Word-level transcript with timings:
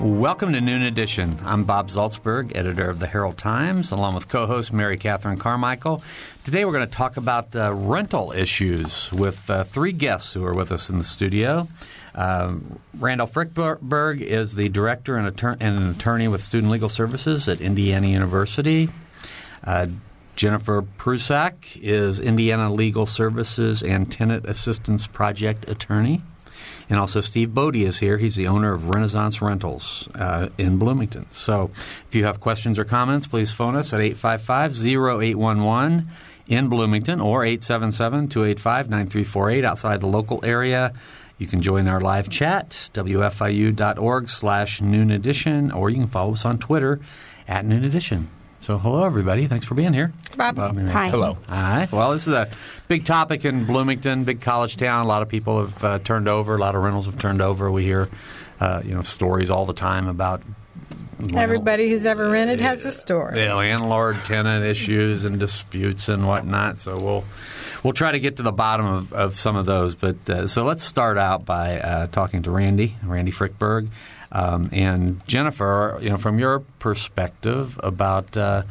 Welcome 0.00 0.52
to 0.52 0.60
Noon 0.60 0.82
Edition. 0.82 1.40
I'm 1.44 1.64
Bob 1.64 1.88
Zaltsberg, 1.88 2.54
editor 2.54 2.88
of 2.88 3.00
the 3.00 3.08
Herald 3.08 3.36
Times, 3.36 3.90
along 3.90 4.14
with 4.14 4.28
co 4.28 4.46
host 4.46 4.72
Mary 4.72 4.96
Catherine 4.96 5.38
Carmichael. 5.38 6.04
Today 6.44 6.64
we're 6.64 6.72
going 6.72 6.86
to 6.86 6.94
talk 6.94 7.16
about 7.16 7.56
uh, 7.56 7.74
rental 7.74 8.30
issues 8.30 9.12
with 9.12 9.50
uh, 9.50 9.64
three 9.64 9.90
guests 9.90 10.32
who 10.32 10.44
are 10.44 10.52
with 10.52 10.70
us 10.70 10.88
in 10.88 10.98
the 10.98 11.04
studio. 11.04 11.66
Uh, 12.14 12.58
Randall 12.96 13.26
Frickberg 13.26 14.20
is 14.20 14.54
the 14.54 14.68
director 14.68 15.16
and, 15.16 15.36
attor- 15.36 15.56
and, 15.58 15.76
an 15.76 15.90
attorney 15.90 16.28
with 16.28 16.44
Student 16.44 16.70
Legal 16.70 16.88
Services 16.88 17.48
at 17.48 17.60
Indiana 17.60 18.06
University. 18.06 18.90
Uh, 19.64 19.88
Jennifer 20.36 20.82
Prusak 20.82 21.76
is 21.82 22.20
Indiana 22.20 22.72
Legal 22.72 23.04
Services 23.04 23.82
and 23.82 24.12
Tenant 24.12 24.46
Assistance 24.46 25.08
Project 25.08 25.68
attorney. 25.68 26.22
And 26.90 26.98
also, 26.98 27.20
Steve 27.20 27.52
Bodie 27.52 27.84
is 27.84 27.98
here. 27.98 28.16
He's 28.16 28.36
the 28.36 28.48
owner 28.48 28.72
of 28.72 28.88
Renaissance 28.88 29.42
Rentals 29.42 30.08
uh, 30.14 30.48
in 30.56 30.78
Bloomington. 30.78 31.26
So, 31.30 31.70
if 31.76 32.14
you 32.14 32.24
have 32.24 32.40
questions 32.40 32.78
or 32.78 32.84
comments, 32.84 33.26
please 33.26 33.52
phone 33.52 33.76
us 33.76 33.92
at 33.92 34.00
855 34.00 34.76
0811 34.86 36.08
in 36.46 36.68
Bloomington 36.68 37.20
or 37.20 37.44
877 37.44 38.28
285 38.28 38.88
9348 38.88 39.64
outside 39.64 40.00
the 40.00 40.06
local 40.06 40.40
area. 40.44 40.94
You 41.36 41.46
can 41.46 41.62
join 41.62 41.86
our 41.86 42.00
live 42.00 42.28
chat, 42.30 42.70
wfiu.org 42.94 44.28
slash 44.28 44.80
noon 44.80 45.10
edition, 45.10 45.70
or 45.70 45.90
you 45.90 45.96
can 45.96 46.08
follow 46.08 46.32
us 46.32 46.44
on 46.44 46.58
Twitter 46.58 47.00
at 47.46 47.64
noon 47.64 47.84
edition. 47.84 48.28
So, 48.60 48.76
hello, 48.76 49.04
everybody. 49.04 49.46
Thanks 49.46 49.64
for 49.64 49.74
being 49.74 49.92
here. 49.92 50.12
Bob. 50.36 50.56
Bob. 50.56 50.76
Hi. 50.76 51.08
Hello. 51.08 51.38
Hi. 51.48 51.88
Well, 51.90 52.10
this 52.12 52.26
is 52.26 52.34
a 52.34 52.50
big 52.88 53.04
topic 53.04 53.44
in 53.44 53.64
Bloomington, 53.64 54.24
big 54.24 54.40
college 54.40 54.76
town. 54.76 55.04
A 55.04 55.08
lot 55.08 55.22
of 55.22 55.28
people 55.28 55.60
have 55.60 55.84
uh, 55.84 55.98
turned 56.00 56.28
over. 56.28 56.56
A 56.56 56.58
lot 56.58 56.74
of 56.74 56.82
rentals 56.82 57.06
have 57.06 57.18
turned 57.18 57.40
over. 57.40 57.70
We 57.70 57.84
hear, 57.84 58.08
uh, 58.60 58.82
you 58.84 58.94
know, 58.94 59.02
stories 59.02 59.48
all 59.48 59.64
the 59.64 59.72
time 59.72 60.08
about. 60.08 60.42
Everybody 61.34 61.88
who's 61.88 62.04
ever 62.04 62.30
rented 62.30 62.60
has 62.60 62.84
a 62.84 62.92
story. 62.92 63.40
Yeah, 63.40 63.54
landlord 63.54 64.16
tenant 64.24 64.64
issues 64.64 65.24
and 65.24 65.38
disputes 65.38 66.08
and 66.08 66.26
whatnot. 66.26 66.78
So 66.78 66.96
we'll 66.96 67.24
we'll 67.82 67.92
try 67.92 68.12
to 68.12 68.20
get 68.20 68.36
to 68.36 68.42
the 68.42 68.52
bottom 68.52 68.86
of, 68.86 69.12
of 69.12 69.36
some 69.36 69.56
of 69.56 69.66
those. 69.66 69.94
But 69.94 70.30
uh, 70.30 70.46
so 70.46 70.64
let's 70.64 70.82
start 70.82 71.18
out 71.18 71.44
by 71.44 71.80
uh, 71.80 72.06
talking 72.08 72.42
to 72.42 72.50
Randy, 72.50 72.96
Randy 73.02 73.32
Frickberg. 73.32 73.88
Um, 74.30 74.68
and 74.72 75.26
Jennifer, 75.26 75.98
you 76.02 76.10
know, 76.10 76.18
from 76.18 76.38
your 76.38 76.60
perspective 76.78 77.80
about 77.82 78.36
uh, 78.36 78.62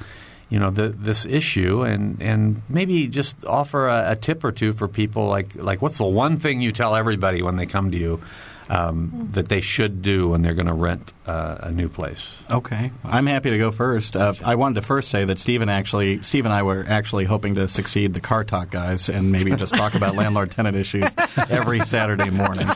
you 0.50 0.59
know 0.59 0.69
the, 0.69 0.89
this 0.89 1.25
issue, 1.25 1.81
and, 1.81 2.22
and 2.22 2.61
maybe 2.69 3.08
just 3.08 3.44
offer 3.44 3.88
a, 3.88 4.11
a, 4.11 4.16
tip 4.16 4.44
or 4.44 4.52
two 4.52 4.72
for 4.73 4.88
people, 4.88 5.28
like 5.28 5.55
like 5.55 5.81
what's 5.81 5.97
the 5.97 6.05
one 6.05 6.38
thing 6.38 6.61
you 6.61 6.72
tell 6.72 6.95
everybody 6.95 7.41
when 7.41 7.55
they 7.55 7.66
come 7.66 7.91
to 7.91 7.97
you 7.97 8.22
um, 8.69 9.29
that 9.31 9.47
they 9.47 9.61
should 9.61 10.01
do 10.01 10.29
when 10.29 10.41
they're 10.41 10.53
going 10.53 10.67
to 10.67 10.73
rent 10.73 11.13
uh, 11.25 11.57
a 11.61 11.71
new 11.71 11.89
place. 11.89 12.41
Okay, 12.51 12.91
I'm 13.03 13.25
happy 13.25 13.49
to 13.49 13.57
go 13.57 13.71
first. 13.71 14.15
Uh, 14.15 14.33
I 14.43 14.55
wanted 14.55 14.75
to 14.75 14.81
first 14.81 15.09
say 15.09 15.25
that 15.25 15.39
Steve 15.39 15.61
and 15.61 15.71
actually, 15.71 16.21
Steve 16.21 16.45
and 16.45 16.53
I 16.53 16.63
were 16.63 16.85
actually 16.88 17.25
hoping 17.25 17.55
to 17.55 17.67
succeed 17.67 18.13
the 18.13 18.21
car 18.21 18.43
talk 18.43 18.69
guys 18.69 19.09
and 19.09 19.31
maybe 19.31 19.55
just 19.55 19.73
talk 19.73 19.95
about 19.95 20.15
landlord 20.17 20.51
tenant 20.51 20.75
issues 20.75 21.13
every 21.49 21.81
Saturday 21.81 22.29
morning. 22.29 22.67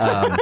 Um, 0.00 0.36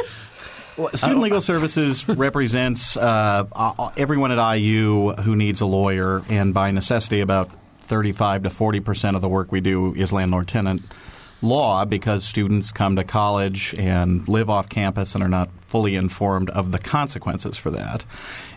Student 0.95 1.21
Legal 1.21 1.41
Services 1.41 2.09
represents 2.09 2.97
uh, 2.97 3.93
everyone 3.97 4.33
at 4.33 4.57
IU 4.57 5.13
who 5.13 5.37
needs 5.37 5.61
a 5.61 5.67
lawyer, 5.67 6.23
and 6.29 6.53
by 6.53 6.71
necessity, 6.73 7.21
about 7.21 7.51
35 7.81 8.45
to 8.45 8.51
40 8.51 8.81
percent 8.81 9.17
of 9.17 9.23
the 9.23 9.29
work 9.29 9.53
we 9.53 9.61
do 9.61 9.95
is 9.95 10.13
landlord 10.13 10.49
tenant 10.49 10.83
law 11.45 11.85
because 11.85 12.25
students 12.25 12.73
come 12.73 12.97
to 12.97 13.05
college 13.05 13.75
and 13.79 14.27
live 14.29 14.51
off 14.51 14.69
campus 14.69 15.15
and 15.15 15.23
are 15.23 15.29
not 15.29 15.51
fully 15.67 15.95
informed 15.95 16.51
of 16.51 16.73
the 16.73 16.79
consequences 16.79 17.57
for 17.57 17.71
that. 17.71 18.05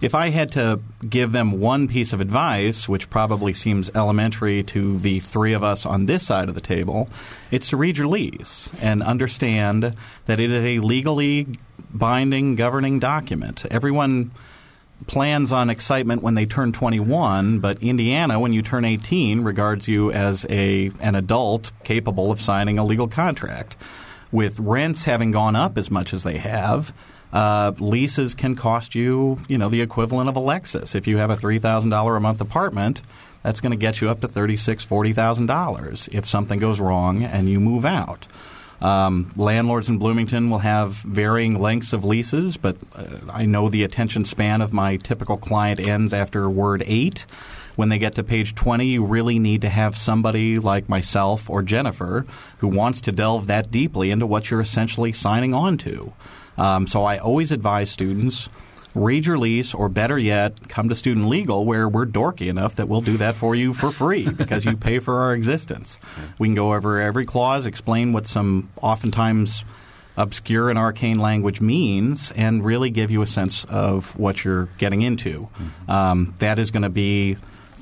If 0.02 0.16
I 0.16 0.30
had 0.30 0.52
to 0.54 0.80
give 1.08 1.32
them 1.32 1.60
one 1.60 1.88
piece 1.88 2.14
of 2.14 2.22
advice, 2.22 2.88
which 2.88 3.10
probably 3.10 3.54
seems 3.54 3.90
elementary 3.96 4.64
to 4.64 4.98
the 4.98 5.20
three 5.20 5.54
of 5.54 5.64
us 5.64 5.86
on 5.86 6.06
this 6.06 6.26
side 6.26 6.48
of 6.50 6.56
the 6.56 6.62
table, 6.62 7.10
it's 7.52 7.70
to 7.70 7.78
read 7.78 7.98
your 7.98 8.08
lease 8.08 8.70
and 8.82 9.02
understand 9.02 9.96
that 10.26 10.40
it 10.40 10.52
is 10.52 10.64
a 10.64 10.80
legally 10.80 11.48
binding 11.92 12.56
governing 12.56 13.00
document. 13.00 13.66
Everyone 13.72 14.32
plans 15.06 15.52
on 15.52 15.70
excitement 15.70 16.24
when 16.24 16.36
they 16.36 16.46
turn 16.46 16.72
21, 16.72 17.60
but 17.60 17.82
Indiana, 17.84 18.40
when 18.40 18.54
you 18.54 18.62
turn 18.62 18.84
18, 18.84 19.42
regards 19.44 19.88
you 19.88 20.12
as 20.12 20.46
a 20.50 20.92
an 21.00 21.16
adult 21.16 21.72
capable 21.84 22.32
of 22.32 22.42
signing 22.42 22.80
a 22.80 22.86
legal 22.86 23.08
contract. 23.08 23.78
With 24.32 24.60
rents 24.60 25.06
having 25.06 25.32
gone 25.32 25.56
up 25.56 25.78
as 25.78 25.90
much 25.90 26.14
as 26.14 26.24
they 26.24 26.38
have, 26.40 26.94
uh, 27.32 27.74
leases 27.80 28.34
can 28.34 28.56
cost 28.56 28.96
you, 28.96 29.38
you 29.48 29.58
know, 29.58 29.70
the 29.70 29.82
equivalent 29.82 30.30
of 30.30 30.36
a 30.36 30.42
Lexus. 30.42 30.96
If 30.96 31.08
you 31.08 31.18
have 31.18 31.30
a 31.30 31.36
three 31.36 31.60
thousand 31.60 31.92
dollar 31.92 32.16
a 32.16 32.22
month 32.22 32.42
apartment, 32.42 33.02
that's 33.44 33.62
going 33.62 33.72
to 33.72 33.78
get 33.78 34.02
you 34.02 34.10
up 34.10 34.20
to 34.22 34.28
thirty 34.28 34.58
six, 34.58 34.84
forty 34.84 35.14
thousand 35.14 35.46
dollars 35.46 36.10
if 36.12 36.26
something 36.26 36.60
goes 36.60 36.80
wrong 36.80 37.24
and 37.24 37.50
you 37.50 37.60
move 37.60 37.86
out. 37.86 38.28
Um, 38.80 39.32
landlords 39.36 39.90
in 39.90 39.98
Bloomington 39.98 40.50
will 40.50 40.60
have 40.60 40.94
varying 40.94 41.60
lengths 41.60 41.94
of 41.94 42.06
leases, 42.06 42.58
but 42.58 42.78
uh, 42.96 43.06
I 43.30 43.46
know 43.46 43.70
the 43.70 43.84
attention 43.84 44.26
span 44.26 44.62
of 44.62 44.72
my 44.72 44.98
typical 44.98 45.38
client 45.38 45.88
ends 45.88 46.14
after 46.14 46.50
word 46.50 46.84
eight. 46.86 47.26
When 47.76 47.90
they 47.90 48.00
get 48.00 48.16
to 48.16 48.24
page 48.24 48.56
20, 48.56 48.88
you 48.88 49.06
really 49.06 49.38
need 49.38 49.62
to 49.62 49.70
have 49.70 49.96
somebody 49.96 50.58
like 50.58 50.90
myself 50.90 51.50
or 51.50 51.62
Jennifer 51.62 52.26
who 52.60 52.68
wants 52.68 53.02
to 53.02 53.12
delve 53.12 53.48
that 53.48 53.70
deeply 53.70 54.10
into 54.10 54.26
what 54.26 54.50
you're 54.50 54.62
essentially 54.62 55.12
signing 55.12 55.54
on 55.54 55.78
to. 55.80 56.14
Um, 56.58 56.88
so 56.88 57.04
I 57.04 57.18
always 57.18 57.52
advise 57.52 57.90
students– 57.90 58.50
read 58.96 59.26
your 59.26 59.38
lease, 59.38 59.74
or 59.74 59.90
better 59.90 60.18
yet, 60.18 60.70
come 60.70 60.90
to 60.90 60.96
Student 60.96 61.28
Legal, 61.28 61.66
where 61.66 61.88
we're 61.88 62.06
dorky 62.06 62.48
enough 62.50 62.76
that 62.76 62.88
we'll 62.88 63.02
do 63.02 63.18
that 63.18 63.36
for 63.36 63.56
you 63.56 63.74
for 63.74 63.92
free 63.92 64.30
because 64.38 64.66
you 64.66 64.76
pay 64.76 65.00
for 65.00 65.20
our 65.20 65.34
existence. 65.34 66.00
We 66.40 66.48
can 66.48 66.56
go 66.56 66.74
over 66.74 67.00
every 67.00 67.26
clause, 67.26 67.66
explain 67.66 68.14
what 68.14 68.28
some 68.28 68.70
oftentimes 68.82 69.64
obscure 70.18 70.70
and 70.70 70.80
arcane 70.80 71.20
language 71.20 71.62
means, 71.62 72.32
and 72.32 72.66
really 72.66 72.90
give 72.90 73.12
you 73.12 73.22
a 73.22 73.28
sense 73.28 73.66
of 73.66 74.18
what 74.18 74.44
you're 74.44 74.68
getting 74.78 75.04
into. 75.04 75.42
Mm-hmm. 75.42 75.92
Um, 75.92 76.36
that 76.40 76.58
is 76.58 76.72
going 76.72 76.84
to 76.84 76.90
be 76.90 77.38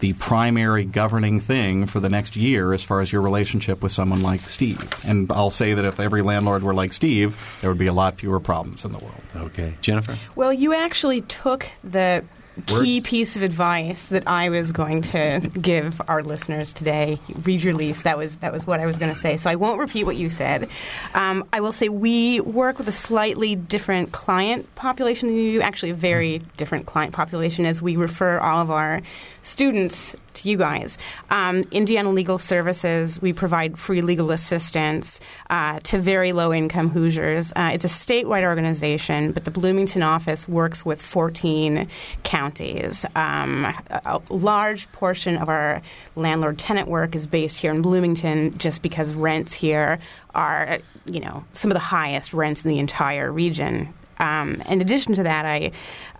the 0.05 0.13
primary 0.13 0.85
governing 0.85 1.39
thing 1.39 1.87
for 1.87 1.99
the 1.99 2.09
next 2.09 2.35
year 2.35 2.73
as 2.73 2.83
far 2.83 3.01
as 3.01 3.11
your 3.11 3.23
relationship 3.23 3.81
with 3.81 3.91
someone 3.91 4.21
like 4.21 4.39
Steve. 4.41 4.87
And 5.03 5.31
I'll 5.31 5.49
say 5.49 5.73
that 5.73 5.83
if 5.83 5.99
every 5.99 6.21
landlord 6.21 6.61
were 6.61 6.75
like 6.75 6.93
Steve, 6.93 7.35
there 7.61 7.71
would 7.71 7.79
be 7.79 7.87
a 7.87 7.93
lot 7.93 8.19
fewer 8.19 8.39
problems 8.39 8.85
in 8.85 8.91
the 8.91 8.99
world. 8.99 9.21
Okay. 9.35 9.73
Jennifer? 9.81 10.15
Well, 10.35 10.53
you 10.53 10.75
actually 10.75 11.21
took 11.21 11.67
the 11.83 12.23
key 12.67 13.01
piece 13.01 13.35
of 13.35 13.43
advice 13.43 14.07
that 14.07 14.27
I 14.27 14.49
was 14.49 14.71
going 14.71 15.01
to 15.03 15.41
give 15.61 16.01
our 16.07 16.23
listeners 16.23 16.73
today. 16.73 17.19
Read 17.43 17.63
your 17.63 17.73
lease. 17.73 18.03
That 18.03 18.17
was 18.17 18.37
that 18.37 18.51
was 18.51 18.65
what 18.65 18.79
I 18.79 18.85
was 18.85 18.97
going 18.97 19.13
to 19.13 19.19
say. 19.19 19.37
So 19.37 19.49
I 19.49 19.55
won't 19.55 19.79
repeat 19.79 20.05
what 20.05 20.15
you 20.15 20.29
said. 20.29 20.69
Um, 21.13 21.45
I 21.51 21.61
will 21.61 21.71
say 21.71 21.89
we 21.89 22.39
work 22.41 22.77
with 22.77 22.87
a 22.87 22.93
slightly 22.93 23.55
different 23.55 24.11
client 24.11 24.73
population 24.75 25.29
than 25.29 25.37
you 25.37 25.53
do. 25.53 25.61
Actually, 25.61 25.91
a 25.91 25.95
very 25.95 26.39
different 26.57 26.85
client 26.85 27.13
population, 27.13 27.65
as 27.65 27.81
we 27.81 27.95
refer 27.95 28.39
all 28.39 28.61
of 28.61 28.71
our 28.71 29.01
students 29.41 30.15
to 30.35 30.49
you 30.49 30.57
guys. 30.57 30.97
Um, 31.29 31.63
Indiana 31.71 32.09
Legal 32.09 32.37
Services, 32.37 33.21
we 33.21 33.33
provide 33.33 33.77
free 33.77 34.01
legal 34.01 34.31
assistance 34.31 35.19
uh, 35.49 35.79
to 35.81 35.97
very 35.99 36.31
low 36.31 36.53
income 36.53 36.89
Hoosiers. 36.89 37.51
Uh, 37.55 37.71
it's 37.73 37.85
a 37.85 37.89
statewide 37.89 38.43
organization, 38.43 39.31
but 39.31 39.45
the 39.45 39.51
Bloomington 39.51 40.03
office 40.03 40.47
works 40.47 40.85
with 40.85 41.01
14 41.01 41.87
counties. 42.23 43.05
Um, 43.15 43.65
a, 43.65 44.21
a 44.29 44.33
large 44.33 44.91
portion 44.91 45.37
of 45.37 45.49
our 45.49 45.81
landlord 46.15 46.57
tenant 46.57 46.87
work 46.87 47.15
is 47.15 47.25
based 47.25 47.57
here 47.57 47.71
in 47.71 47.81
Bloomington 47.81 48.57
just 48.57 48.81
because 48.81 49.13
rents 49.13 49.53
here 49.53 49.99
are, 50.33 50.79
you 51.05 51.19
know, 51.19 51.43
some 51.53 51.71
of 51.71 51.75
the 51.75 51.79
highest 51.79 52.33
rents 52.33 52.63
in 52.63 52.69
the 52.69 52.79
entire 52.79 53.31
region 53.31 53.93
Um, 54.19 54.61
in 54.67 54.81
addition 54.81 55.15
to 55.15 55.23
that, 55.23 55.45
I 55.45 55.71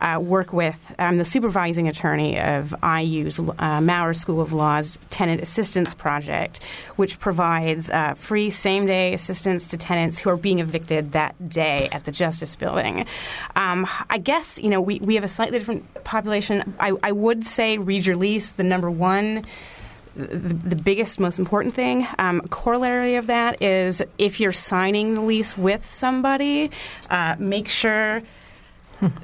uh, 0.01 0.19
work 0.19 0.53
with, 0.53 0.93
I'm 0.99 1.17
the 1.17 1.25
supervising 1.25 1.87
attorney 1.87 2.39
of 2.39 2.75
IU's 2.83 3.39
uh, 3.39 3.81
Maurer 3.81 4.13
School 4.13 4.41
of 4.41 4.53
Law's 4.53 4.99
Tenant 5.09 5.41
Assistance 5.41 5.93
Project, 5.93 6.63
which 6.95 7.19
provides 7.19 7.89
uh, 7.89 8.13
free 8.13 8.49
same 8.49 8.85
day 8.85 9.13
assistance 9.13 9.67
to 9.67 9.77
tenants 9.77 10.19
who 10.19 10.29
are 10.29 10.37
being 10.37 10.59
evicted 10.59 11.13
that 11.13 11.49
day 11.49 11.89
at 11.91 12.05
the 12.05 12.11
Justice 12.11 12.55
Building. 12.55 13.05
Um, 13.55 13.87
I 14.09 14.17
guess, 14.17 14.59
you 14.59 14.69
know, 14.69 14.81
we, 14.81 14.99
we 14.99 15.15
have 15.15 15.23
a 15.23 15.29
slightly 15.29 15.57
different 15.59 16.03
population. 16.03 16.75
I, 16.79 16.93
I 17.01 17.11
would 17.11 17.45
say 17.45 17.77
read 17.77 18.05
your 18.05 18.15
lease, 18.15 18.53
the 18.53 18.63
number 18.63 18.91
one 18.91 19.45
the, 20.15 20.75
biggest, 20.75 21.19
most 21.19 21.39
important 21.39 21.73
thing. 21.73 22.07
Um, 22.17 22.41
corollary 22.41 23.15
of 23.15 23.27
that 23.27 23.61
is 23.61 24.01
if 24.17 24.39
you're 24.39 24.51
signing 24.51 25.15
the 25.15 25.21
lease 25.21 25.57
with 25.57 25.89
somebody, 25.89 26.71
uh, 27.09 27.35
make 27.37 27.67
sure 27.67 28.23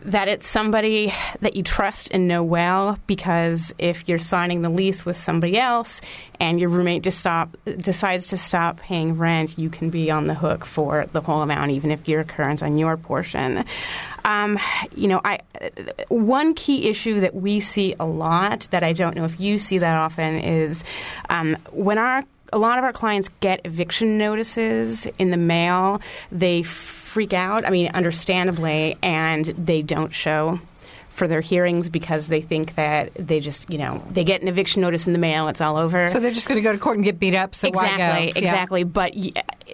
that 0.03 0.27
it's 0.27 0.47
somebody 0.47 1.13
that 1.39 1.55
you 1.55 1.63
trust 1.63 2.09
and 2.11 2.27
know 2.27 2.43
well 2.43 2.97
because 3.07 3.73
if 3.77 4.07
you're 4.07 4.19
signing 4.19 4.61
the 4.61 4.69
lease 4.69 5.05
with 5.05 5.15
somebody 5.15 5.57
else 5.57 6.01
and 6.39 6.59
your 6.59 6.69
roommate 6.69 7.03
just 7.03 7.19
stop, 7.19 7.55
decides 7.65 8.27
to 8.27 8.37
stop 8.37 8.77
paying 8.77 9.17
rent, 9.17 9.57
you 9.57 9.69
can 9.69 9.89
be 9.89 10.11
on 10.11 10.27
the 10.27 10.33
hook 10.33 10.65
for 10.65 11.05
the 11.13 11.21
whole 11.21 11.41
amount, 11.41 11.71
even 11.71 11.91
if 11.91 12.07
you're 12.07 12.23
current 12.23 12.61
on 12.61 12.77
your 12.77 12.97
portion. 12.97 13.63
Um, 14.25 14.59
you 14.95 15.07
know, 15.07 15.21
I, 15.23 15.39
one 16.09 16.53
key 16.53 16.89
issue 16.89 17.21
that 17.21 17.33
we 17.33 17.59
see 17.59 17.95
a 17.99 18.05
lot 18.05 18.67
that 18.71 18.83
I 18.83 18.93
don't 18.93 19.15
know 19.15 19.25
if 19.25 19.39
you 19.39 19.57
see 19.57 19.77
that 19.79 19.95
often 19.97 20.39
is 20.39 20.83
um, 21.29 21.57
when 21.71 21.97
our 21.97 22.23
a 22.51 22.57
lot 22.57 22.77
of 22.77 22.83
our 22.83 22.93
clients 22.93 23.29
get 23.39 23.61
eviction 23.65 24.17
notices 24.17 25.05
in 25.17 25.31
the 25.31 25.37
mail. 25.37 26.01
They 26.31 26.63
freak 26.63 27.33
out. 27.33 27.65
I 27.65 27.69
mean, 27.69 27.91
understandably, 27.93 28.97
and 29.01 29.45
they 29.45 29.81
don't 29.81 30.13
show 30.13 30.59
for 31.09 31.27
their 31.27 31.41
hearings 31.41 31.89
because 31.89 32.29
they 32.29 32.39
think 32.39 32.75
that 32.75 33.13
they 33.15 33.41
just, 33.41 33.69
you 33.69 33.77
know, 33.77 34.01
they 34.09 34.23
get 34.23 34.41
an 34.41 34.47
eviction 34.47 34.81
notice 34.81 35.07
in 35.07 35.13
the 35.13 35.19
mail, 35.19 35.49
it's 35.49 35.59
all 35.59 35.75
over. 35.75 36.07
So 36.07 36.21
they're 36.21 36.31
just 36.31 36.47
going 36.47 36.55
to 36.55 36.63
go 36.63 36.71
to 36.71 36.77
court 36.77 36.95
and 36.95 37.03
get 37.03 37.19
beat 37.19 37.35
up. 37.35 37.53
So 37.53 37.67
exactly, 37.67 38.31
exactly. 38.33 38.79
Yeah. 38.81 38.85
But 38.85 39.13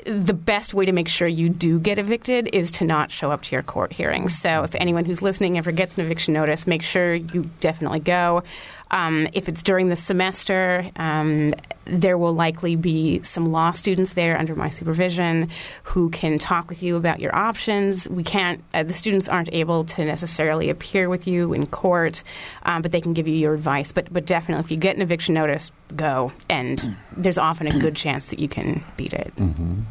the 0.06 0.34
best 0.34 0.74
way 0.74 0.86
to 0.86 0.92
make 0.92 1.08
sure 1.08 1.28
you 1.28 1.50
do 1.50 1.80
get 1.80 2.00
evicted 2.00 2.50
is 2.54 2.72
to 2.72 2.86
not 2.86 3.12
show 3.12 3.32
up 3.32 3.42
to 3.44 3.56
your 3.56 3.64
court 3.64 3.92
hearings. 3.94 4.38
So 4.38 4.64
if 4.64 4.76
anyone 4.76 5.06
who's 5.06 5.22
listening 5.22 5.58
ever 5.58 5.72
gets 5.72 5.98
an 5.98 6.06
eviction 6.06 6.34
notice, 6.34 6.68
make 6.68 6.84
sure 6.84 7.16
you 7.16 7.50
definitely 7.60 8.00
go. 8.00 8.44
Um, 8.92 9.28
if 9.34 9.50
it's 9.50 9.64
during 9.64 9.90
the 9.90 9.96
semester, 9.96 10.90
um, 10.96 11.54
there 11.86 12.18
will 12.18 12.34
likely 12.34 12.76
be 12.76 13.22
some 13.24 13.52
law 13.52 13.72
students 13.72 14.14
there 14.14 14.38
under 14.38 14.56
my 14.56 14.70
supervision 14.70 15.50
who 15.84 16.10
can 16.10 16.38
talk 16.38 16.70
with 16.70 16.84
you 16.84 16.96
about 16.96 17.20
your 17.20 17.36
options. 17.36 18.08
We 18.10 18.24
can't; 18.24 18.64
uh, 18.74 18.84
the 18.84 18.94
students 18.94 19.28
aren't 19.28 19.52
able 19.54 19.84
to 19.86 20.06
necessarily 20.06 20.70
appear 20.70 21.10
with 21.10 21.28
you 21.28 21.54
in 21.54 21.68
court, 21.68 22.24
um, 22.64 22.82
but 22.82 22.92
they 22.92 23.02
can 23.02 23.14
give 23.14 23.28
you 23.28 23.36
your 23.36 23.54
advice. 23.54 23.92
But 23.92 24.12
but 24.12 24.26
definitely, 24.26 24.64
if 24.64 24.72
you 24.72 24.78
get 24.78 24.96
an 24.96 25.02
eviction 25.02 25.34
notice, 25.34 25.72
go, 25.96 26.32
and 26.50 26.96
there's 27.16 27.38
often 27.38 27.68
a 27.68 27.78
good 27.78 27.96
chance 27.96 28.28
that 28.28 28.40
you 28.40 28.48
can 28.48 28.84
beat 28.96 29.14
it. 29.14 29.34
Mm-hmm. 29.36 29.82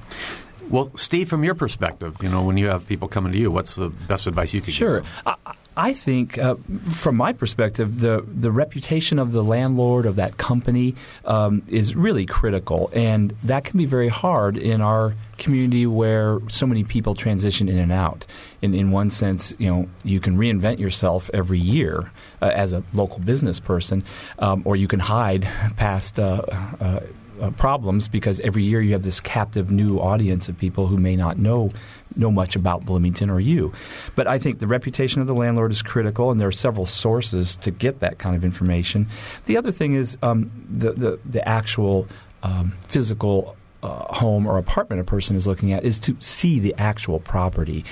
Well, 0.68 0.90
Steve, 0.96 1.28
from 1.28 1.44
your 1.44 1.54
perspective, 1.54 2.16
you 2.22 2.28
know, 2.28 2.42
when 2.42 2.56
you 2.56 2.66
have 2.66 2.88
people 2.88 3.06
coming 3.06 3.32
to 3.32 3.38
you, 3.38 3.50
what's 3.50 3.76
the 3.76 3.88
best 3.88 4.26
advice 4.26 4.52
you 4.52 4.60
could 4.60 4.74
sure. 4.74 5.00
give? 5.00 5.10
Sure. 5.24 5.36
I 5.76 5.92
think, 5.92 6.38
uh, 6.38 6.54
from 6.92 7.16
my 7.16 7.34
perspective, 7.34 8.00
the 8.00 8.24
the 8.26 8.50
reputation 8.50 9.18
of 9.18 9.32
the 9.32 9.44
landlord 9.44 10.06
of 10.06 10.16
that 10.16 10.38
company 10.38 10.94
um, 11.26 11.62
is 11.68 11.94
really 11.94 12.24
critical, 12.24 12.88
and 12.94 13.32
that 13.44 13.64
can 13.64 13.76
be 13.76 13.84
very 13.84 14.08
hard 14.08 14.56
in 14.56 14.80
our 14.80 15.14
community 15.36 15.86
where 15.86 16.40
so 16.48 16.66
many 16.66 16.82
people 16.82 17.14
transition 17.14 17.68
in 17.68 17.76
and 17.76 17.92
out. 17.92 18.26
In 18.62 18.74
in 18.74 18.90
one 18.90 19.10
sense, 19.10 19.54
you 19.58 19.68
know, 19.68 19.86
you 20.02 20.18
can 20.18 20.38
reinvent 20.38 20.78
yourself 20.78 21.28
every 21.34 21.58
year 21.58 22.10
uh, 22.40 22.52
as 22.54 22.72
a 22.72 22.82
local 22.94 23.18
business 23.18 23.60
person, 23.60 24.02
um, 24.38 24.62
or 24.64 24.76
you 24.76 24.88
can 24.88 25.00
hide 25.00 25.42
past. 25.76 26.18
Uh, 26.18 27.00
uh 27.40 27.50
problems 27.50 28.08
because 28.08 28.40
every 28.40 28.62
year 28.62 28.80
you 28.80 28.92
have 28.92 29.02
this 29.02 29.20
captive 29.20 29.70
new 29.70 29.98
audience 29.98 30.48
of 30.48 30.56
people 30.58 30.86
who 30.86 30.96
may 30.96 31.16
not 31.16 31.38
know 31.38 31.70
know 32.16 32.30
much 32.30 32.56
about 32.56 32.84
Bloomington 32.84 33.30
or 33.30 33.40
you. 33.40 33.72
But 34.14 34.26
I 34.26 34.38
think 34.38 34.58
the 34.58 34.66
reputation 34.66 35.20
of 35.20 35.26
the 35.26 35.34
landlord 35.34 35.70
is 35.70 35.82
critical, 35.82 36.30
and 36.30 36.40
there 36.40 36.48
are 36.48 36.52
several 36.52 36.86
sources 36.86 37.56
to 37.56 37.70
get 37.70 38.00
that 38.00 38.18
kind 38.18 38.36
of 38.36 38.44
information. 38.44 39.06
The 39.44 39.56
other 39.56 39.70
thing 39.70 39.94
is 39.94 40.16
um, 40.22 40.50
the, 40.68 40.92
the, 40.92 41.20
the 41.24 41.46
actual 41.46 42.08
um, 42.42 42.72
physical 42.88 43.56
uh, 43.82 44.14
home 44.14 44.46
or 44.46 44.58
apartment 44.58 45.00
a 45.00 45.04
person 45.04 45.36
is 45.36 45.46
looking 45.46 45.72
at 45.72 45.84
is 45.84 46.00
to 46.00 46.16
see 46.20 46.58
the 46.58 46.74
actual 46.78 47.20
property. 47.20 47.84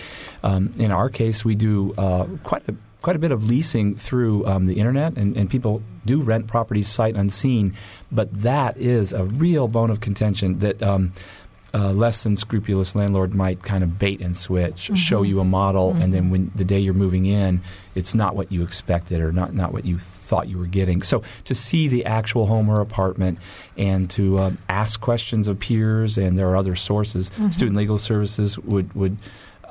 Um, 0.43 0.73
in 0.79 0.91
our 0.91 1.09
case, 1.09 1.45
we 1.45 1.55
do 1.55 1.95
uh, 1.99 2.27
quite 2.43 2.67
a 2.69 2.75
quite 3.05 3.17
a 3.17 3.19
bit 3.19 3.33
of 3.33 3.47
leasing 3.47 3.95
through 3.95 4.47
um, 4.47 4.65
the 4.65 4.79
internet, 4.79 5.15
and, 5.19 5.37
and, 5.37 5.51
people 5.51 5.83
do 6.07 6.23
rent 6.23 6.47
properties 6.47 6.89
sight 6.89 7.15
unseen. 7.17 7.77
But 8.11 8.33
that 8.41 8.79
is 8.79 9.13
a 9.13 9.25
real 9.27 9.69
bone 9.69 9.91
of 9.91 10.01
contention 10.01 10.61
that 10.61 10.83
um, 10.83 11.13
a 11.75 11.93
less 11.93 12.23
than 12.23 12.35
scrupulous 12.35 12.95
landlord 12.95 13.35
might 13.35 13.63
kind 13.63 13.85
of 13.85 13.99
bait 13.99 14.23
and 14.23 14.35
switch, 14.35 14.85
mm-hmm. 14.85 14.95
show 14.95 15.21
you 15.21 15.39
a 15.41 15.45
model, 15.45 15.93
mm-hmm. 15.93 16.01
and 16.01 16.15
then 16.15 16.31
when 16.31 16.51
the 16.55 16.65
day 16.65 16.79
you're 16.79 16.95
moving 16.95 17.27
in, 17.27 17.61
it's 17.95 18.15
not 18.15 18.35
what 18.35 18.51
you 18.51 18.63
expected 18.63 19.21
or 19.21 19.33
not 19.33 19.53
not 19.53 19.75
what 19.75 19.85
you 19.85 19.99
thought 19.99 20.49
you 20.49 20.57
were 20.57 20.67
getting. 20.67 21.03
So 21.03 21.23
to 21.45 21.55
see 21.55 21.89
the 21.89 22.07
actual 22.07 22.47
home 22.47 22.71
or 22.71 22.81
apartment 22.81 23.39
and 23.77 24.09
to 24.13 24.39
um, 24.39 24.59
ask 24.71 24.99
questions 24.99 25.47
of 25.47 25.61
peers, 25.61 26.17
and 26.17 26.39
there 26.39 26.49
are 26.49 26.57
other 26.57 26.75
sources. 26.75 27.29
Mm-hmm. 27.29 27.51
Student 27.51 27.77
Legal 27.77 27.99
Services 27.99 28.59
would 28.61 28.91
would 28.95 29.19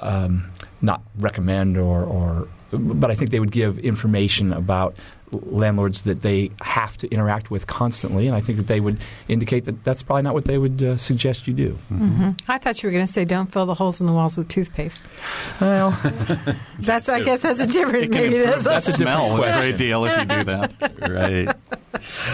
um, 0.02 0.52
not 0.82 1.02
recommend 1.18 1.78
or, 1.78 2.04
or 2.04 2.48
but 2.78 3.12
I 3.12 3.16
think 3.16 3.32
they 3.32 3.40
would 3.40 3.52
give 3.52 3.80
information 3.80 4.54
about 4.54 4.96
landlords 5.34 6.04
that 6.04 6.22
they 6.22 6.52
have 6.62 6.98
to 6.98 7.08
interact 7.10 7.52
with 7.52 7.68
constantly, 7.68 8.28
and 8.28 8.36
I 8.36 8.42
think 8.42 8.58
that 8.58 8.68
they 8.68 8.80
would 8.80 9.00
indicate 9.28 9.66
that 9.66 9.84
that's 9.84 10.04
probably 10.04 10.24
not 10.24 10.34
what 10.34 10.46
they 10.46 10.58
would 10.58 10.82
uh, 10.82 10.98
suggest 10.98 11.48
you 11.48 11.54
do. 11.54 11.70
Mm-hmm. 11.92 12.06
Mm-hmm. 12.06 12.52
I 12.52 12.58
thought 12.58 12.82
you 12.82 12.88
were 12.88 12.94
going 12.94 13.06
to 13.06 13.12
say 13.12 13.26
don't 13.26 13.52
fill 13.52 13.66
the 13.66 13.74
holes 13.74 14.00
in 14.00 14.08
the 14.08 14.14
walls 14.14 14.38
with 14.38 14.48
toothpaste. 14.48 15.06
Well, 15.60 15.92
that's 16.80 17.10
I 17.10 17.22
guess 17.22 17.42
that's 17.42 17.60
a 17.60 17.68
different. 17.68 18.12
Maybe 18.12 18.40
that's, 18.40 18.64
that's 18.64 18.88
a 18.88 18.94
smell 18.94 19.44
a 19.44 19.52
great 19.60 19.78
deal 19.78 20.06
if 20.06 20.18
you 20.20 20.26
do 20.26 20.44
that. 20.46 20.74
right. 21.10 21.56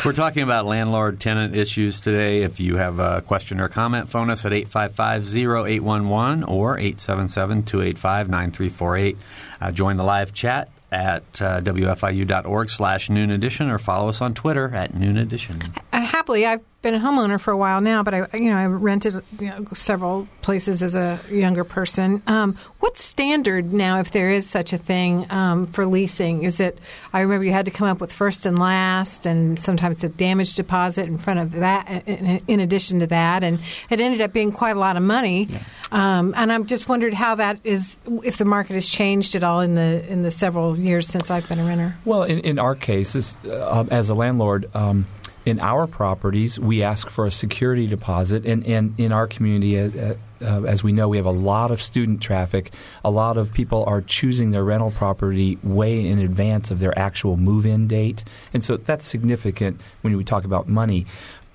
We're 0.05 0.13
talking 0.13 0.43
about 0.43 0.65
landlord 0.65 1.19
tenant 1.19 1.55
issues 1.55 2.01
today. 2.01 2.43
If 2.43 2.59
you 2.59 2.77
have 2.77 2.99
a 2.99 3.21
question 3.21 3.59
or 3.59 3.67
comment, 3.67 4.09
phone 4.09 4.29
us 4.29 4.45
at 4.45 4.53
855 4.53 5.35
0811 5.35 6.43
or 6.43 6.77
877 6.77 7.63
285 7.63 8.29
9348. 8.29 9.17
Uh, 9.61 9.71
join 9.71 9.97
the 9.97 10.03
live 10.03 10.33
chat 10.33 10.69
at 10.91 11.41
uh, 11.41 11.61
wfiu.org 11.61 12.69
slash 12.69 13.09
noon 13.09 13.31
edition 13.31 13.69
or 13.69 13.77
follow 13.77 14.09
us 14.09 14.21
on 14.21 14.33
Twitter 14.33 14.73
at 14.75 14.93
noon 14.95 15.17
edition. 15.17 15.61
Uh, 15.93 16.01
happily, 16.01 16.45
I've 16.45 16.61
been 16.81 16.95
a 16.95 16.99
homeowner 16.99 17.39
for 17.39 17.51
a 17.51 17.57
while 17.57 17.81
now, 17.81 18.03
but 18.03 18.13
I, 18.13 18.27
you 18.33 18.49
know, 18.49 18.57
I 18.57 18.65
rented 18.65 19.21
you 19.39 19.47
know, 19.47 19.65
several 19.73 20.27
places 20.41 20.81
as 20.81 20.95
a 20.95 21.19
younger 21.29 21.63
person. 21.63 22.23
Um, 22.25 22.55
what's 22.79 23.03
standard 23.03 23.73
now, 23.73 23.99
if 23.99 24.11
there 24.11 24.29
is 24.29 24.49
such 24.49 24.71
a 24.71 24.77
thing, 24.77 25.29
um, 25.29 25.65
for 25.67 25.85
leasing? 25.85 26.43
Is 26.43 26.59
it? 26.59 26.79
I 27.11 27.21
remember 27.21 27.43
you 27.43 27.51
had 27.51 27.65
to 27.65 27.71
come 27.71 27.87
up 27.87 27.99
with 27.99 28.13
first 28.13 28.45
and 28.45 28.57
last, 28.57 29.25
and 29.25 29.59
sometimes 29.59 30.03
a 30.03 30.09
damage 30.09 30.55
deposit 30.55 31.07
in 31.07 31.17
front 31.17 31.39
of 31.39 31.51
that. 31.53 32.07
In, 32.07 32.41
in 32.47 32.59
addition 32.59 33.01
to 33.01 33.07
that, 33.07 33.43
and 33.43 33.59
it 33.89 33.99
ended 33.99 34.21
up 34.21 34.31
being 34.31 34.51
quite 34.51 34.75
a 34.75 34.79
lot 34.79 34.95
of 34.95 35.03
money. 35.03 35.45
Yeah. 35.45 35.63
Um, 35.91 36.33
and 36.37 36.51
I'm 36.51 36.65
just 36.65 36.87
wondered 36.87 37.13
how 37.13 37.35
that 37.35 37.59
is, 37.63 37.97
if 38.23 38.37
the 38.37 38.45
market 38.45 38.75
has 38.75 38.87
changed 38.87 39.35
at 39.35 39.43
all 39.43 39.59
in 39.61 39.75
the 39.75 40.05
in 40.07 40.21
the 40.21 40.31
several 40.31 40.77
years 40.77 41.07
since 41.07 41.29
I've 41.29 41.47
been 41.49 41.59
a 41.59 41.65
renter. 41.65 41.97
Well, 42.05 42.23
in, 42.23 42.39
in 42.39 42.59
our 42.59 42.75
case, 42.75 43.15
as, 43.15 43.35
uh, 43.45 43.85
as 43.91 44.09
a 44.09 44.13
landlord 44.13 44.73
um, 44.75 45.07
in 45.49 45.59
our 45.59 45.87
properties, 45.87 46.59
we 46.59 46.83
ask 46.83 47.09
for 47.09 47.25
a 47.25 47.31
security 47.31 47.87
deposit, 47.87 48.45
and, 48.45 48.65
and 48.67 48.93
in 48.99 49.11
our 49.11 49.27
community, 49.27 49.79
uh, 49.79 50.13
uh, 50.41 50.63
as 50.63 50.83
we 50.83 50.91
know, 50.91 51.09
we 51.09 51.17
have 51.17 51.25
a 51.25 51.31
lot 51.31 51.71
of 51.71 51.81
student 51.81 52.21
traffic. 52.21 52.71
A 53.03 53.09
lot 53.09 53.35
of 53.35 53.51
people 53.51 53.83
are 53.85 54.01
choosing 54.01 54.51
their 54.51 54.63
rental 54.63 54.91
property 54.91 55.57
way 55.63 56.05
in 56.05 56.19
advance 56.19 56.71
of 56.71 56.79
their 56.79 56.97
actual 56.97 57.35
move-in 57.35 57.87
date, 57.87 58.23
and 58.53 58.63
so 58.63 58.77
that's 58.77 59.05
significant 59.05 59.81
when 60.01 60.15
we 60.15 60.23
talk 60.23 60.45
about 60.45 60.69
money. 60.69 61.05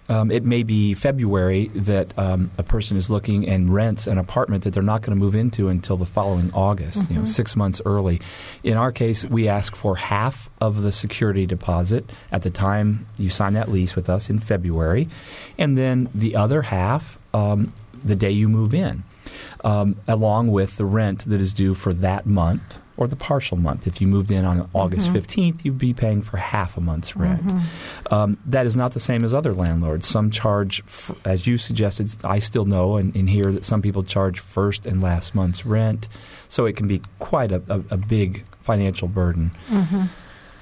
Um, 0.09 0.31
it 0.31 0.45
may 0.45 0.63
be 0.63 0.93
February 0.95 1.69
that 1.69 2.13
um, 2.19 2.51
a 2.59 2.63
person 2.63 2.97
is 2.97 3.09
looking 3.09 3.49
and 3.49 3.73
rents 3.73 4.07
an 4.07 4.19
apartment 4.19 4.65
that 4.65 4.75
they're 4.75 4.83
not 4.83 5.01
going 5.01 5.17
to 5.17 5.25
move 5.25 5.35
into 5.35 5.69
until 5.69 5.97
the 5.97 6.05
following 6.05 6.51
August, 6.53 6.99
mm-hmm. 6.99 7.13
you 7.13 7.19
know, 7.21 7.25
mm-hmm. 7.25 7.33
six 7.33 7.57
months 7.57 7.81
early. 7.87 8.21
In 8.63 8.77
our 8.77 8.93
case, 8.93 9.25
we 9.25 9.49
ask 9.49 9.75
for 9.75 9.97
half 9.97 10.51
of 10.61 10.83
the 10.83 10.93
security 10.93 11.47
deposit 11.47 12.05
at 12.31 12.43
the 12.43 12.51
time 12.51 13.07
you 13.17 13.31
sign 13.31 13.55
that 13.55 13.71
lease 13.71 13.97
with 13.97 14.11
us 14.11 14.29
in 14.29 14.41
February, 14.41 15.09
and 15.57 15.79
then 15.79 16.11
the 16.15 16.37
other 16.37 16.63
half 16.63 17.19
um, 17.33 17.73
the 18.05 18.15
day 18.15 18.31
you 18.31 18.49
move 18.49 18.75
in. 18.75 19.05
um, 19.65 19.97
along 20.07 20.49
with 20.49 20.77
the 20.77 20.85
rent 20.85 21.25
that 21.25 21.41
is 21.41 21.53
due 21.53 21.75
for 21.75 21.93
that 21.95 22.27
month 22.27 22.79
or 22.97 23.09
the 23.09 23.17
partial 23.17 23.57
month. 23.57 23.87
If 23.87 24.01
you 24.01 24.07
moved 24.07 24.31
in 24.31 24.45
on 24.45 24.69
August 24.73 25.09
Mm-hmm. 25.09 25.17
15th, 25.19 25.65
you'd 25.65 25.79
be 25.79 25.93
paying 25.95 26.23
for 26.23 26.37
half 26.37 26.77
a 26.77 26.81
month's 26.81 27.17
rent. 27.17 27.53
Um, 28.11 28.39
that 28.47 28.67
is 28.67 28.77
not 28.77 28.93
the 28.93 29.01
same 29.01 29.25
as 29.25 29.35
other 29.35 29.53
landlords. 29.53 30.07
Some 30.07 30.31
charge, 30.31 30.83
f- 30.87 31.11
as 31.25 31.47
you 31.47 31.57
suggested, 31.59 32.15
I 32.25 32.39
still 32.39 32.65
know 32.65 32.97
and, 32.97 33.15
and 33.17 33.29
hear 33.29 33.47
that 33.53 33.65
some 33.65 33.83
people 33.83 34.03
charge 34.05 34.39
first 34.39 34.87
and 34.87 35.03
last 35.03 35.35
month's 35.35 35.67
rent. 35.67 36.09
So 36.49 36.67
it 36.67 36.77
can 36.77 36.87
be 36.87 37.01
quite 37.19 37.51
a, 37.51 37.63
a, 37.69 37.95
a 37.95 37.97
big 37.97 38.45
financial 38.63 39.09
burden. 39.09 39.51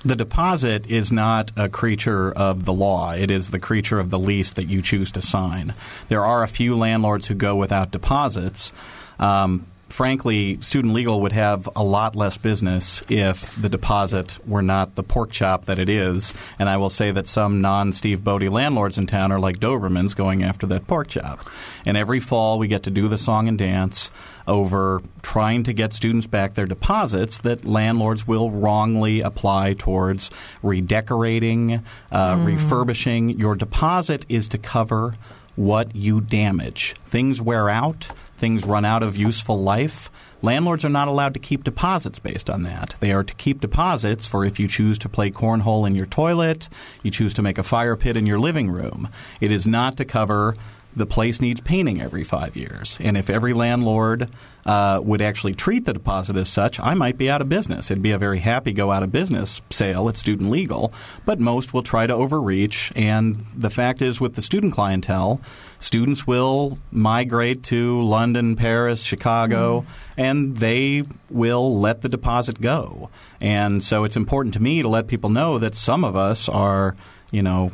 The 0.05 0.17
deposit 0.17 0.87
is 0.89 1.12
not 1.12 1.53
a 1.57 1.69
creature 1.69 2.33
of 2.33 2.65
the 2.65 2.73
law. 2.73 3.12
It 3.12 3.31
is 3.31 3.51
the 3.51 3.61
creature 3.61 4.01
of 4.01 4.11
the 4.11 4.19
lease 4.19 4.53
that 4.55 4.69
you 4.69 4.83
choose 4.83 5.12
to 5.12 5.23
sign. 5.23 5.75
There 6.09 6.25
are 6.25 6.43
a 6.43 6.49
few 6.49 6.77
landlords 6.77 7.29
who 7.29 7.35
go 7.35 7.55
without 7.55 7.93
deposits. 7.93 8.73
Um, 9.21 9.65
frankly, 9.93 10.59
student 10.61 10.95
legal 10.95 11.21
would 11.21 11.33
have 11.33 11.69
a 11.77 11.85
lot 11.85 12.17
less 12.17 12.39
business 12.39 13.03
if 13.09 13.55
the 13.61 13.69
deposit 13.69 14.39
were 14.47 14.63
not 14.63 14.95
the 14.95 15.03
pork 15.03 15.31
chop 15.31 15.67
that 15.67 15.79
it 15.79 15.89
is. 15.89 16.33
And 16.59 16.69
I 16.69 16.79
will 16.79 16.91
say 16.91 17.11
that 17.11 17.29
some 17.29 17.61
non 17.61 17.93
Steve 17.93 18.25
Bodie 18.25 18.49
landlords 18.49 18.97
in 18.97 19.07
town 19.07 19.31
are 19.31 19.39
like 19.39 19.59
Dobermans 19.59 20.17
going 20.17 20.43
after 20.43 20.67
that 20.69 20.87
pork 20.87 21.09
chop. 21.09 21.47
And 21.85 21.97
every 21.97 22.21
fall 22.21 22.59
we 22.59 22.69
get 22.69 22.83
to 22.85 22.91
do 22.91 23.07
the 23.07 23.19
song 23.19 23.49
and 23.49 23.59
dance 23.59 24.11
over 24.49 25.03
trying 25.21 25.63
to 25.65 25.73
get 25.73 25.93
students 25.93 26.27
back 26.27 26.55
their 26.55 26.67
deposits 26.67 27.39
that 27.39 27.65
landlords 27.65 28.27
will 28.27 28.51
wrongly 28.51 29.21
apply 29.21 29.75
towards 29.75 30.31
redecorating, 30.63 31.85
uh, 32.11 32.37
refurbishing. 32.41 33.39
Your 33.39 33.55
deposit 33.55 34.25
is 34.29 34.49
to 34.49 34.59
cover 34.59 35.15
what 35.55 35.95
you 35.95 36.21
damage. 36.21 36.95
Things 37.05 37.41
wear 37.41 37.69
out, 37.69 38.09
things 38.43 38.67
run 38.67 38.85
out 38.85 39.05
of 39.05 39.17
useful 39.17 39.63
life. 39.63 40.11
Landlords 40.43 40.85
are 40.85 40.89
not 40.89 41.07
allowed 41.07 41.33
to 41.35 41.39
keep 41.39 41.63
deposits 41.63 42.19
based 42.19 42.51
on 42.51 42.65
that. 42.65 42.97
They 42.99 43.13
are 43.13 43.23
to 43.23 43.35
keep 43.35 43.61
deposits 43.61 44.27
for 44.27 44.45
if 44.45 44.59
you 44.59 44.67
choose 44.67 44.99
to 44.99 45.09
play 45.09 45.31
cornhole 45.31 45.87
in 45.87 45.95
your 45.95 46.07
toilet, 46.07 46.69
you 47.05 47.13
choose 47.13 47.33
to 47.35 47.43
make 47.43 47.57
a 47.57 47.63
fire 47.63 47.95
pit 47.95 48.17
in 48.17 48.27
your 48.27 48.41
living 48.41 48.69
room. 48.69 49.09
It 49.41 49.53
is 49.53 49.65
not 49.65 49.97
to 49.99 50.05
cover 50.05 50.57
the 50.95 51.07
place 51.07 51.41
needs 51.41 51.61
painting 51.61 52.01
every 52.01 52.25
five 52.25 52.57
years. 52.57 52.99
And 53.01 53.17
if 53.17 53.31
every 53.31 53.55
landlord 53.55 54.29
uh, 54.67 55.01
would 55.03 55.23
actually 55.23 55.55
treat 55.55 55.85
the 55.87 55.93
deposit 55.93 56.37
as 56.37 56.49
such, 56.49 56.79
I 56.79 56.95
might 56.95 57.17
be 57.17 57.31
out 57.31 57.41
of 57.41 57.49
business. 57.49 57.91
It'd 57.91 58.03
be 58.03 58.13
a 58.13 58.19
very 58.19 58.41
happy 58.41 58.73
go 58.73 58.91
out 58.91 59.03
of 59.03 59.11
business 59.11 59.63
sale 59.71 60.09
at 60.09 60.17
student 60.17 60.51
legal, 60.51 60.93
but 61.25 61.41
most 61.41 61.73
will 61.73 61.83
try 61.83 62.07
to 62.07 62.15
overreach. 62.15 62.93
And 62.95 63.45
the 63.57 63.71
fact 63.71 64.03
is, 64.03 64.21
with 64.21 64.35
the 64.35 64.43
student 64.43 64.75
clientele, 64.75 65.41
students 65.79 66.27
will 66.27 66.79
migrate 66.91 67.63
to 67.65 68.03
London, 68.03 68.55
Paris, 68.55 69.03
Chicago, 69.03 69.85
and 70.17 70.59
they 70.59 71.05
will 71.31 71.81
let 71.81 72.03
the 72.03 72.09
deposit 72.09 72.61
go. 72.61 73.11
And 73.41 73.83
so 73.83 74.05
it's 74.05 74.17
important 74.17 74.55
to 74.55 74.63
me 74.63 74.83
to 74.83 74.89
let 74.89 75.07
people 75.09 75.31
know 75.31 75.59
that 75.59 75.75
some 75.75 76.05
of 76.05 76.15
us 76.15 76.49
are, 76.49 76.95
you 77.31 77.43
know, 77.43 77.73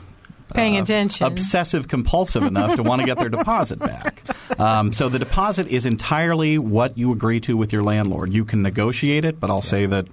Paying 0.55 0.78
uh, 0.78 0.83
attention. 0.83 1.26
obsessive 1.26 1.88
compulsive 1.88 2.43
enough 2.43 2.76
to 2.76 2.83
want 2.83 3.00
to 3.00 3.07
get 3.07 3.19
their 3.19 3.28
deposit 3.28 3.78
back. 3.78 4.23
Um, 4.59 4.93
so 4.93 5.09
the 5.09 5.19
deposit 5.19 5.67
is 5.67 5.87
entirely 5.87 6.59
what 6.59 6.97
you 6.97 7.12
agree 7.12 7.40
to 7.40 7.57
with 7.57 7.73
your 7.73 7.83
landlord. 7.83 8.33
You 8.33 8.45
can 8.45 8.62
negotiate 8.62 9.25
it, 9.25 9.40
but 9.40 9.50
I'll 9.50 9.62
say 9.62 9.87
that 9.87 10.07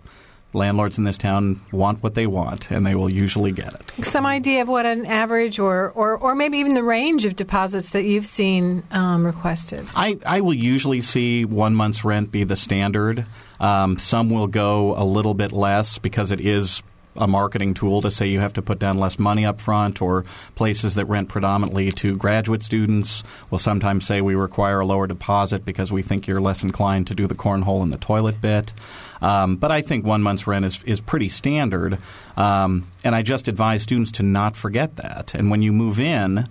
landlords 0.55 0.97
in 0.97 1.03
this 1.03 1.17
town 1.17 1.59
want 1.71 2.01
what 2.01 2.15
they 2.15 2.25
want, 2.25 2.71
and 2.71 2.85
they 2.85 2.95
will 2.95 3.11
usually 3.11 3.51
get 3.51 3.73
it. 3.73 4.05
Some 4.05 4.25
idea 4.25 4.61
of 4.61 4.67
what 4.67 4.85
an 4.85 5.05
average 5.05 5.59
or, 5.59 5.91
or, 5.91 6.17
or 6.17 6.33
maybe 6.33 6.57
even 6.59 6.73
the 6.73 6.83
range 6.83 7.25
of 7.25 7.35
deposits 7.35 7.91
that 7.91 8.03
you've 8.03 8.25
seen 8.25 8.83
um, 8.91 9.25
requested. 9.25 9.87
I, 9.95 10.17
I 10.25 10.41
will 10.41 10.53
usually 10.53 11.01
see 11.01 11.45
one 11.45 11.75
month's 11.75 12.03
rent 12.03 12.31
be 12.31 12.43
the 12.43 12.55
standard. 12.55 13.25
Um, 13.59 13.97
some 13.97 14.29
will 14.29 14.47
go 14.47 14.95
a 14.97 15.03
little 15.03 15.33
bit 15.33 15.51
less 15.51 15.97
because 15.97 16.31
it 16.31 16.39
is 16.39 16.81
a 17.15 17.27
marketing 17.27 17.73
tool 17.73 18.01
to 18.01 18.11
say 18.11 18.27
you 18.27 18.39
have 18.39 18.53
to 18.53 18.61
put 18.61 18.79
down 18.79 18.97
less 18.97 19.17
money 19.19 19.45
up 19.45 19.61
front, 19.61 20.01
or 20.01 20.25
places 20.55 20.95
that 20.95 21.05
rent 21.05 21.29
predominantly 21.29 21.91
to 21.91 22.15
graduate 22.15 22.63
students 22.63 23.23
will 23.49 23.59
sometimes 23.59 24.05
say 24.05 24.21
we 24.21 24.35
require 24.35 24.79
a 24.79 24.85
lower 24.85 25.07
deposit 25.07 25.65
because 25.65 25.91
we 25.91 26.01
think 26.01 26.27
you're 26.27 26.41
less 26.41 26.63
inclined 26.63 27.07
to 27.07 27.15
do 27.15 27.27
the 27.27 27.35
cornhole 27.35 27.83
in 27.83 27.89
the 27.89 27.97
toilet 27.97 28.41
bit. 28.41 28.73
Um, 29.21 29.55
but 29.55 29.71
I 29.71 29.81
think 29.81 30.05
one 30.05 30.21
month's 30.21 30.45
rent 30.45 30.65
is, 30.65 30.83
is 30.83 31.01
pretty 31.01 31.29
standard. 31.29 31.97
Um, 32.37 32.87
and 33.03 33.15
I 33.15 33.21
just 33.21 33.47
advise 33.47 33.83
students 33.83 34.11
to 34.13 34.23
not 34.23 34.55
forget 34.55 34.97
that. 34.97 35.33
And 35.33 35.49
when 35.49 35.61
you 35.61 35.71
move 35.71 35.99
in, 35.99 36.47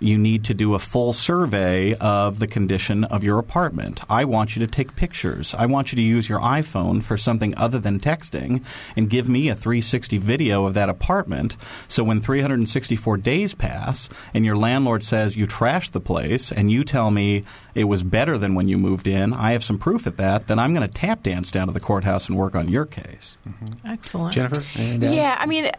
you 0.00 0.18
need 0.18 0.44
to 0.44 0.54
do 0.54 0.74
a 0.74 0.78
full 0.78 1.12
survey 1.12 1.94
of 1.94 2.38
the 2.38 2.46
condition 2.46 3.04
of 3.04 3.24
your 3.24 3.38
apartment. 3.38 4.00
I 4.08 4.24
want 4.24 4.56
you 4.56 4.60
to 4.60 4.66
take 4.66 4.96
pictures. 4.96 5.54
I 5.54 5.66
want 5.66 5.92
you 5.92 5.96
to 5.96 6.02
use 6.02 6.28
your 6.28 6.40
iPhone 6.40 7.02
for 7.02 7.16
something 7.16 7.56
other 7.56 7.78
than 7.78 8.00
texting 8.00 8.64
and 8.96 9.10
give 9.10 9.28
me 9.28 9.48
a 9.48 9.54
360 9.54 10.18
video 10.18 10.66
of 10.66 10.74
that 10.74 10.88
apartment. 10.88 11.56
So 11.88 12.04
when 12.04 12.20
364 12.20 13.16
days 13.18 13.54
pass 13.54 14.08
and 14.34 14.44
your 14.44 14.56
landlord 14.56 15.04
says 15.04 15.36
you 15.36 15.46
trashed 15.46 15.92
the 15.92 16.00
place 16.00 16.52
and 16.52 16.70
you 16.70 16.84
tell 16.84 17.10
me 17.10 17.44
it 17.74 17.84
was 17.84 18.02
better 18.02 18.38
than 18.38 18.54
when 18.54 18.68
you 18.68 18.78
moved 18.78 19.06
in, 19.06 19.32
I 19.32 19.52
have 19.52 19.62
some 19.62 19.78
proof 19.78 20.06
of 20.06 20.16
that, 20.16 20.48
then 20.48 20.58
I'm 20.58 20.74
going 20.74 20.86
to 20.86 20.92
tap 20.92 21.22
dance 21.22 21.50
down 21.50 21.66
to 21.66 21.72
the 21.72 21.80
courthouse 21.80 22.28
and 22.28 22.36
work 22.36 22.54
on 22.54 22.68
your 22.68 22.86
case. 22.86 23.36
Mm-hmm. 23.48 23.86
Excellent. 23.86 24.34
Jennifer? 24.34 24.62
anything 24.78 25.00
to 25.00 25.06
add? 25.08 25.14
Yeah, 25.14 25.36
I 25.38 25.46
mean, 25.46 25.70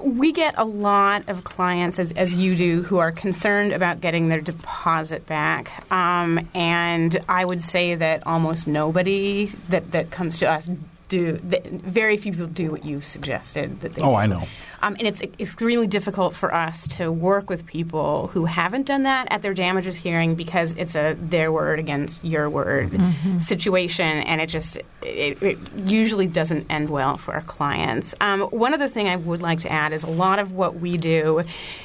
we 0.00 0.32
get 0.32 0.54
a 0.58 0.64
lot 0.64 1.28
of 1.28 1.44
clients, 1.44 1.98
as, 1.98 2.12
as 2.12 2.34
you 2.34 2.54
do, 2.54 2.82
who 2.82 2.98
are 2.98 3.12
concerned 3.12 3.72
about 3.72 4.00
getting 4.00 4.28
their 4.28 4.40
deposit 4.40 5.26
back. 5.26 5.84
Um, 5.90 6.48
and 6.54 7.16
I 7.28 7.44
would 7.44 7.62
say 7.62 7.94
that 7.94 8.26
almost 8.26 8.66
nobody 8.68 9.46
that, 9.68 9.92
that 9.92 10.10
comes 10.10 10.38
to 10.38 10.46
us 10.50 10.70
do, 11.08 11.38
that 11.44 11.64
very 11.66 12.16
few 12.16 12.32
people 12.32 12.46
do 12.48 12.70
what 12.70 12.84
you've 12.84 13.06
suggested. 13.06 13.80
That 13.80 13.94
they 13.94 14.02
Oh, 14.02 14.10
do. 14.10 14.16
I 14.16 14.26
know. 14.26 14.46
Um, 14.86 14.94
and 15.00 15.08
it's 15.08 15.20
extremely 15.20 15.88
difficult 15.88 16.36
for 16.36 16.54
us 16.54 16.86
to 16.88 17.10
work 17.10 17.50
with 17.50 17.66
people 17.66 18.28
who 18.28 18.44
haven't 18.44 18.86
done 18.86 19.02
that 19.02 19.26
at 19.32 19.42
their 19.42 19.52
damages 19.52 19.96
hearing 19.96 20.36
because 20.36 20.74
it's 20.74 20.94
a 20.94 21.14
their 21.14 21.50
word 21.50 21.80
against 21.80 22.24
your 22.24 22.48
word 22.48 22.96
situation, 23.40 24.06
and 24.06 24.40
it 24.40 24.46
just 24.46 24.76
it, 25.02 25.42
it 25.42 25.58
usually 25.84 26.28
doesn't 26.28 26.70
end 26.70 26.88
well 26.88 27.16
for 27.16 27.34
our 27.34 27.42
clients. 27.42 28.14
Um, 28.20 28.42
one 28.42 28.74
other 28.74 28.86
thing 28.86 29.08
I 29.08 29.16
would 29.16 29.42
like 29.42 29.60
to 29.60 29.72
add 29.72 29.92
is 29.92 30.04
a 30.04 30.10
lot 30.10 30.38
of 30.38 30.52
what 30.52 30.76
we 30.76 30.98
do 30.98 31.42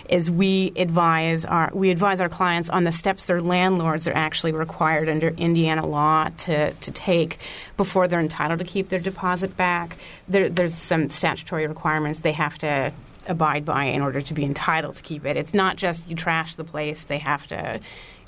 is 0.07 0.29
we 0.29 0.71
advise 0.75 1.43
our 1.43 1.71
we 1.73 1.89
advise 1.89 2.21
our 2.21 2.29
clients 2.29 2.69
on 2.69 2.83
the 2.83 2.91
steps 2.91 3.25
their 3.25 3.41
landlords 3.41 4.07
are 4.07 4.15
actually 4.15 4.51
required 4.51 5.09
under 5.09 5.29
Indiana 5.29 5.87
law 5.87 6.29
to 6.39 6.71
to 6.71 6.91
take 6.91 7.39
before 7.77 8.07
they're 8.07 8.19
entitled 8.19 8.59
to 8.59 8.65
keep 8.65 8.89
their 8.89 8.99
deposit 8.99 9.57
back. 9.57 9.97
There, 10.27 10.49
there's 10.49 10.75
some 10.75 11.09
statutory 11.09 11.65
requirements 11.65 12.19
they 12.19 12.33
have 12.33 12.59
to 12.59 12.90
abide 13.27 13.65
by 13.65 13.85
in 13.85 14.01
order 14.01 14.21
to 14.21 14.33
be 14.33 14.43
entitled 14.43 14.95
to 14.95 15.03
keep 15.03 15.25
it. 15.25 15.37
It's 15.37 15.53
not 15.53 15.77
just 15.77 16.07
you 16.07 16.15
trash 16.15 16.55
the 16.55 16.63
place; 16.63 17.03
they 17.03 17.19
have 17.19 17.47
to 17.47 17.79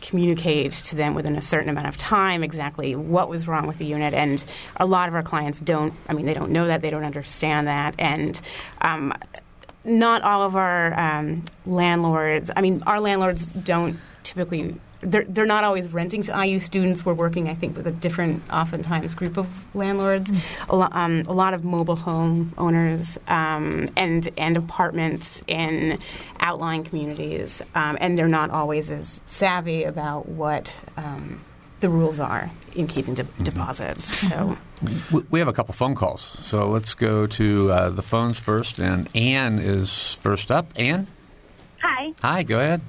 communicate 0.01 0.71
to 0.73 0.95
them 0.95 1.13
within 1.13 1.35
a 1.35 1.41
certain 1.41 1.69
amount 1.69 1.87
of 1.87 1.97
time 1.97 2.43
exactly 2.43 2.93
what 2.93 3.29
was 3.29 3.47
wrong 3.47 3.67
with 3.67 3.77
the 3.77 3.85
unit. 3.85 4.13
And 4.13 4.43
a 4.75 4.85
lot 4.85 5.07
of 5.07 5.15
our 5.15 5.23
clients 5.23 5.59
don't. 5.59 5.93
I 6.09 6.13
mean, 6.13 6.25
they 6.25 6.33
don't 6.33 6.51
know 6.51 6.67
that. 6.67 6.81
They 6.81 6.89
don't 6.89 7.05
understand 7.05 7.67
that, 7.67 7.95
and. 7.97 8.39
Um, 8.81 9.13
not 9.85 10.21
all 10.21 10.43
of 10.43 10.55
our 10.55 10.97
um, 10.99 11.43
landlords. 11.65 12.51
I 12.55 12.61
mean, 12.61 12.81
our 12.87 12.99
landlords 12.99 13.47
don't 13.47 13.97
typically. 14.23 14.75
They're, 15.05 15.25
they're 15.25 15.45
not 15.45 15.65
always 15.65 15.91
renting 15.91 16.21
to 16.23 16.45
IU 16.45 16.59
students. 16.59 17.05
We're 17.05 17.13
working, 17.13 17.49
I 17.49 17.55
think, 17.55 17.75
with 17.75 17.85
a 17.87 17.91
different, 17.91 18.41
oftentimes, 18.49 19.15
group 19.15 19.35
of 19.35 19.75
landlords. 19.75 20.31
A, 20.69 20.75
lo- 20.77 20.87
um, 20.93 21.23
a 21.27 21.33
lot 21.33 21.53
of 21.53 21.65
mobile 21.65 21.97
home 21.97 22.53
owners 22.57 23.17
um, 23.27 23.89
and 23.97 24.29
and 24.37 24.55
apartments 24.55 25.43
in 25.45 25.99
outlying 26.39 26.85
communities, 26.85 27.61
um, 27.75 27.97
and 27.99 28.17
they're 28.17 28.29
not 28.29 28.49
always 28.49 28.89
as 28.89 29.19
savvy 29.25 29.83
about 29.83 30.29
what 30.29 30.79
um, 30.95 31.41
the 31.81 31.89
rules 31.89 32.21
are 32.21 32.49
in 32.73 32.87
keeping 32.87 33.13
de- 33.13 33.23
deposits. 33.41 34.05
So. 34.29 34.57
We- 35.29 35.39
have 35.39 35.47
a 35.47 35.53
couple 35.53 35.73
phone 35.73 35.95
calls, 35.95 36.21
so 36.21 36.67
let's 36.69 36.93
go 36.93 37.27
to 37.27 37.71
uh, 37.71 37.89
the 37.89 38.01
phones 38.01 38.39
first. 38.39 38.79
And 38.79 39.09
Anne 39.15 39.59
is 39.59 40.15
first 40.15 40.51
up. 40.51 40.67
Anne, 40.75 41.07
Hi. 41.81 42.13
hi, 42.21 42.43
go 42.43 42.59
ahead. 42.59 42.81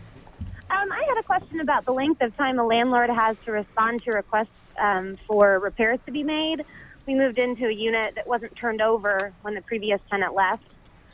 Um, 0.71 0.91
I 0.91 1.05
had 1.09 1.19
a 1.19 1.23
question 1.23 1.61
about 1.61 1.85
the 1.85 1.93
length 1.93 2.21
of 2.23 2.37
time 2.37 2.59
a 2.59 2.67
landlord 2.67 3.11
has 3.11 3.37
to 3.45 3.53
respond 3.53 4.03
to 4.05 4.13
requests 4.13 4.49
um, 4.79 5.17
for 5.27 5.59
repairs 5.59 6.01
to 6.07 6.13
be 6.13 6.23
made. 6.23 6.65
We 7.07 7.15
moved 7.15 7.39
into 7.39 7.67
a 7.67 7.73
unit 7.73 8.15
that 8.17 8.27
wasn't 8.27 8.57
turned 8.57 8.81
over 8.81 9.33
when 9.43 9.55
the 9.55 9.61
previous 9.61 10.01
tenant 10.11 10.35
left, 10.35 10.65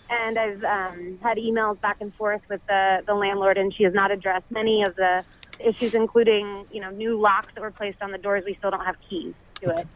and 0.08 0.38
I've 0.38 0.64
um, 0.64 1.18
had 1.22 1.36
emails 1.36 1.80
back 1.80 1.98
and 2.00 2.14
forth 2.14 2.42
with 2.48 2.64
the, 2.66 3.02
the 3.06 3.14
landlord, 3.14 3.58
and 3.58 3.74
she 3.74 3.82
has 3.84 3.92
not 3.92 4.10
addressed 4.10 4.50
many 4.50 4.82
of 4.82 4.94
the 4.96 5.24
issues, 5.58 5.94
including 5.94 6.64
you 6.72 6.80
know 6.80 6.90
new 6.90 7.20
locks 7.20 7.52
that 7.54 7.60
were 7.60 7.70
placed 7.70 8.00
on 8.02 8.12
the 8.12 8.18
doors. 8.18 8.44
We 8.46 8.54
still 8.54 8.70
don't 8.70 8.84
have 8.84 8.96
keys 9.08 9.34
to 9.62 9.78
it. 9.78 9.86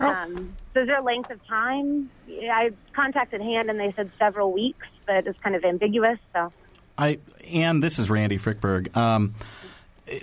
Um, 0.00 0.54
so 0.72 0.80
is 0.80 0.86
there 0.86 0.98
a 0.98 1.02
length 1.02 1.30
of 1.30 1.44
time? 1.46 2.10
I 2.28 2.70
contacted 2.94 3.40
HAND, 3.40 3.70
and 3.70 3.78
they 3.78 3.92
said 3.94 4.10
several 4.18 4.52
weeks, 4.52 4.86
but 5.06 5.26
it's 5.26 5.38
kind 5.40 5.54
of 5.54 5.64
ambiguous. 5.64 6.18
So. 6.32 6.52
I 6.96 7.18
and 7.46 7.82
this 7.82 7.98
is 7.98 8.10
Randy 8.10 8.38
Frickberg. 8.38 8.96
Um, 8.96 9.34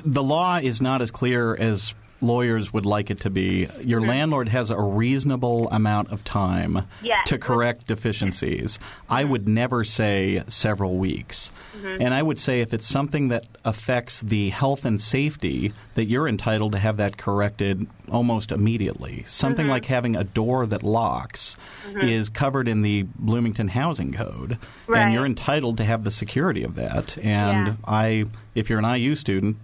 the 0.06 0.24
law 0.24 0.58
is 0.58 0.82
not 0.82 1.02
as 1.02 1.12
clear 1.12 1.56
as 1.56 1.94
lawyers 2.22 2.72
would 2.74 2.86
like 2.86 3.10
it 3.10 3.20
to 3.22 3.30
be. 3.30 3.68
Your 3.84 4.00
mm-hmm. 4.00 4.10
landlord 4.10 4.50
has 4.50 4.70
a 4.70 4.80
reasonable 4.80 5.68
amount 5.70 6.12
of 6.12 6.24
time 6.24 6.86
Yes. 7.02 7.28
to 7.28 7.38
correct 7.38 7.88
deficiencies. 7.88 8.80
I 9.10 9.24
mm-hmm. 9.24 9.32
would 9.32 9.48
never 9.48 9.84
say 9.84 10.44
several 10.48 10.96
weeks. 10.98 11.52
Mm-hmm. 11.78 12.02
And 12.02 12.14
I 12.14 12.22
would 12.22 12.40
say 12.40 12.62
if 12.62 12.74
it's 12.74 12.88
something 12.88 13.30
that 13.30 13.46
affects 13.66 14.22
the 14.22 14.50
health 14.50 14.86
and 14.86 15.02
safety, 15.02 15.74
that 15.96 16.06
you're 16.06 16.28
entitled 16.28 16.72
to 16.74 16.80
have 16.80 16.98
that 16.98 17.18
corrected 17.18 17.88
almost 18.10 18.52
immediately. 18.52 19.24
Something 19.26 19.68
like 19.68 19.86
having 19.86 20.16
a 20.16 20.24
door 20.24 20.66
that 20.66 20.84
locks 20.84 21.56
is 22.02 22.30
covered 22.30 22.68
in 22.68 22.82
the 22.82 23.04
Bloomington 23.16 23.70
Housing 23.70 24.12
Code, 24.14 24.58
Right. 24.88 25.02
and 25.02 25.14
you're 25.14 25.26
entitled 25.26 25.78
to 25.78 25.84
have 25.84 26.04
the 26.04 26.12
security 26.12 26.64
of 26.64 26.76
that. 26.76 27.18
And 27.18 27.68
Yeah. 27.68 27.74
I, 27.86 28.26
if 28.56 28.70
you're 28.70 28.80
an 28.80 28.86
IU 28.86 29.16
student, 29.16 29.58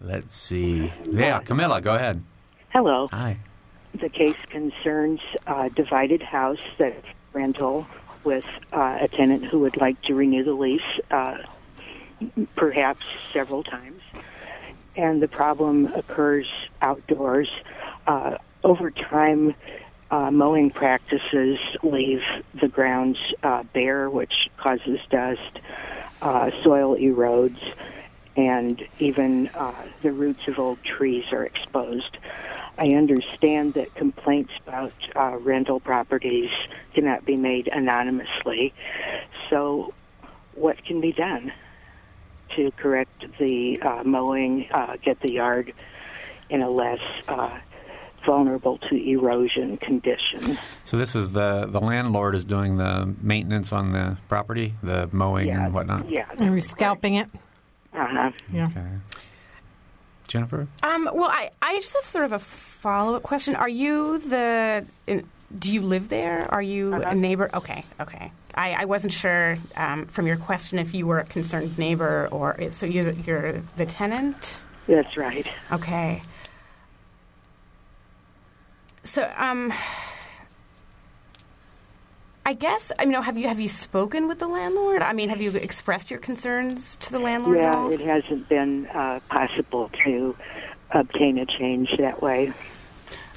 Let's 0.00 0.34
see. 0.34 0.92
Yeah, 1.08 1.40
Camilla, 1.40 1.80
go 1.80 1.94
ahead. 1.94 2.22
Hello. 2.70 3.08
Hi. 3.12 3.38
The 3.94 4.08
case 4.10 4.36
concerns 4.48 5.20
a 5.46 5.70
divided 5.70 6.22
house 6.22 6.60
that's 6.78 7.06
rental 7.32 7.86
with 8.24 8.46
uh, 8.72 8.98
a 9.00 9.08
tenant 9.08 9.44
who 9.44 9.60
would 9.60 9.76
like 9.78 10.00
to 10.02 10.14
renew 10.14 10.44
the 10.44 10.52
lease, 10.52 10.82
uh, 11.10 11.38
perhaps 12.54 13.04
several 13.32 13.62
times. 13.62 14.02
And 14.96 15.20
the 15.20 15.28
problem 15.28 15.86
occurs 15.94 16.46
outdoors. 16.80 17.50
Uh, 18.06 18.38
over 18.64 18.90
time, 18.90 19.54
uh, 20.10 20.30
mowing 20.30 20.70
practices 20.70 21.58
leave 21.82 22.22
the 22.60 22.68
grounds 22.68 23.18
uh, 23.42 23.62
bare, 23.74 24.08
which 24.08 24.48
causes 24.56 25.00
dust. 25.10 25.60
Uh, 26.22 26.50
soil 26.62 26.96
erodes, 26.96 27.58
and 28.36 28.82
even 28.98 29.48
uh, 29.48 29.74
the 30.02 30.10
roots 30.10 30.48
of 30.48 30.58
old 30.58 30.82
trees 30.82 31.24
are 31.30 31.44
exposed. 31.44 32.16
I 32.78 32.88
understand 32.88 33.74
that 33.74 33.94
complaints 33.94 34.52
about 34.66 34.92
uh, 35.14 35.36
rental 35.36 35.80
properties 35.80 36.50
cannot 36.94 37.24
be 37.24 37.36
made 37.36 37.68
anonymously. 37.68 38.72
So, 39.50 39.92
what 40.54 40.82
can 40.84 41.00
be 41.00 41.12
done 41.12 41.52
to 42.56 42.70
correct 42.72 43.24
the 43.38 43.80
uh, 43.82 44.02
mowing, 44.04 44.68
uh, 44.72 44.96
get 45.02 45.20
the 45.20 45.32
yard 45.32 45.72
in 46.50 46.62
a 46.62 46.68
less 46.70 47.00
uh, 47.28 47.58
vulnerable 48.24 48.78
to 48.78 48.94
erosion 48.96 49.76
condition? 49.76 50.58
So 50.84 50.96
this 50.96 51.14
is 51.14 51.32
the, 51.32 51.66
the 51.66 51.80
landlord 51.80 52.34
is 52.34 52.44
doing 52.44 52.76
the 52.76 53.14
maintenance 53.20 53.72
on 53.72 53.92
the 53.92 54.16
property, 54.28 54.74
the 54.82 55.08
mowing 55.12 55.48
yeah, 55.48 55.64
and 55.66 55.74
whatnot? 55.74 56.10
Yeah. 56.10 56.26
And 56.38 56.50
we're 56.50 56.60
scalping 56.60 57.14
it. 57.14 57.28
Uh-huh. 57.94 58.30
Yeah. 58.52 58.66
Okay. 58.66 58.84
Jennifer? 60.28 60.66
Um, 60.82 61.08
well, 61.14 61.30
I, 61.30 61.50
I 61.62 61.78
just 61.80 61.94
have 61.94 62.04
sort 62.04 62.24
of 62.24 62.32
a 62.32 62.38
follow 62.40 63.14
up 63.14 63.22
question. 63.22 63.54
Are 63.56 63.68
you 63.68 64.18
the. 64.18 64.84
In, 65.06 65.26
do 65.56 65.72
you 65.72 65.80
live 65.80 66.08
there? 66.08 66.52
Are 66.52 66.60
you 66.60 66.92
Uh-huh. 66.94 67.10
a 67.10 67.14
neighbor? 67.14 67.48
Okay, 67.54 67.84
okay. 68.00 68.32
I, 68.56 68.72
I 68.72 68.84
wasn't 68.86 69.12
sure 69.12 69.56
um, 69.76 70.06
from 70.06 70.26
your 70.26 70.36
question 70.36 70.78
if 70.78 70.94
you 70.94 71.06
were 71.06 71.18
a 71.18 71.24
concerned 71.24 71.78
neighbor 71.78 72.28
or. 72.30 72.56
So 72.70 72.86
you're, 72.86 73.12
you're 73.12 73.62
the 73.76 73.86
tenant? 73.86 74.60
That's 74.86 75.16
right. 75.16 75.46
Okay. 75.72 76.22
So, 79.04 79.30
um, 79.36 79.72
I 82.46 82.52
guess 82.52 82.92
I 82.96 83.06
mean, 83.06 83.20
have 83.20 83.36
you 83.36 83.48
have 83.48 83.58
you 83.58 83.68
spoken 83.68 84.28
with 84.28 84.38
the 84.38 84.46
landlord? 84.46 85.02
I 85.02 85.12
mean, 85.12 85.30
have 85.30 85.40
you 85.40 85.50
expressed 85.50 86.12
your 86.12 86.20
concerns 86.20 86.94
to 86.96 87.10
the 87.10 87.18
landlord? 87.18 87.58
Yeah, 87.58 87.90
it 87.90 88.00
hasn't 88.00 88.48
been 88.48 88.86
uh, 88.86 89.18
possible 89.28 89.90
to 90.04 90.36
obtain 90.92 91.38
a 91.38 91.46
change 91.46 91.96
that 91.98 92.22
way. 92.22 92.52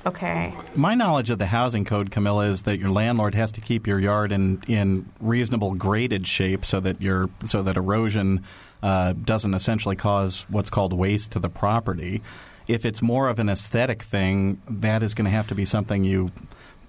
Okay. 0.06 0.54
My 0.76 0.96
knowledge 0.96 1.30
of 1.30 1.40
the 1.40 1.48
housing 1.48 1.84
code, 1.84 2.10
Camilla, 2.10 2.46
is 2.46 2.62
that 2.64 2.80
your 2.80 2.90
landlord 2.90 3.36
has 3.36 3.52
to 3.54 3.62
keep 3.62 3.86
your 3.86 4.00
yard 4.00 4.32
in, 4.32 4.64
in 4.68 5.10
reasonable 5.20 5.74
graded 5.74 6.26
shape 6.26 6.64
so 6.64 6.80
that 6.80 7.02
your 7.02 7.30
so 7.46 7.62
that 7.62 7.76
erosion 7.76 8.44
uh, 8.82 9.14
doesn't 9.14 9.54
essentially 9.54 9.96
cause 9.96 10.46
what's 10.50 10.70
called 10.70 10.94
waste 10.94 11.32
to 11.32 11.40
the 11.40 11.50
property. 11.50 12.22
If 12.68 12.86
it's 12.86 13.02
more 13.02 13.30
of 13.30 13.40
an 13.40 13.50
aesthetic 13.50 14.04
thing, 14.04 14.62
that 14.70 15.04
is 15.04 15.14
going 15.14 15.26
to 15.26 15.32
have 15.32 15.48
to 15.48 15.56
be 15.56 15.66
something 15.66 16.04
you 16.04 16.32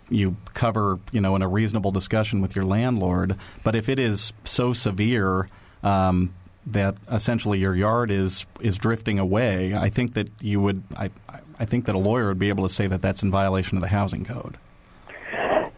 you 0.08 0.36
cover, 0.54 0.98
you 1.10 1.20
know, 1.20 1.34
in 1.36 1.42
a 1.42 1.48
reasonable 1.48 1.90
discussion 1.90 2.40
with 2.40 2.54
your 2.54 2.64
landlord. 2.64 3.36
But 3.64 3.74
if 3.74 3.88
it 3.88 3.98
is 3.98 4.32
so 4.44 4.72
severe 4.72 5.48
um, 5.82 6.34
that 6.66 6.96
essentially 7.10 7.58
your 7.58 7.74
yard 7.74 8.10
is 8.10 8.46
is 8.60 8.78
drifting 8.78 9.18
away, 9.18 9.74
I 9.74 9.88
think 9.88 10.14
that 10.14 10.28
you 10.40 10.60
would. 10.60 10.84
I, 10.96 11.10
I 11.28 11.40
think 11.64 11.86
that 11.86 11.94
a 11.94 11.98
lawyer 11.98 12.28
would 12.28 12.38
be 12.38 12.48
able 12.48 12.66
to 12.66 12.72
say 12.72 12.86
that 12.86 13.02
that's 13.02 13.22
in 13.22 13.30
violation 13.30 13.76
of 13.76 13.82
the 13.82 13.88
housing 13.88 14.24
code. 14.24 14.56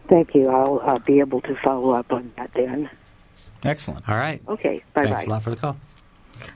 Thank 0.09 0.35
you. 0.35 0.49
I'll 0.49 0.81
uh, 0.83 0.99
be 0.99 1.19
able 1.19 1.41
to 1.41 1.55
follow 1.63 1.91
up 1.91 2.11
on 2.11 2.31
that 2.37 2.51
then. 2.53 2.89
Excellent. 3.63 4.07
All 4.07 4.17
right. 4.17 4.41
Okay. 4.47 4.83
Bye 4.93 5.03
Thanks 5.05 5.19
bye. 5.19 5.25
a 5.25 5.29
lot 5.29 5.43
for 5.43 5.49
the 5.49 5.55
call. 5.55 5.77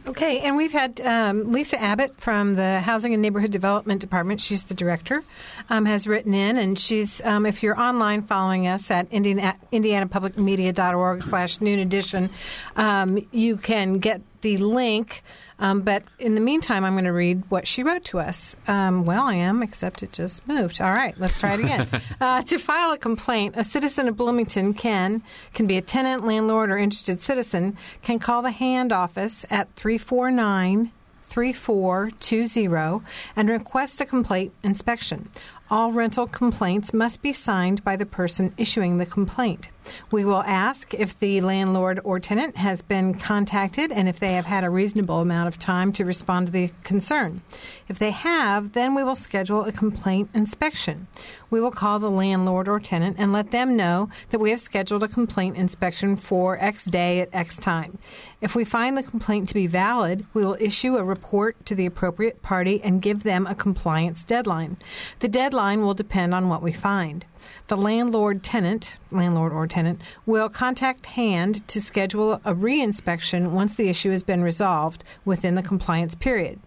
Okay, 0.08 0.40
and 0.40 0.58
we've 0.58 0.72
had 0.72 1.00
um, 1.02 1.52
Lisa 1.52 1.82
Abbott 1.82 2.20
from 2.20 2.56
the 2.56 2.80
Housing 2.80 3.14
and 3.14 3.22
Neighborhood 3.22 3.52
Development 3.52 4.02
Department. 4.02 4.42
She's 4.42 4.64
the 4.64 4.74
director. 4.74 5.24
Um, 5.70 5.86
has 5.86 6.08
written 6.08 6.34
in, 6.34 6.58
and 6.58 6.78
she's 6.78 7.22
um, 7.26 7.46
if 7.46 7.64
you're 7.64 7.80
online 7.80 8.24
following 8.24 8.68
us 8.68 8.90
at 8.92 9.08
Indiana, 9.12 9.56
IndianaPublicMedia.org 9.72 11.24
slash 11.24 11.62
Noon 11.62 11.80
Edition, 11.80 12.30
um, 12.76 13.26
you 13.32 13.58
can 13.58 14.00
get 14.00 14.22
the 14.42 14.58
link. 14.58 15.24
Um, 15.60 15.82
but 15.82 16.04
in 16.20 16.36
the 16.36 16.42
meantime, 16.42 16.84
I'm 16.86 16.94
going 16.94 17.06
to 17.06 17.12
read 17.12 17.44
what 17.50 17.68
she 17.68 17.84
wrote 17.84 18.04
to 18.06 18.20
us. 18.20 18.56
Um, 18.68 19.06
well, 19.06 19.24
I 19.24 19.36
am, 19.36 19.64
except 19.64 20.04
it 20.04 20.14
just 20.14 20.48
moved. 20.48 20.80
All 20.80 20.92
right, 20.92 21.18
let's 21.20 21.40
try 21.40 21.54
it 21.54 21.60
again. 21.62 21.90
uh, 22.22 22.44
to 22.44 22.60
file 22.60 22.92
a 22.92 22.98
complaint, 22.98 23.56
a 23.58 23.64
citizen 23.64 24.08
of 24.08 24.18
Bloomington 24.18 24.74
can 24.74 25.24
can 25.54 25.68
be 25.68 25.78
a 25.78 25.82
tenant, 25.82 26.26
landlord, 26.26 26.70
or 26.70 26.78
interested 26.78 27.24
citizen 27.24 27.78
can 28.02 28.20
call 28.20 28.42
the 28.42 28.52
HAND 28.52 28.92
office 28.92 29.46
at 29.50 29.74
349 29.76 30.92
3420 31.24 33.06
and 33.36 33.50
request 33.50 34.00
a 34.02 34.06
complaint 34.06 34.54
inspection. 34.64 35.30
All 35.70 35.92
rental 35.92 36.28
complaints 36.28 36.94
must 36.94 37.22
be 37.22 37.34
signed 37.34 37.84
by 37.84 37.98
the 37.98 38.06
person 38.06 38.54
issuing 38.58 38.98
the 38.98 39.06
complaint. 39.06 39.68
We 40.12 40.26
will 40.26 40.44
ask 40.44 40.94
if 40.94 41.18
the 41.18 41.42
landlord 41.42 42.00
or 42.04 42.20
tenant 42.20 42.58
has 42.58 42.82
been 42.82 43.14
contacted 43.14 43.92
and 43.92 44.08
if 44.08 44.20
they 44.20 44.34
have 44.34 44.46
had 44.46 44.64
a 44.64 44.70
reasonable 44.70 45.20
amount 45.20 45.48
of 45.48 45.60
time 45.60 45.92
to 45.94 46.06
respond 46.06 46.48
to 46.48 46.52
the 46.52 46.72
concern. 46.84 47.42
If 47.88 48.00
they 48.00 48.12
have, 48.12 48.74
then 48.74 48.96
we 48.96 49.04
will 49.04 49.16
schedule 49.16 49.64
a 49.64 49.72
complaint 49.72 50.30
inspection. 50.34 51.08
We 51.50 51.62
will 51.62 51.72
call 51.72 52.00
the 52.00 52.12
landlord 52.12 52.68
or 52.68 52.80
tenant 52.80 53.16
and 53.18 53.32
let 53.32 53.52
them 53.52 53.78
know 53.78 54.10
that 54.30 54.40
we 54.40 54.50
have 54.52 54.60
scheduled 54.60 55.04
a 55.04 55.08
complaint 55.08 55.56
inspection 55.56 56.18
for 56.18 56.62
X 56.62 56.86
day 56.86 57.22
at 57.22 57.30
X 57.34 57.58
time. 57.58 57.98
If 58.42 58.56
we 58.56 58.66
find 58.66 58.98
the 58.98 59.04
complaint 59.04 59.48
to 59.48 59.54
be 59.54 59.68
valid, 59.68 60.26
we 60.34 60.44
will 60.44 60.58
issue 60.60 60.98
a 60.98 61.04
report 61.04 61.66
to 61.66 61.76
the 61.76 61.86
appropriate 61.86 62.42
party 62.42 62.82
and 62.84 63.02
give 63.02 63.24
them 63.24 63.48
a 63.48 63.56
compliance 63.56 64.26
deadline. 64.26 64.78
The 65.20 65.30
deadline 65.30 65.57
will 65.58 65.94
depend 65.94 66.34
on 66.34 66.50
what 66.50 66.62
we 66.62 66.72
find. 66.72 67.26
The 67.68 67.78
landlord 67.78 68.44
tenant, 68.44 68.94
landlord 69.12 69.52
or 69.52 69.68
tenant, 69.68 70.02
will 70.26 70.50
contact 70.50 71.06
HAND 71.06 71.68
to 71.68 71.82
schedule 71.82 72.36
a 72.46 72.54
reinspection 72.54 73.52
once 73.52 73.76
the 73.76 73.90
issue 73.90 74.12
has 74.12 74.24
been 74.24 74.42
resolved 74.42 75.04
within 75.26 75.56
the 75.56 75.64
compliance 75.64 76.16
period. 76.16 76.60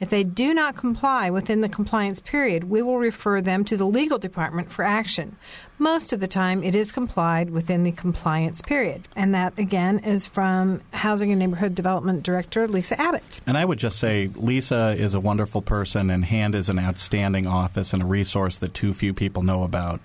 If 0.00 0.10
they 0.10 0.22
do 0.22 0.54
not 0.54 0.76
comply 0.76 1.28
within 1.28 1.60
the 1.60 1.68
compliance 1.68 2.20
period, 2.20 2.64
we 2.64 2.82
will 2.82 2.98
refer 2.98 3.40
them 3.40 3.64
to 3.64 3.76
the 3.76 3.84
legal 3.84 4.18
department 4.18 4.70
for 4.70 4.84
action. 4.84 5.36
Most 5.80 6.12
of 6.12 6.20
the 6.20 6.28
time, 6.28 6.62
it 6.62 6.74
is 6.74 6.92
complied 6.92 7.50
within 7.50 7.82
the 7.82 7.92
compliance 7.92 8.62
period. 8.62 9.08
And 9.16 9.34
that, 9.34 9.58
again, 9.58 9.98
is 10.00 10.26
from 10.26 10.82
Housing 10.92 11.30
and 11.30 11.40
Neighborhood 11.40 11.74
Development 11.74 12.22
Director 12.22 12.68
Lisa 12.68 13.00
Abbott. 13.00 13.40
And 13.46 13.58
I 13.58 13.64
would 13.64 13.78
just 13.78 13.98
say 13.98 14.30
Lisa 14.34 14.94
is 14.96 15.14
a 15.14 15.20
wonderful 15.20 15.62
person, 15.62 16.10
and 16.10 16.24
HAND 16.24 16.54
is 16.54 16.68
an 16.68 16.78
outstanding 16.78 17.46
office 17.46 17.92
and 17.92 18.02
a 18.02 18.06
resource 18.06 18.58
that 18.60 18.74
too 18.74 18.92
few 18.92 19.12
people 19.12 19.42
know 19.42 19.64
about. 19.64 20.00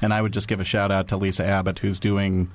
And 0.00 0.12
I 0.12 0.22
would 0.22 0.32
just 0.32 0.48
give 0.48 0.60
a 0.60 0.64
shout 0.64 0.92
out 0.92 1.08
to 1.08 1.16
Lisa 1.16 1.46
Abbott, 1.46 1.80
who's 1.80 1.98
doing 1.98 2.50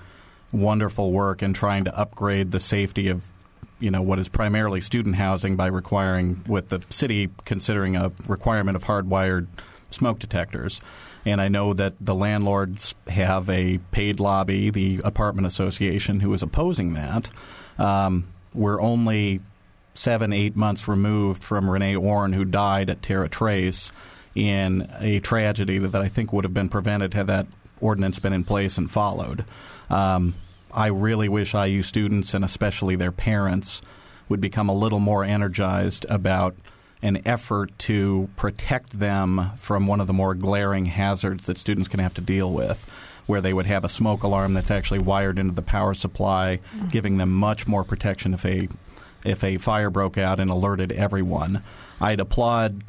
wonderful 0.52 1.12
work 1.12 1.42
in 1.42 1.54
trying 1.54 1.84
to 1.86 1.98
upgrade 1.98 2.52
the 2.52 2.60
safety 2.60 3.10
of 3.10 3.26
you 3.80 3.92
know 3.92 4.02
what 4.02 4.20
is 4.20 4.30
primarily 4.30 4.80
student 4.80 5.16
housing 5.16 5.56
by 5.56 5.68
requiring 5.68 6.42
with 6.48 6.70
the 6.70 6.82
city 6.90 7.30
considering 7.44 7.98
a 7.98 8.12
requirement 8.28 8.78
of 8.78 8.86
hardwired 8.86 9.48
smoke 9.90 10.20
detectors. 10.20 10.80
And 11.26 11.42
I 11.42 11.48
know 11.48 11.74
that 11.74 11.94
the 12.00 12.16
landlords 12.16 12.96
have 13.08 13.50
a 13.50 13.80
paid 13.92 14.20
lobby, 14.20 14.70
the 14.70 15.02
apartment 15.04 15.48
association, 15.48 16.20
who 16.20 16.34
is 16.34 16.42
opposing 16.42 16.94
that. 16.94 17.30
Um, 17.78 18.28
we're 18.54 18.82
only 18.82 19.42
seven, 19.96 20.34
eight 20.34 20.56
months 20.56 20.88
removed 20.88 21.44
from 21.44 21.70
Renee 21.70 21.96
Orrin, 21.96 22.34
who 22.34 22.46
died 22.46 22.90
at 22.90 23.02
Terra 23.02 23.30
Trace 23.30 23.92
in 24.36 24.90
a 25.00 25.20
tragedy 25.20 25.78
that, 25.78 26.02
I 26.02 26.08
think 26.08 26.34
would 26.34 26.44
have 26.44 26.54
been 26.54 26.70
prevented 26.70 27.14
had 27.14 27.28
that 27.28 27.48
ordinance 27.80 28.20
been 28.20 28.34
in 28.34 28.44
place 28.44 28.78
and 28.78 28.92
followed. 28.92 29.46
Um, 29.90 30.34
I 30.74 30.88
really 30.88 31.30
wish 31.30 31.54
IU 31.54 31.84
students 31.84 32.34
and 32.34 32.44
especially 32.44 32.96
their 32.96 33.12
parents 33.12 33.82
would 34.30 34.42
become 34.42 34.70
a 34.70 34.74
little 34.74 35.00
more 35.00 35.24
energized 35.24 36.06
about 36.10 36.56
an 37.04 37.22
effort 37.26 37.78
to 37.78 38.30
protect 38.38 38.98
them 38.98 39.52
from 39.58 39.86
one 39.86 40.00
of 40.00 40.08
the 40.08 40.14
more 40.14 40.34
glaring 40.34 40.86
hazards 40.86 41.46
that 41.46 41.58
students 41.58 41.90
can 41.90 42.00
have 42.00 42.14
to 42.14 42.22
deal 42.22 42.52
with, 42.52 42.90
where 43.28 43.42
they 43.42 43.54
would 43.54 43.66
have 43.66 43.84
a 43.84 43.90
smoke 43.90 44.24
alarm 44.24 44.54
that's 44.54 44.72
actually 44.72 45.00
wired 45.00 45.38
into 45.38 45.54
the 45.54 45.62
power 45.62 45.94
supply, 45.94 46.60
mm-hmm. 46.74 46.88
giving 46.88 47.18
them 47.18 47.30
much 47.30 47.68
more 47.68 47.84
protection 47.84 48.34
if 48.34 48.46
a 48.46 48.68
if 49.26 49.44
a 49.44 49.58
fire 49.58 49.90
broke 49.90 50.18
out 50.18 50.40
and 50.40 50.50
alerted 50.50 50.92
everyone. 50.92 51.64
I'd 52.02 52.20
applaud 52.20 52.82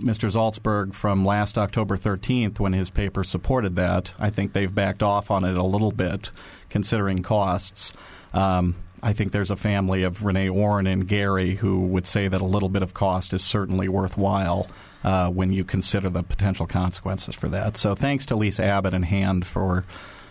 Mr. 0.00 0.30
Zaltsberg 0.30 0.94
from 0.94 1.24
last 1.24 1.58
October 1.58 1.96
13th 1.96 2.58
when 2.58 2.72
his 2.72 2.90
paper 2.90 3.22
supported 3.24 3.76
that. 3.76 4.12
I 4.18 4.30
think 4.30 4.52
they've 4.52 4.74
backed 4.74 5.02
off 5.02 5.30
on 5.30 5.44
it 5.44 5.56
a 5.56 5.62
little 5.62 5.92
bit, 5.92 6.30
considering 6.68 7.22
costs. 7.22 7.92
Um, 8.32 8.76
I 9.02 9.12
think 9.12 9.32
there's 9.32 9.50
a 9.50 9.56
family 9.56 10.02
of 10.02 10.24
Renee 10.24 10.48
Orrin 10.48 10.86
and 10.86 11.06
Gary 11.06 11.54
who 11.54 11.80
would 11.80 12.06
say 12.06 12.28
that 12.28 12.40
a 12.40 12.44
little 12.46 12.68
bit 12.68 12.82
of 12.82 12.94
cost 12.94 13.32
is 13.32 13.42
certainly 13.42 13.88
worthwhile 13.88 14.68
uh, 15.04 15.28
when 15.28 15.52
you 15.52 15.64
consider 15.64 16.10
the 16.10 16.22
potential 16.22 16.66
consequences 16.66 17.34
for 17.34 17.48
that. 17.48 17.76
So 17.76 17.94
thanks 17.94 18.26
to 18.26 18.36
Lisa 18.36 18.64
Abbott 18.64 18.92
and 18.92 19.04
HAND 19.04 19.46
for 19.46 19.84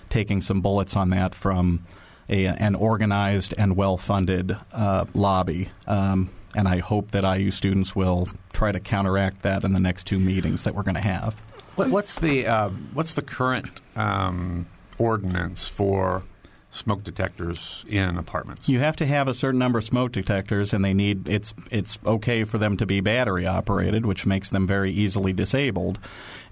taking 0.09 0.41
some 0.41 0.61
bullets 0.61 0.95
on 0.95 1.09
that 1.11 1.33
from 1.33 1.85
a, 2.27 2.45
an 2.45 2.75
organized 2.75 3.53
and 3.57 3.75
well 3.75 3.97
funded 3.97 4.55
uh, 4.71 5.05
lobby. 5.13 5.69
Um, 5.87 6.29
and 6.55 6.67
I 6.67 6.79
hope 6.79 7.11
that 7.11 7.23
IU 7.23 7.51
students 7.51 7.95
will 7.95 8.27
try 8.53 8.71
to 8.71 8.79
counteract 8.79 9.43
that 9.43 9.63
in 9.63 9.73
the 9.73 9.79
next 9.79 10.05
two 10.07 10.19
meetings 10.19 10.63
that 10.63 10.75
we're 10.75 10.83
going 10.83 10.95
to 10.95 11.01
have. 11.01 11.35
What's 11.75 12.19
the 12.19 12.45
uh, 12.45 12.69
what's 12.93 13.13
the 13.13 13.21
current 13.21 13.79
um, 13.95 14.67
ordinance 14.97 15.67
for 15.69 16.23
smoke 16.69 17.03
detectors 17.03 17.83
in 17.87 18.17
apartments? 18.17 18.69
You 18.69 18.79
have 18.79 18.95
to 18.97 19.05
have 19.05 19.27
a 19.27 19.33
certain 19.33 19.59
number 19.59 19.79
of 19.79 19.83
smoke 19.83 20.11
detectors, 20.11 20.73
and 20.73 20.83
they 20.83 20.93
need 20.93 21.27
it's 21.27 21.53
it's 21.71 21.99
okay 22.05 22.43
for 22.43 22.57
them 22.57 22.77
to 22.77 22.85
be 22.85 23.01
battery 23.01 23.45
operated, 23.45 24.05
which 24.05 24.25
makes 24.25 24.49
them 24.49 24.67
very 24.67 24.91
easily 24.91 25.33
disabled. 25.33 25.99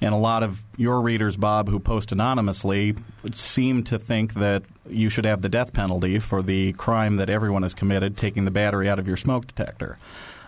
And 0.01 0.13
a 0.13 0.17
lot 0.17 0.43
of 0.43 0.63
your 0.77 1.01
readers, 1.01 1.37
Bob, 1.37 1.69
who 1.69 1.79
post 1.79 2.11
anonymously, 2.11 2.95
seem 3.33 3.83
to 3.83 3.97
think 3.97 4.33
that 4.35 4.63
you 4.89 5.09
should 5.09 5.25
have 5.25 5.41
the 5.41 5.49
death 5.49 5.73
penalty 5.73 6.19
for 6.19 6.41
the 6.41 6.73
crime 6.73 7.17
that 7.17 7.29
everyone 7.29 7.63
has 7.63 7.73
committed, 7.73 8.17
taking 8.17 8.45
the 8.45 8.51
battery 8.51 8.89
out 8.89 8.99
of 8.99 9.07
your 9.07 9.17
smoke 9.17 9.47
detector. 9.47 9.97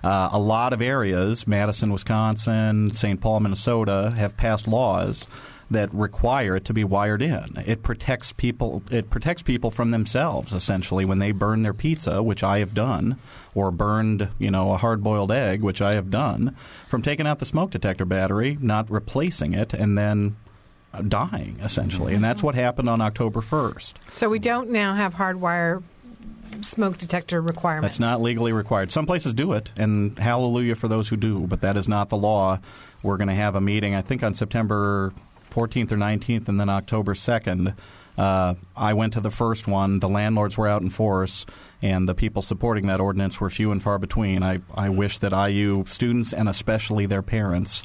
Uh, 0.04 0.30
a 0.32 0.40
lot 0.40 0.72
of 0.72 0.82
areas, 0.82 1.46
Madison, 1.46 1.92
Wisconsin, 1.92 2.94
St. 2.94 3.20
Paul, 3.20 3.42
Minnesota, 3.42 4.14
have 4.16 4.38
passed 4.38 4.68
laws 4.68 5.28
that 5.72 5.94
require 5.94 6.56
it 6.56 6.66
to 6.66 6.74
be 6.74 6.84
wired 6.84 7.22
in. 7.22 7.46
It 7.66 7.84
protects 7.84 8.34
people. 8.34 8.82
It 8.90 9.10
protects 9.10 9.44
people 9.44 9.72
from 9.72 9.92
themselves 9.92 10.54
essentially 10.54 11.06
when 11.06 11.20
they 11.20 11.32
burn 11.32 11.64
their 11.64 11.74
pizza, 11.74 12.24
which 12.24 12.44
I 12.44 12.60
have 12.60 12.74
done, 12.74 13.18
or 13.54 13.72
burned 13.72 14.30
you 14.40 14.52
know 14.52 14.74
a 14.74 14.78
hard 14.78 15.04
boiled 15.04 15.32
egg, 15.32 15.62
which 15.62 15.82
I 15.82 15.94
have 15.96 16.10
done, 16.10 16.56
from 16.88 17.02
taking 17.02 17.28
out 17.28 17.40
the 17.40 17.46
smoke 17.46 17.72
detector 17.72 18.06
battery, 18.06 18.58
not 18.62 18.90
replacing 18.90 19.54
it, 19.54 19.74
and 19.74 19.98
then 19.98 20.36
dying 21.08 21.58
essentially. 21.62 22.16
And 22.16 22.24
that's 22.24 22.42
what 22.42 22.56
happened 22.56 22.90
on 22.90 23.00
October 23.02 23.42
first. 23.42 24.00
So 24.10 24.30
we 24.30 24.40
don't 24.40 24.72
now 24.72 24.96
have 24.96 25.14
hardwire 25.14 25.84
smoke 26.62 26.98
detector 26.98 27.42
requirements. 27.42 27.98
That's 27.98 28.00
not 28.00 28.22
legally 28.22 28.54
required. 28.54 28.92
Some 28.92 29.06
places 29.06 29.34
do 29.34 29.54
it, 29.54 29.72
and 29.78 30.18
hallelujah 30.18 30.76
for 30.76 30.88
those 30.88 31.08
who 31.08 31.16
do, 31.16 31.48
but 31.48 31.62
that 31.62 31.78
is 31.78 31.88
not 31.88 32.10
the 32.10 32.18
law. 32.18 32.60
We're 33.04 33.18
going 33.18 33.30
to 33.30 33.36
have 33.36 33.56
a 33.56 33.62
meeting, 33.62 33.96
I 33.96 34.02
think, 34.02 34.24
on 34.24 34.36
September 34.36 35.14
14th 35.60 35.92
or 35.92 35.98
19th, 35.98 36.48
and 36.48 36.60
then 36.60 36.70
October 36.70 37.14
2nd. 37.14 37.76
Uh, 38.18 38.56
I 38.76 38.94
went 38.94 39.14
to 39.14 39.22
the 39.22 39.32
first 39.32 39.68
one. 39.68 40.00
The 40.00 40.10
landlords 40.10 40.58
were 40.58 40.68
out 40.68 40.82
in 40.82 40.90
force, 40.90 41.46
and 41.82 42.08
the 42.08 42.16
people 42.16 42.42
supporting 42.42 42.88
that 42.88 43.00
ordinance 43.00 43.40
were 43.40 43.50
few 43.50 43.72
and 43.72 43.82
far 43.82 43.98
between. 43.98 44.44
I, 44.44 44.60
I 44.74 44.90
wish 44.90 45.20
that 45.20 45.32
IU 45.32 45.86
students 45.88 46.34
and 46.34 46.50
especially 46.50 47.06
their 47.06 47.22
parents 47.22 47.84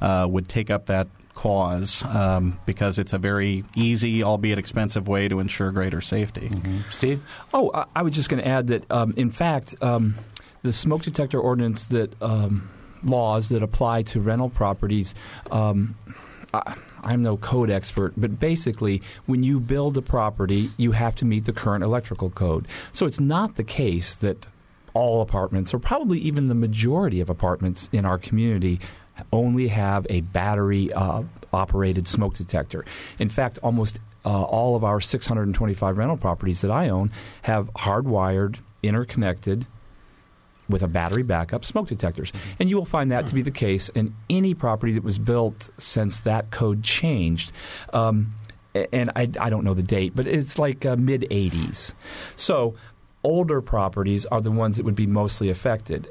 uh, 0.00 0.26
would 0.28 0.48
take 0.48 0.70
up 0.70 0.86
that 0.86 1.08
cause 1.34 2.02
um, 2.04 2.58
because 2.64 2.98
it's 2.98 3.12
a 3.12 3.18
very 3.18 3.64
easy, 3.74 4.22
albeit 4.22 4.58
expensive, 4.58 5.08
way 5.08 5.28
to 5.28 5.40
ensure 5.40 5.70
greater 5.70 6.00
safety. 6.00 6.48
Mm-hmm. 6.48 6.80
Steve? 6.90 7.22
Oh, 7.52 7.70
I, 7.74 7.84
I, 7.96 8.02
was 8.02 8.14
just 8.14 8.28
going 8.28 8.42
to 8.42 8.48
add 8.48 8.68
that, 8.68 8.90
um, 8.90 9.14
in 9.16 9.30
fact, 9.32 9.74
um, 9.82 10.14
the 10.62 10.72
smoke 10.72 11.02
detector 11.02 11.40
ordinance 11.40 11.86
that 11.86 12.14
um, 12.22 12.70
laws 13.02 13.48
that 13.48 13.62
apply 13.62 14.02
to 14.02 14.20
rental 14.20 14.48
properties. 14.48 15.14
Um, 15.50 15.96
I, 16.54 16.76
I'm 17.04 17.22
no 17.22 17.36
code 17.36 17.70
expert, 17.70 18.14
but 18.16 18.40
basically, 18.40 19.02
when 19.26 19.42
you 19.42 19.60
build 19.60 19.96
a 19.96 20.02
property, 20.02 20.70
you 20.76 20.92
have 20.92 21.14
to 21.16 21.24
meet 21.24 21.44
the 21.44 21.52
current 21.52 21.84
electrical 21.84 22.30
code. 22.30 22.66
So 22.92 23.06
it's 23.06 23.20
not 23.20 23.56
the 23.56 23.64
case 23.64 24.14
that 24.16 24.48
all 24.94 25.20
apartments, 25.20 25.74
or 25.74 25.78
probably 25.78 26.18
even 26.20 26.46
the 26.46 26.54
majority 26.54 27.20
of 27.20 27.28
apartments 27.28 27.88
in 27.92 28.04
our 28.04 28.18
community, 28.18 28.80
only 29.32 29.68
have 29.68 30.06
a 30.08 30.22
battery 30.22 30.92
uh, 30.92 31.22
operated 31.52 32.08
smoke 32.08 32.34
detector. 32.34 32.84
In 33.18 33.28
fact, 33.28 33.58
almost 33.62 34.00
uh, 34.24 34.42
all 34.42 34.76
of 34.76 34.84
our 34.84 35.00
625 35.00 35.98
rental 35.98 36.16
properties 36.16 36.62
that 36.62 36.70
I 36.70 36.88
own 36.88 37.10
have 37.42 37.72
hardwired, 37.74 38.56
interconnected 38.82 39.66
with 40.68 40.82
a 40.82 40.88
battery 40.88 41.22
backup 41.22 41.64
smoke 41.64 41.88
detectors. 41.88 42.32
And 42.58 42.70
you 42.70 42.76
will 42.76 42.84
find 42.84 43.10
that 43.12 43.26
to 43.26 43.34
be 43.34 43.42
the 43.42 43.50
case 43.50 43.88
in 43.90 44.14
any 44.30 44.54
property 44.54 44.92
that 44.92 45.04
was 45.04 45.18
built 45.18 45.70
since 45.78 46.20
that 46.20 46.50
code 46.50 46.82
changed. 46.82 47.52
Um, 47.92 48.34
and 48.92 49.10
I, 49.14 49.30
I, 49.38 49.50
don't 49.50 49.64
know 49.64 49.74
the 49.74 49.84
date, 49.84 50.16
but 50.16 50.26
it's 50.26 50.58
like 50.58 50.84
uh, 50.84 50.96
mid 50.96 51.22
80s. 51.30 51.94
So 52.34 52.74
older 53.22 53.60
properties 53.60 54.26
are 54.26 54.40
the 54.40 54.50
ones 54.50 54.76
that 54.76 54.84
would 54.84 54.96
be 54.96 55.06
mostly 55.06 55.48
affected. 55.48 56.08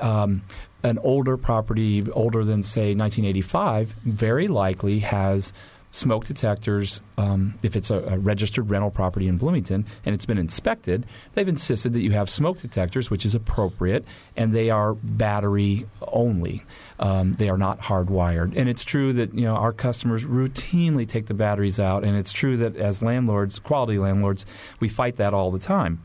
Um, 0.00 0.42
an 0.82 0.98
older 0.98 1.36
property, 1.36 2.08
older 2.12 2.44
than, 2.44 2.62
say, 2.62 2.94
1985, 2.94 3.90
very 4.04 4.48
likely 4.48 5.00
has 5.00 5.52
smoke 5.90 6.26
detectors, 6.26 7.00
um, 7.16 7.54
if 7.62 7.74
it's 7.74 7.90
a, 7.90 7.98
a, 8.00 8.18
registered 8.18 8.68
rental 8.68 8.90
property 8.90 9.26
in 9.26 9.38
Bloomington 9.38 9.86
and 10.04 10.14
it's 10.14 10.26
been 10.26 10.38
inspected, 10.38 11.06
they've 11.34 11.48
insisted 11.48 11.92
that 11.94 12.00
you 12.00 12.12
have 12.12 12.28
smoke 12.28 12.58
detectors, 12.60 13.10
which 13.10 13.24
is 13.24 13.34
appropriate, 13.34 14.04
and 14.36 14.52
they 14.52 14.70
are 14.70 14.94
battery 14.94 15.86
only. 16.02 16.64
Um, 17.00 17.34
they 17.34 17.48
are 17.48 17.58
not 17.58 17.80
hardwired. 17.80 18.56
And 18.56 18.68
it's 18.68 18.84
true 18.84 19.12
that 19.14 19.34
you 19.34 19.42
know 19.42 19.54
our 19.54 19.72
customers 19.72 20.24
routinely 20.24 21.08
take 21.08 21.26
the 21.26 21.34
batteries 21.34 21.80
out, 21.80 22.04
and 22.04 22.16
it's 22.16 22.32
true 22.32 22.56
that 22.58 22.76
as 22.76 23.02
landlords, 23.02 23.58
quality 23.58 23.98
landlords, 23.98 24.44
we 24.80 24.88
fight 24.88 25.16
that 25.16 25.32
all 25.32 25.50
the 25.50 25.58
time. 25.58 26.04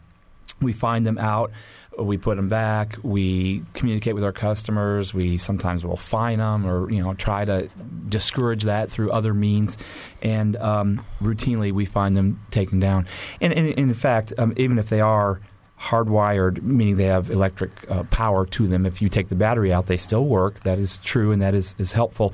We 0.62 0.72
find 0.72 1.06
them 1.06 1.18
out 1.18 1.52
we 2.00 2.18
put 2.18 2.38
them 2.38 2.50
back. 2.50 2.98
We 3.04 3.64
communicate 3.74 4.16
with 4.16 4.24
our 4.24 4.32
customers. 4.32 5.14
We 5.14 5.38
sometimes 5.38 5.86
will 5.86 5.98
fine 5.98 6.40
them 6.40 6.66
or 6.66 6.90
you 6.92 7.02
know 7.02 7.14
try 7.14 7.46
to 7.46 7.70
discourage 8.08 8.64
that 8.64 8.90
through 8.90 9.12
other 9.12 9.34
means. 9.34 9.78
And 10.22 10.56
um, 10.58 11.06
routinely, 11.22 11.72
we 11.72 11.86
find 11.86 12.16
them 12.16 12.42
taken 12.52 12.80
down. 12.80 13.08
And, 13.42 13.54
and, 13.54 13.68
and 13.68 13.78
in 13.78 13.94
fact, 13.94 14.34
um, 14.38 14.54
even 14.58 14.80
if 14.80 14.90
they 14.90 15.02
are 15.02 15.42
hardwired, 15.80 16.62
meaning 16.62 16.96
they 16.96 17.06
have 17.06 17.30
electric 17.30 17.72
uh, 17.92 18.04
power 18.04 18.46
to 18.46 18.68
them. 18.68 18.86
If 18.86 19.02
you 19.02 19.10
take 19.10 19.28
the 19.28 19.36
battery 19.36 19.74
out, 19.74 19.88
they 19.88 19.98
still 19.98 20.26
work. 20.26 20.62
That 20.62 20.80
is 20.80 20.98
true, 21.00 21.32
and 21.32 21.42
that 21.42 21.54
is, 21.54 21.76
is 21.78 21.92
helpful. 21.92 22.34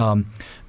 Um, 0.00 0.26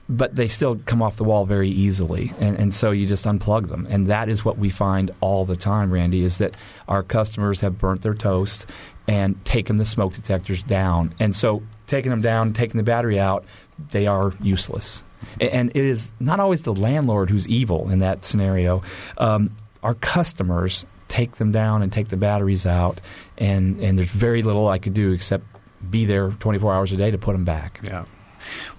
but 0.09 0.35
they 0.35 0.47
still 0.47 0.77
come 0.85 1.03
off 1.03 1.17
the 1.17 1.23
wall 1.23 1.45
very 1.45 1.69
easily, 1.69 2.33
and, 2.39 2.57
and 2.57 2.73
so 2.73 2.89
you 2.89 3.05
just 3.05 3.25
unplug 3.25 3.69
them, 3.69 3.85
and 3.89 4.07
that 4.07 4.27
is 4.27 4.43
what 4.43 4.57
we 4.57 4.71
find 4.71 5.11
all 5.21 5.45
the 5.45 5.55
time. 5.55 5.91
Randy 5.91 6.23
is 6.23 6.39
that 6.39 6.57
our 6.87 7.03
customers 7.03 7.61
have 7.61 7.77
burnt 7.77 8.01
their 8.01 8.15
toast 8.15 8.65
and 9.07 9.43
taken 9.45 9.77
the 9.77 9.85
smoke 9.85 10.13
detectors 10.13 10.63
down, 10.63 11.13
and 11.19 11.35
so 11.35 11.61
taking 11.85 12.09
them 12.09 12.21
down, 12.21 12.53
taking 12.53 12.77
the 12.77 12.83
battery 12.83 13.19
out, 13.19 13.45
they 13.91 14.07
are 14.07 14.33
useless. 14.41 15.03
And 15.39 15.69
it 15.75 15.85
is 15.85 16.11
not 16.19 16.39
always 16.39 16.63
the 16.63 16.73
landlord 16.73 17.29
who's 17.29 17.47
evil 17.47 17.89
in 17.89 17.99
that 17.99 18.25
scenario. 18.25 18.81
Um, 19.17 19.55
our 19.83 19.93
customers 19.93 20.85
take 21.07 21.33
them 21.33 21.51
down 21.51 21.83
and 21.83 21.91
take 21.91 22.07
the 22.07 22.17
batteries 22.17 22.65
out, 22.65 22.99
and, 23.37 23.79
and 23.79 23.97
there's 23.97 24.11
very 24.11 24.41
little 24.41 24.67
I 24.67 24.79
could 24.79 24.95
do 24.95 25.11
except 25.11 25.45
be 25.87 26.05
there 26.05 26.31
24 26.31 26.73
hours 26.73 26.91
a 26.91 26.97
day 26.97 27.11
to 27.11 27.17
put 27.19 27.33
them 27.33 27.45
back. 27.45 27.79
Yeah. 27.83 28.05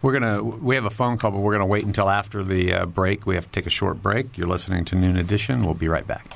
We're 0.03 0.13
gonna 0.13 0.43
we 0.43 0.75
have 0.75 0.85
a 0.85 0.91
phone 0.91 1.19
call, 1.19 1.31
but 1.33 1.41
we're 1.41 1.53
gonna 1.53 1.67
wait 1.67 1.85
until 1.85 2.09
after 2.09 2.43
the 2.43 2.73
uh, 2.73 2.87
break. 2.87 3.27
We 3.27 3.35
have 3.35 3.47
to 3.47 3.53
take 3.53 3.67
a 3.67 3.71
short 3.71 4.03
break. 4.03 4.37
You're 4.37 4.49
listening 4.49 4.85
to 4.87 4.97
Noon 4.97 5.17
Edition. 5.17 5.65
We'll 5.65 5.75
be 5.75 5.89
right 5.89 6.07
back. 6.07 6.27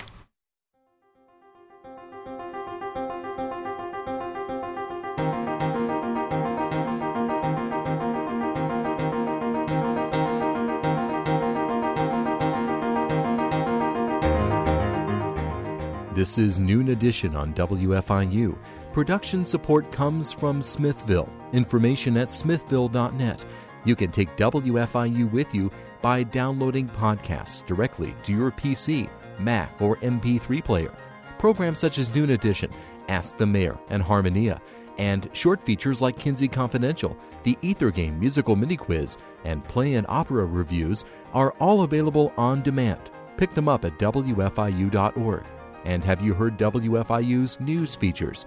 This 16.15 16.39
is 16.39 16.59
Noon 16.59 16.89
Edition 16.89 17.35
on 17.35 17.53
WFIU. 17.55 18.57
Production 18.95 19.45
support 19.45 19.91
comes 19.91 20.33
from 20.33 20.63
Smithville. 20.63 21.29
Information 21.53 22.17
at 22.17 22.33
smithville.net. 22.33 23.45
You 23.85 23.97
can 23.97 24.13
take 24.13 24.37
WFIU 24.37 25.33
with 25.33 25.53
you 25.53 25.73
by 26.01 26.23
downloading 26.23 26.89
podcasts 26.89 27.67
directly 27.67 28.15
to 28.23 28.33
your 28.33 28.53
PC, 28.53 29.11
Mac, 29.41 29.83
or 29.83 29.97
MP3 29.97 30.65
player. 30.65 30.95
Programs 31.41 31.81
such 31.81 31.99
as 31.99 32.15
Noon 32.15 32.31
Edition, 32.31 32.71
Ask 33.09 33.37
the 33.37 33.45
Mayor, 33.45 33.77
and 33.89 34.01
Harmonia, 34.01 34.63
and 34.97 35.29
short 35.33 35.61
features 35.61 36.01
like 36.01 36.17
Kinsey 36.17 36.47
Confidential, 36.47 37.19
the 37.43 37.59
Ether 37.63 37.91
Game 37.91 38.21
musical 38.21 38.55
mini 38.55 38.77
quiz, 38.77 39.19
and 39.43 39.65
play 39.65 39.95
and 39.95 40.07
opera 40.09 40.45
reviews 40.45 41.05
are 41.33 41.51
all 41.59 41.83
available 41.83 42.33
on 42.37 42.63
demand. 42.63 43.11
Pick 43.39 43.51
them 43.55 43.69
up 43.69 43.85
at 43.85 43.99
WFIU.org. 43.99 45.45
And 45.85 46.03
have 46.03 46.23
you 46.23 46.33
heard 46.33 46.57
WFIU's 46.57 47.61
news 47.61 47.95
features? 47.95 48.47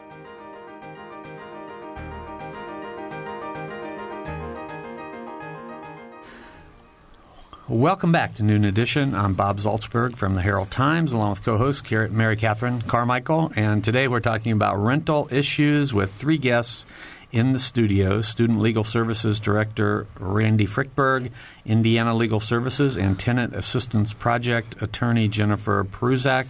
Welcome 7.71 8.11
back 8.11 8.33
to 8.33 8.43
Noon 8.43 8.65
Edition. 8.65 9.15
I'm 9.15 9.33
Bob 9.33 9.59
Zaltsberg 9.59 10.17
from 10.17 10.35
the 10.35 10.41
Herald 10.41 10.71
Times, 10.71 11.13
along 11.13 11.29
with 11.29 11.45
co-host 11.45 11.89
Mary 11.89 12.35
Catherine 12.35 12.81
Carmichael. 12.81 13.53
And 13.55 13.81
today 13.81 14.09
we're 14.09 14.19
talking 14.19 14.51
about 14.51 14.75
rental 14.75 15.29
issues 15.31 15.93
with 15.93 16.13
three 16.13 16.37
guests 16.37 16.85
in 17.31 17.53
the 17.53 17.59
studio: 17.59 18.19
Student 18.21 18.59
Legal 18.59 18.83
Services 18.83 19.39
Director 19.39 20.05
Randy 20.19 20.65
Frickberg, 20.65 21.31
Indiana 21.65 22.13
Legal 22.13 22.41
Services 22.41 22.97
and 22.97 23.17
Tenant 23.17 23.55
Assistance 23.55 24.13
Project 24.13 24.81
Attorney 24.81 25.29
Jennifer 25.29 25.85
Pruzak, 25.85 26.47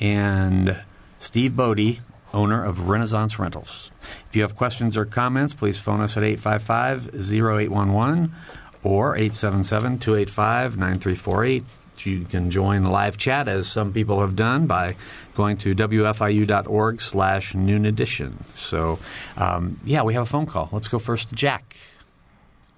and 0.00 0.82
Steve 1.18 1.54
Bodie, 1.54 2.00
owner 2.32 2.64
of 2.64 2.88
Renaissance 2.88 3.38
Rentals. 3.38 3.90
If 4.00 4.36
you 4.36 4.40
have 4.40 4.56
questions 4.56 4.96
or 4.96 5.04
comments, 5.04 5.52
please 5.52 5.78
phone 5.78 6.00
us 6.00 6.16
at 6.16 6.22
855 6.22 7.08
0811 7.14 8.34
or 8.82 9.16
877-285-9348. 9.16 11.64
You 12.06 12.24
can 12.24 12.50
join 12.50 12.84
live 12.84 13.16
chat, 13.16 13.46
as 13.46 13.68
some 13.68 13.92
people 13.92 14.22
have 14.22 14.34
done, 14.34 14.66
by 14.66 14.96
going 15.34 15.56
to 15.58 15.72
wfiu.org 15.74 17.00
slash 17.00 17.54
noon 17.54 17.86
edition. 17.86 18.42
So, 18.54 18.98
um, 19.36 19.78
yeah, 19.84 20.02
we 20.02 20.14
have 20.14 20.24
a 20.24 20.26
phone 20.26 20.46
call. 20.46 20.68
Let's 20.72 20.88
go 20.88 20.98
first 20.98 21.28
to 21.28 21.36
Jack. 21.36 21.76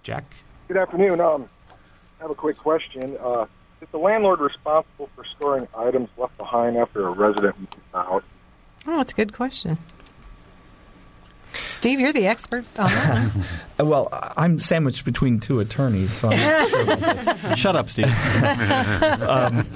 Jack? 0.02 0.24
Good 0.68 0.76
afternoon. 0.76 1.20
Um, 1.20 1.48
I 2.20 2.24
have 2.24 2.30
a 2.30 2.34
quick 2.34 2.58
question. 2.58 3.16
Uh, 3.18 3.46
is 3.80 3.88
the 3.90 3.98
landlord 3.98 4.40
responsible 4.40 5.08
for 5.14 5.24
storing 5.24 5.68
items 5.76 6.10
left 6.16 6.36
behind 6.36 6.76
after 6.76 7.06
a 7.06 7.10
resident 7.10 7.58
moves 7.58 7.76
out? 7.94 8.24
Oh, 8.86 8.98
that's 8.98 9.12
a 9.12 9.14
good 9.14 9.32
question. 9.32 9.78
Steve, 11.62 12.00
you're 12.00 12.12
the 12.12 12.26
expert 12.26 12.64
on 12.78 12.88
that 12.88 13.30
well, 13.78 14.08
I'm 14.36 14.58
sandwiched 14.58 15.04
between 15.04 15.40
two 15.40 15.60
attorneys, 15.60 16.12
so 16.12 16.30
sure 16.30 17.56
Shut 17.56 17.76
up, 17.76 17.88
Steve. 17.88 18.06
um, 19.22 19.66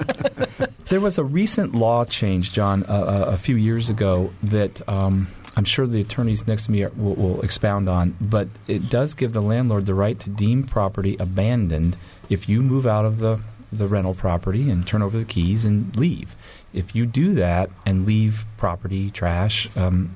there 0.89 0.99
was 0.99 1.17
a 1.17 1.23
recent 1.23 1.75
law 1.75 2.03
change, 2.05 2.53
John, 2.53 2.83
uh, 2.83 3.25
a 3.27 3.37
few 3.37 3.55
years 3.55 3.89
ago 3.89 4.33
that 4.43 4.87
um, 4.89 5.27
I'm 5.55 5.65
sure 5.65 5.87
the 5.87 6.01
attorneys 6.01 6.47
next 6.47 6.65
to 6.65 6.71
me 6.71 6.83
are, 6.83 6.89
will, 6.89 7.15
will 7.15 7.41
expound 7.41 7.89
on, 7.89 8.15
but 8.19 8.47
it 8.67 8.89
does 8.89 9.13
give 9.13 9.33
the 9.33 9.41
landlord 9.41 9.85
the 9.85 9.93
right 9.93 10.19
to 10.19 10.29
deem 10.29 10.63
property 10.63 11.17
abandoned 11.19 11.97
if 12.29 12.47
you 12.47 12.61
move 12.61 12.85
out 12.85 13.05
of 13.05 13.19
the 13.19 13.39
the 13.71 13.85
rental 13.85 14.15
property 14.15 14.69
and 14.69 14.87
turn 14.87 15.03
over 15.03 15.17
the 15.17 15.25
keys 15.25 15.63
and 15.63 15.95
leave. 15.95 16.35
If 16.73 16.95
you 16.95 17.05
do 17.05 17.33
that 17.35 17.69
and 17.85 18.05
leave 18.05 18.45
property, 18.57 19.11
trash, 19.11 19.69
um, 19.77 20.11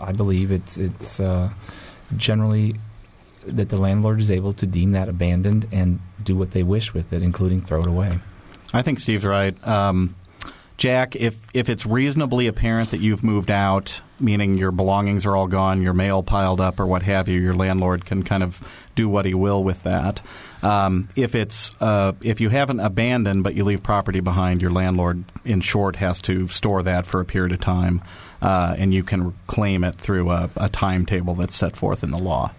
I 0.00 0.12
believe 0.12 0.50
it's 0.50 0.76
it's 0.76 1.20
uh, 1.20 1.50
generally 2.16 2.76
that 3.46 3.68
the 3.68 3.76
landlord 3.76 4.20
is 4.20 4.30
able 4.30 4.52
to 4.54 4.66
deem 4.66 4.92
that 4.92 5.08
abandoned 5.08 5.66
and 5.72 6.00
do 6.22 6.36
what 6.36 6.50
they 6.50 6.62
wish 6.62 6.92
with 6.92 7.12
it, 7.12 7.22
including 7.22 7.62
throw 7.62 7.80
it 7.80 7.86
away. 7.86 8.18
I 8.72 8.82
think 8.82 9.00
Steve's 9.00 9.24
right. 9.24 9.66
Um, 9.66 10.14
Jack, 10.78 11.16
if 11.16 11.36
if 11.52 11.68
it's 11.68 11.84
reasonably 11.84 12.46
apparent 12.46 12.92
that 12.92 13.00
you've 13.00 13.24
moved 13.24 13.50
out, 13.50 14.00
meaning 14.20 14.56
your 14.56 14.70
belongings 14.70 15.26
are 15.26 15.34
all 15.34 15.48
gone, 15.48 15.82
your 15.82 15.92
mail 15.92 16.22
piled 16.22 16.60
up, 16.60 16.78
or 16.78 16.86
what 16.86 17.02
have 17.02 17.28
you, 17.28 17.40
your 17.40 17.52
landlord 17.52 18.06
can 18.06 18.22
kind 18.22 18.44
of 18.44 18.88
do 18.94 19.08
what 19.08 19.24
he 19.24 19.34
will 19.34 19.62
with 19.62 19.82
that. 19.82 20.22
Um, 20.62 21.08
if 21.16 21.34
it's 21.34 21.72
uh, 21.82 22.12
if 22.22 22.40
you 22.40 22.48
haven't 22.48 22.78
abandoned 22.78 23.42
but 23.42 23.54
you 23.54 23.64
leave 23.64 23.82
property 23.82 24.20
behind, 24.20 24.62
your 24.62 24.70
landlord, 24.70 25.24
in 25.44 25.60
short, 25.60 25.96
has 25.96 26.22
to 26.22 26.46
store 26.46 26.84
that 26.84 27.06
for 27.06 27.20
a 27.20 27.24
period 27.24 27.50
of 27.50 27.60
time, 27.60 28.00
uh, 28.40 28.76
and 28.78 28.94
you 28.94 29.02
can 29.02 29.34
claim 29.48 29.82
it 29.82 29.96
through 29.96 30.30
a, 30.30 30.48
a, 30.56 30.68
timetable 30.68 31.34
that's 31.34 31.56
set 31.56 31.76
forth 31.76 32.04
in 32.04 32.12
the 32.12 32.18
law. 32.18 32.52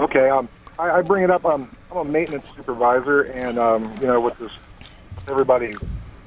Okay, 0.00 0.28
um, 0.28 0.48
I, 0.80 0.90
I, 0.90 1.02
bring 1.02 1.22
it 1.22 1.30
up. 1.30 1.44
I'm 1.46 1.70
a 1.92 2.04
maintenance 2.04 2.46
supervisor, 2.56 3.22
and 3.22 3.56
um, 3.56 3.92
you 4.00 4.08
know, 4.08 4.20
with 4.20 4.36
this 4.38 4.56
everybody 5.28 5.74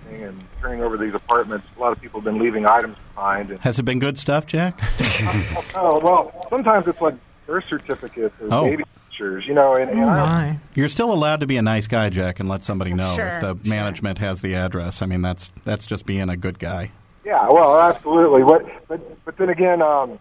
and 0.10 0.44
turning 0.62 0.82
over 0.82 0.98
these 0.98 1.14
apartments, 1.14 1.68
a 1.76 1.80
lot 1.80 1.92
of 1.92 2.02
people 2.02 2.20
have 2.20 2.26
been 2.26 2.42
leaving 2.42 2.66
items 2.66 2.98
behind. 3.16 3.52
And, 3.52 3.60
Has 3.60 3.80
it 3.80 3.84
been 3.84 4.00
good 4.00 4.18
stuff, 4.18 4.46
Jack? 4.46 4.80
oh 5.76 6.00
well, 6.04 6.48
sometimes 6.50 6.88
it's 6.88 7.02
like 7.02 7.16
birth 7.46 7.66
certificates 7.68 8.36
or 8.42 8.48
oh. 8.52 8.64
baby 8.64 8.84
pictures, 9.06 9.46
you 9.48 9.54
know. 9.54 9.76
And, 9.76 9.90
and 9.90 10.00
oh 10.00 10.06
my. 10.06 10.60
You're 10.76 10.90
still 10.90 11.12
allowed 11.12 11.40
to 11.42 11.48
be 11.48 11.58
a 11.58 11.62
nice 11.62 11.88
guy, 11.88 12.10
Jack, 12.10 12.40
and 12.40 12.48
let 12.48 12.64
somebody 12.64 12.94
know 12.94 13.16
sure, 13.16 13.28
if 13.28 13.42
the 13.42 13.56
sure. 13.56 13.60
management 13.64 14.20
has 14.20 14.42
the 14.42 14.56
address. 14.56 15.02
I 15.02 15.06
mean, 15.06 15.22
that's 15.22 15.52
that's 15.66 15.88
just 15.88 16.06
being 16.06 16.30
a 16.30 16.38
good 16.38 16.60
guy. 16.60 16.92
Yeah, 17.26 17.48
well, 17.50 17.80
absolutely. 17.80 18.44
But 18.44 18.88
but 18.88 19.26
but 19.26 19.38
then 19.38 19.50
again, 19.50 19.82
um, 19.82 20.20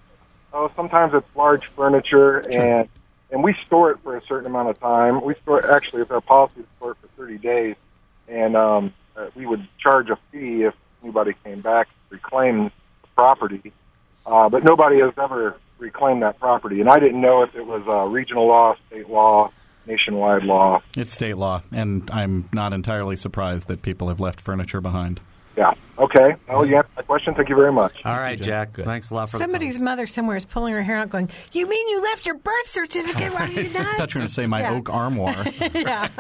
oh, 0.53 0.69
sometimes 0.75 1.15
it's 1.15 1.27
large 1.37 1.67
furniture, 1.67 2.43
sure. 2.51 2.61
and 2.61 2.89
and 3.31 3.43
we 3.43 3.55
store 3.67 3.91
it 3.93 3.99
for 4.03 4.17
a 4.17 4.23
certain 4.27 4.47
amount 4.47 4.71
of 4.71 4.81
time. 4.81 5.23
We 5.25 5.35
store 5.43 5.61
it, 5.61 5.67
actually, 5.67 6.03
it's 6.03 6.11
our 6.11 6.21
policy 6.21 6.63
to 6.63 6.67
store 6.77 6.93
it 6.93 6.97
for 7.01 7.09
30 7.17 7.39
days, 7.39 7.77
and 8.29 8.57
um, 8.57 8.95
uh, 9.17 9.27
we 9.35 9.47
would 9.47 9.67
charge 9.79 10.11
a 10.11 10.19
fee 10.31 10.65
if 10.65 10.75
anybody 11.03 11.35
came 11.45 11.61
back 11.61 11.89
to 11.89 11.95
reclaim 12.11 12.65
the 12.65 13.09
property. 13.17 13.73
Uh, 14.25 14.49
but 14.49 14.65
nobody 14.65 15.01
has 15.01 15.13
ever 15.19 15.57
reclaimed 15.79 16.23
that 16.23 16.39
property, 16.41 16.81
and 16.81 16.89
I 16.89 16.99
didn't 16.99 17.21
know 17.21 17.43
if 17.43 17.55
it 17.55 17.67
was 17.67 17.83
uh, 17.87 18.05
regional 18.05 18.47
law, 18.47 18.77
state 18.89 19.09
law, 19.09 19.53
nationwide 19.87 20.43
law. 20.43 20.83
It's 20.97 21.15
state 21.15 21.37
law, 21.37 21.63
and 21.71 22.09
I'm 22.13 22.49
not 22.53 22.73
entirely 22.73 23.17
surprised 23.17 23.69
that 23.69 23.83
people 23.83 24.09
have 24.09 24.19
left 24.19 24.41
furniture 24.41 24.81
behind. 24.81 25.21
Yeah. 25.57 25.73
Okay. 25.99 26.37
Well, 26.49 26.67
you 26.67 26.77
answered 26.77 26.91
my 26.97 27.03
question. 27.03 27.35
Thank 27.35 27.49
you 27.49 27.57
very 27.57 27.73
much. 27.73 28.05
All 28.05 28.17
right, 28.19 28.39
Jack. 28.39 28.75
Good. 28.75 28.85
Thanks 28.85 29.11
a 29.11 29.15
lot 29.15 29.31
for 29.31 29.39
Somebody's 29.39 29.79
the 29.79 29.85
mother 29.85 30.07
somewhere 30.07 30.37
is 30.37 30.45
pulling 30.45 30.75
her 30.75 30.83
hair 30.83 30.99
out, 30.99 31.09
going, 31.09 31.31
"You 31.53 31.67
mean 31.67 31.89
you 31.89 32.03
left 32.03 32.27
your 32.27 32.35
birth 32.35 32.67
certificate? 32.67 33.33
Why 33.33 33.47
did 33.47 33.67
you 33.69 33.73
not? 33.79 33.87
I 33.87 33.93
thought 33.97 34.15
you 34.15 34.19
were 34.19 34.23
going 34.23 34.29
to 34.29 34.35
say 34.35 34.47
my 34.47 34.61
Yeah. 34.61 34.75
oak 34.75 34.91
armoire. 34.93 35.33
yeah. 35.75 36.09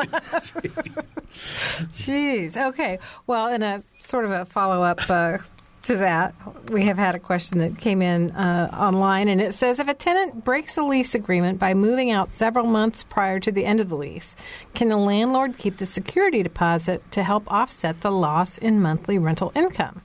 Jeez. 1.92 2.56
Okay. 2.56 2.98
Well, 3.26 3.48
in 3.48 3.62
a 3.62 3.82
sort 4.00 4.24
of 4.24 4.30
a 4.30 4.44
follow 4.46 4.82
up 4.82 5.00
uh, 5.10 5.38
to 5.86 5.96
that, 5.98 6.34
we 6.70 6.84
have 6.84 6.98
had 6.98 7.14
a 7.14 7.18
question 7.18 7.58
that 7.58 7.78
came 7.78 8.02
in 8.02 8.30
uh, 8.32 8.70
online, 8.72 9.28
and 9.28 9.40
it 9.40 9.54
says 9.54 9.78
if 9.78 9.88
a 9.88 9.94
tenant 9.94 10.44
breaks 10.44 10.76
a 10.76 10.82
lease 10.82 11.14
agreement 11.14 11.58
by 11.58 11.74
moving 11.74 12.10
out 12.10 12.32
several 12.32 12.66
months 12.66 13.02
prior 13.02 13.40
to 13.40 13.52
the 13.52 13.64
end 13.64 13.80
of 13.80 13.88
the 13.88 13.96
lease, 13.96 14.36
can 14.74 14.88
the 14.88 14.96
landlord 14.96 15.58
keep 15.58 15.76
the 15.76 15.86
security 15.86 16.42
deposit 16.42 17.08
to 17.12 17.22
help 17.22 17.50
offset 17.50 18.00
the 18.00 18.10
loss 18.10 18.58
in 18.58 18.80
monthly 18.80 19.18
rental 19.18 19.52
income? 19.54 20.02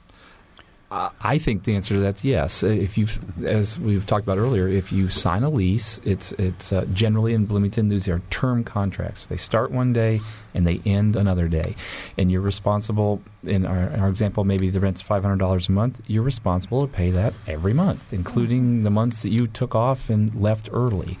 I 1.20 1.38
think 1.38 1.64
the 1.64 1.74
answer 1.74 1.94
to 1.94 2.00
that's 2.00 2.22
yes. 2.22 2.62
Uh, 2.62 2.66
If 2.66 2.98
you, 2.98 3.06
as 3.46 3.78
we've 3.78 4.06
talked 4.06 4.24
about 4.24 4.36
earlier, 4.36 4.68
if 4.68 4.92
you 4.92 5.08
sign 5.08 5.42
a 5.42 5.48
lease, 5.48 6.00
it's 6.04 6.32
it's 6.32 6.72
uh, 6.72 6.84
generally 6.92 7.32
in 7.32 7.46
Bloomington 7.46 7.88
these 7.88 8.08
are 8.08 8.20
term 8.30 8.62
contracts. 8.62 9.26
They 9.26 9.38
start 9.38 9.70
one 9.70 9.92
day 9.92 10.20
and 10.54 10.66
they 10.66 10.80
end 10.84 11.16
another 11.16 11.48
day, 11.48 11.76
and 12.18 12.30
you're 12.30 12.42
responsible. 12.42 13.22
In 13.44 13.64
our, 13.64 13.88
in 13.88 14.00
our 14.00 14.08
example, 14.08 14.44
maybe 14.44 14.68
the 14.70 14.80
rent's 14.80 15.00
five 15.00 15.22
hundred 15.22 15.38
dollars 15.38 15.68
a 15.68 15.72
month. 15.72 16.00
You're 16.06 16.22
responsible 16.22 16.86
to 16.86 16.92
pay 16.92 17.10
that 17.10 17.32
every 17.46 17.72
month, 17.72 18.12
including 18.12 18.82
the 18.82 18.90
months 18.90 19.22
that 19.22 19.30
you 19.30 19.46
took 19.46 19.74
off 19.74 20.10
and 20.10 20.34
left 20.34 20.68
early. 20.72 21.18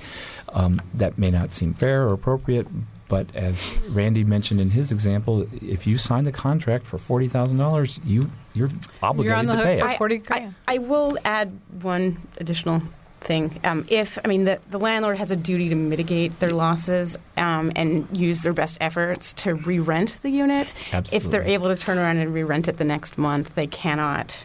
Um, 0.54 0.82
that 0.92 1.16
may 1.16 1.30
not 1.30 1.50
seem 1.50 1.72
fair 1.72 2.06
or 2.06 2.12
appropriate, 2.12 2.66
but 3.08 3.34
as 3.34 3.76
Randy 3.88 4.24
mentioned 4.24 4.60
in 4.60 4.70
his 4.70 4.92
example, 4.92 5.46
if 5.60 5.86
you 5.86 5.98
sign 5.98 6.24
the 6.24 6.32
contract 6.32 6.86
for 6.86 6.98
forty 6.98 7.28
thousand 7.28 7.58
dollars, 7.58 8.00
you 8.04 8.30
you're 8.54 8.70
obligated 9.02 9.30
You're 9.30 9.38
on 9.38 9.46
the 9.46 9.52
to 9.52 9.58
hook 9.58 9.66
pay 9.66 9.80
for 9.80 9.88
it. 9.90 9.98
40 9.98 10.14
I, 10.14 10.18
grand. 10.18 10.54
I 10.68 10.78
will 10.78 11.18
add 11.24 11.58
one 11.80 12.18
additional 12.38 12.82
thing. 13.20 13.60
Um, 13.64 13.86
if 13.88 14.18
I 14.24 14.28
mean 14.28 14.44
the, 14.44 14.58
the 14.70 14.78
landlord 14.78 15.18
has 15.18 15.30
a 15.30 15.36
duty 15.36 15.68
to 15.68 15.74
mitigate 15.74 16.38
their 16.40 16.52
losses 16.52 17.16
um, 17.36 17.72
and 17.76 18.06
use 18.16 18.40
their 18.40 18.52
best 18.52 18.76
efforts 18.80 19.32
to 19.34 19.54
re-rent 19.54 20.18
the 20.22 20.30
unit. 20.30 20.74
Absolutely. 20.92 21.16
If 21.26 21.30
they're 21.30 21.44
able 21.44 21.68
to 21.68 21.76
turn 21.76 21.98
around 21.98 22.18
and 22.18 22.34
re-rent 22.34 22.68
it 22.68 22.78
the 22.78 22.84
next 22.84 23.16
month, 23.18 23.54
they 23.54 23.66
cannot. 23.66 24.44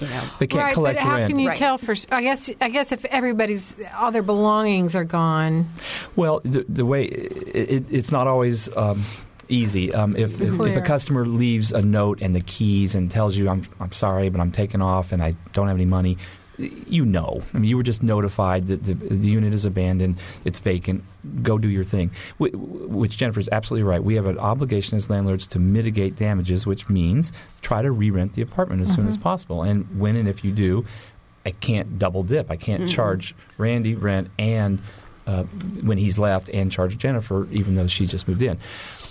You 0.00 0.06
know, 0.08 0.22
They 0.38 0.46
can't 0.46 0.62
right, 0.64 0.74
collect 0.74 0.98
but 0.98 1.04
how 1.06 1.14
rent. 1.16 1.28
can 1.28 1.38
you 1.38 1.48
Right. 1.48 1.56
tell 1.56 1.78
for? 1.78 1.94
I 2.10 2.22
guess 2.22 2.50
I 2.60 2.68
guess 2.68 2.92
if 2.92 3.04
everybody's 3.06 3.74
all 3.96 4.10
their 4.10 4.22
belongings 4.22 4.94
are 4.96 5.04
gone, 5.04 5.68
Well, 6.16 6.40
the, 6.44 6.64
the 6.68 6.84
way 6.86 7.04
it, 7.04 7.56
it, 7.70 7.84
it's 7.90 8.10
not 8.10 8.26
always 8.26 8.74
um, 8.76 9.02
easy. 9.48 9.92
Um, 9.94 10.16
if, 10.16 10.40
if, 10.40 10.52
if 10.60 10.76
a 10.76 10.80
customer 10.80 11.26
leaves 11.26 11.72
a 11.72 11.82
note 11.82 12.20
and 12.22 12.34
the 12.34 12.40
keys 12.40 12.94
and 12.94 13.10
tells 13.10 13.36
you, 13.36 13.48
"I'm 13.48 13.62
I'm 13.80 13.92
sorry, 13.92 14.28
but 14.30 14.40
I'm 14.40 14.52
taking 14.52 14.80
off 14.82 15.12
and 15.12 15.22
I 15.22 15.34
don't 15.52 15.68
have 15.68 15.76
any 15.76 15.84
money," 15.84 16.16
you 16.58 17.04
know. 17.04 17.42
I 17.52 17.58
mean, 17.58 17.68
you 17.68 17.76
were 17.76 17.82
just 17.82 18.02
notified 18.02 18.66
that 18.68 18.84
the, 18.84 18.94
the 18.94 19.28
unit 19.28 19.52
is 19.52 19.64
abandoned, 19.64 20.16
it's 20.44 20.58
vacant. 20.58 21.04
Go 21.42 21.58
do 21.58 21.68
your 21.68 21.84
thing. 21.84 22.10
Which 22.38 23.16
Jennifer 23.16 23.40
is 23.40 23.48
absolutely 23.50 23.84
right. 23.84 24.02
We 24.02 24.14
have 24.14 24.26
an 24.26 24.38
obligation 24.38 24.96
as 24.96 25.10
landlords 25.10 25.46
to 25.48 25.58
mitigate 25.58 26.16
damages, 26.16 26.66
which 26.66 26.88
means 26.88 27.32
try 27.62 27.82
to 27.82 27.90
re-rent 27.90 28.34
the 28.34 28.42
apartment 28.42 28.82
as 28.82 28.94
soon 28.94 29.08
as 29.08 29.16
possible. 29.16 29.62
And 29.62 29.98
when 29.98 30.16
and 30.16 30.28
if 30.28 30.44
you 30.44 30.52
do, 30.52 30.84
I 31.46 31.50
can't 31.50 31.98
double 31.98 32.22
dip. 32.22 32.50
I 32.50 32.56
can't 32.56 32.88
charge 32.88 33.34
Randy 33.58 33.94
rent 33.94 34.30
and 34.38 34.80
uh, 35.26 35.44
when 35.82 35.98
he's 35.98 36.18
left 36.18 36.50
and 36.50 36.70
charge 36.70 36.98
Jennifer, 36.98 37.48
even 37.50 37.74
though 37.74 37.86
she 37.86 38.06
just 38.06 38.28
moved 38.28 38.42
in. 38.42 38.58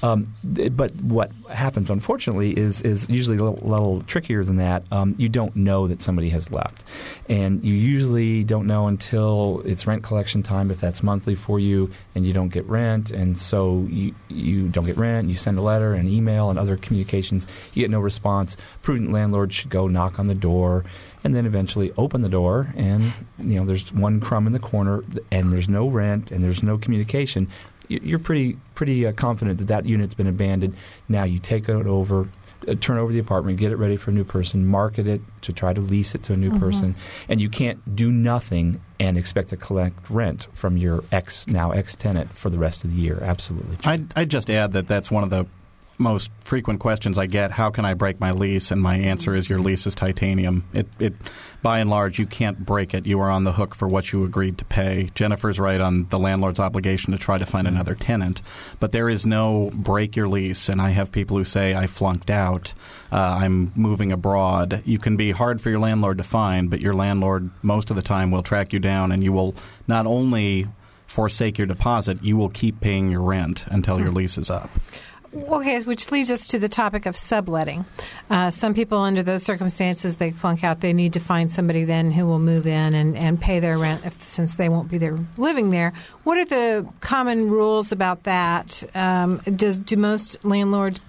Um, 0.03 0.35
but 0.43 0.93
what 0.95 1.31
happens, 1.49 1.89
unfortunately, 1.89 2.51
is 2.57 2.81
is 2.81 3.07
usually 3.09 3.37
a 3.37 3.43
little, 3.43 3.67
little 3.67 4.01
trickier 4.01 4.43
than 4.43 4.57
that. 4.57 4.83
Um, 4.91 5.15
you 5.17 5.29
don't 5.29 5.55
know 5.55 5.87
that 5.87 6.01
somebody 6.01 6.29
has 6.29 6.51
left, 6.51 6.83
and 7.29 7.63
you 7.63 7.73
usually 7.73 8.43
don't 8.43 8.67
know 8.67 8.87
until 8.87 9.61
it's 9.63 9.87
rent 9.87 10.03
collection 10.03 10.43
time 10.43 10.71
if 10.71 10.81
that's 10.81 11.03
monthly 11.03 11.35
for 11.35 11.57
you, 11.57 11.89
and 12.15 12.27
you 12.27 12.33
don't 12.33 12.49
get 12.49 12.65
rent, 12.65 13.11
and 13.11 13.37
so 13.37 13.87
you 13.89 14.13
you 14.27 14.67
don't 14.67 14.83
get 14.83 14.97
rent. 14.97 15.29
You 15.29 15.37
send 15.37 15.57
a 15.57 15.61
letter, 15.61 15.93
and 15.93 16.09
email, 16.09 16.49
and 16.49 16.59
other 16.59 16.75
communications. 16.75 17.47
You 17.73 17.81
get 17.81 17.89
no 17.89 18.01
response. 18.01 18.57
Prudent 18.81 19.13
landlord 19.13 19.53
should 19.53 19.69
go 19.69 19.87
knock 19.87 20.19
on 20.19 20.27
the 20.27 20.35
door 20.35 20.83
and 21.23 21.33
then 21.33 21.45
eventually 21.45 21.91
open 21.97 22.21
the 22.21 22.29
door 22.29 22.73
and 22.75 23.01
you 23.39 23.55
know 23.55 23.65
there's 23.65 23.91
one 23.93 24.19
crumb 24.19 24.45
in 24.45 24.53
the 24.53 24.59
corner 24.59 25.03
and 25.31 25.53
there's 25.53 25.69
no 25.69 25.87
rent 25.87 26.31
and 26.31 26.43
there's 26.43 26.61
no 26.61 26.77
communication 26.77 27.47
you're 27.87 28.19
pretty 28.19 28.57
pretty 28.75 29.05
uh, 29.05 29.11
confident 29.11 29.57
that 29.59 29.67
that 29.67 29.85
unit's 29.85 30.13
been 30.13 30.27
abandoned. 30.27 30.75
Now 31.07 31.23
you 31.23 31.39
take 31.39 31.69
it 31.69 31.87
over 31.87 32.27
uh, 32.67 32.75
turn 32.75 32.97
over 32.97 33.11
the 33.11 33.19
apartment 33.19 33.57
get 33.57 33.71
it 33.71 33.75
ready 33.75 33.97
for 33.97 34.11
a 34.11 34.13
new 34.13 34.23
person 34.23 34.65
market 34.65 35.05
it 35.05 35.21
to 35.41 35.51
try 35.51 35.73
to 35.73 35.81
lease 35.81 36.15
it 36.15 36.23
to 36.23 36.33
a 36.33 36.37
new 36.37 36.57
person 36.57 36.95
and 37.27 37.41
you 37.41 37.49
can't 37.49 37.95
do 37.95 38.11
nothing 38.11 38.79
and 38.99 39.17
expect 39.17 39.49
to 39.49 39.57
collect 39.57 40.09
rent 40.09 40.47
from 40.53 40.77
your 40.77 41.03
ex 41.11 41.47
now 41.47 41.71
ex 41.71 41.95
tenant 41.95 42.31
for 42.31 42.49
the 42.49 42.57
rest 42.57 42.83
of 42.83 42.91
the 42.91 43.01
year. 43.01 43.19
Absolutely. 43.21 43.77
I'd, 43.83 44.17
I'd 44.17 44.29
just 44.29 44.49
add 44.49 44.73
that 44.73 44.87
that's 44.87 45.11
one 45.11 45.23
of 45.23 45.29
the 45.29 45.45
most 46.03 46.31
frequent 46.41 46.79
questions 46.79 47.17
I 47.17 47.25
get. 47.25 47.51
How 47.51 47.71
can 47.71 47.85
I 47.85 47.93
break 47.93 48.19
my 48.19 48.31
lease? 48.31 48.69
And 48.69 48.81
my 48.81 48.95
answer 48.97 49.33
is 49.33 49.49
your 49.49 49.59
lease 49.59 49.87
is 49.87 49.95
titanium. 49.95 50.65
It, 50.73 50.87
it, 50.99 51.13
by 51.61 51.79
and 51.79 51.89
large, 51.89 52.19
you 52.19 52.25
can't 52.25 52.63
break 52.63 52.93
it. 52.93 53.07
You 53.07 53.19
are 53.21 53.31
on 53.31 53.45
the 53.45 53.53
hook 53.53 53.73
for 53.73 53.87
what 53.87 54.11
you 54.11 54.23
agreed 54.23 54.57
to 54.59 54.65
pay. 54.65 55.09
Jennifer's 55.15 55.59
right 55.59 55.81
on 55.81 56.07
the 56.09 56.19
landlord's 56.19 56.59
obligation 56.59 57.11
to 57.13 57.17
try 57.17 57.37
to 57.37 57.45
find 57.45 57.67
another 57.67 57.95
tenant, 57.95 58.41
but 58.79 58.91
there 58.91 59.09
is 59.09 59.25
no 59.25 59.71
break 59.73 60.15
your 60.15 60.27
lease. 60.27 60.69
And 60.69 60.81
I 60.81 60.89
have 60.91 61.11
people 61.11 61.37
who 61.37 61.45
say 61.45 61.73
I 61.73 61.87
flunked 61.87 62.29
out. 62.29 62.73
Uh, 63.11 63.39
I'm 63.41 63.71
moving 63.75 64.11
abroad. 64.11 64.83
You 64.85 64.99
can 64.99 65.15
be 65.15 65.31
hard 65.31 65.61
for 65.61 65.69
your 65.69 65.79
landlord 65.79 66.17
to 66.17 66.23
find, 66.23 66.69
but 66.69 66.81
your 66.81 66.93
landlord 66.93 67.49
most 67.63 67.89
of 67.89 67.95
the 67.95 68.01
time 68.01 68.29
will 68.29 68.43
track 68.43 68.73
you 68.73 68.79
down, 68.79 69.11
and 69.11 69.23
you 69.23 69.31
will 69.31 69.55
not 69.87 70.05
only 70.05 70.67
forsake 71.07 71.57
your 71.57 71.67
deposit, 71.67 72.23
you 72.23 72.35
will 72.35 72.49
keep 72.49 72.79
paying 72.79 73.11
your 73.11 73.21
rent 73.21 73.65
until 73.67 73.99
your 73.99 74.11
lease 74.11 74.37
is 74.37 74.49
up. 74.49 74.69
Okay, 75.35 75.81
which 75.81 76.11
leads 76.11 76.29
us 76.29 76.47
to 76.47 76.59
the 76.59 76.69
topic 76.69 77.05
of 77.05 77.17
subletting. 77.17 77.85
Uh, 78.29 78.51
some 78.51 78.73
people, 78.73 78.99
under 78.99 79.23
those 79.23 79.43
circumstances, 79.43 80.17
they 80.17 80.31
flunk 80.31 80.63
out. 80.63 80.81
They 80.81 80.93
need 80.93 81.13
to 81.13 81.19
find 81.19 81.51
somebody 81.51 81.85
then 81.85 82.11
who 82.11 82.27
will 82.27 82.39
move 82.39 82.67
in 82.67 82.93
and, 82.93 83.17
and 83.17 83.41
pay 83.41 83.59
their 83.59 83.77
rent 83.77 84.05
if, 84.05 84.21
since 84.21 84.55
they 84.55 84.69
won't 84.69 84.91
be 84.91 84.97
there 84.97 85.17
living 85.37 85.71
there. 85.71 85.93
What 86.23 86.37
are 86.37 86.45
the 86.45 86.87
common 86.99 87.49
rules 87.49 87.91
about 87.91 88.23
that? 88.23 88.83
Um, 88.93 89.37
does 89.55 89.79
do 89.79 89.97
most 89.97 90.43
landlords 90.45 90.99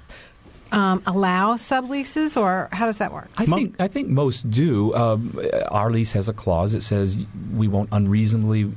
um, 0.73 1.03
allow 1.07 1.55
subleases, 1.55 2.41
or 2.41 2.69
how 2.73 2.87
does 2.87 2.99
that 2.99 3.13
work? 3.13 3.29
I 3.37 3.47
think 3.47 3.81
I 3.81 3.89
think 3.89 4.09
most 4.09 4.51
do. 4.51 4.95
Um, 4.95 5.39
our 5.69 5.91
lease 5.91 6.13
has 6.13 6.29
a 6.29 6.33
clause 6.33 6.73
that 6.73 6.81
says 6.81 7.17
we 7.55 7.69
won't 7.69 7.91
unreasonably 7.93 8.73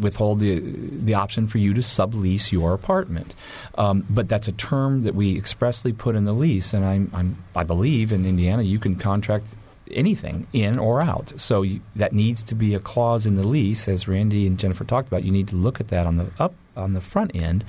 withhold 0.00 0.40
the 0.40 0.60
the 0.60 1.14
option 1.14 1.46
for 1.46 1.58
you 1.58 1.74
to 1.74 1.80
sublease 1.80 2.52
your 2.52 2.74
apartment. 2.74 3.34
Um, 3.76 4.06
but 4.08 4.28
that's 4.28 4.48
a 4.48 4.52
term 4.52 5.02
that 5.02 5.14
we 5.14 5.36
expressly 5.36 5.92
put 5.92 6.16
in 6.16 6.24
the 6.24 6.32
lease, 6.32 6.72
and 6.72 6.84
I'm, 6.84 7.10
I'm 7.14 7.36
I 7.54 7.64
believe 7.64 8.12
in 8.12 8.26
Indiana 8.26 8.62
you 8.62 8.78
can 8.78 8.96
contract 8.96 9.46
anything 9.90 10.46
in 10.52 10.78
or 10.78 11.04
out. 11.04 11.32
So 11.36 11.62
you, 11.62 11.80
that 11.96 12.12
needs 12.12 12.42
to 12.44 12.54
be 12.54 12.74
a 12.74 12.80
clause 12.80 13.26
in 13.26 13.34
the 13.34 13.46
lease, 13.46 13.88
as 13.88 14.08
Randy 14.08 14.46
and 14.46 14.58
Jennifer 14.58 14.84
talked 14.84 15.08
about. 15.08 15.24
You 15.24 15.32
need 15.32 15.48
to 15.48 15.56
look 15.56 15.80
at 15.80 15.88
that 15.88 16.06
on 16.06 16.16
the 16.16 16.26
up 16.38 16.54
on 16.76 16.92
the 16.92 17.00
front 17.00 17.32
end, 17.34 17.64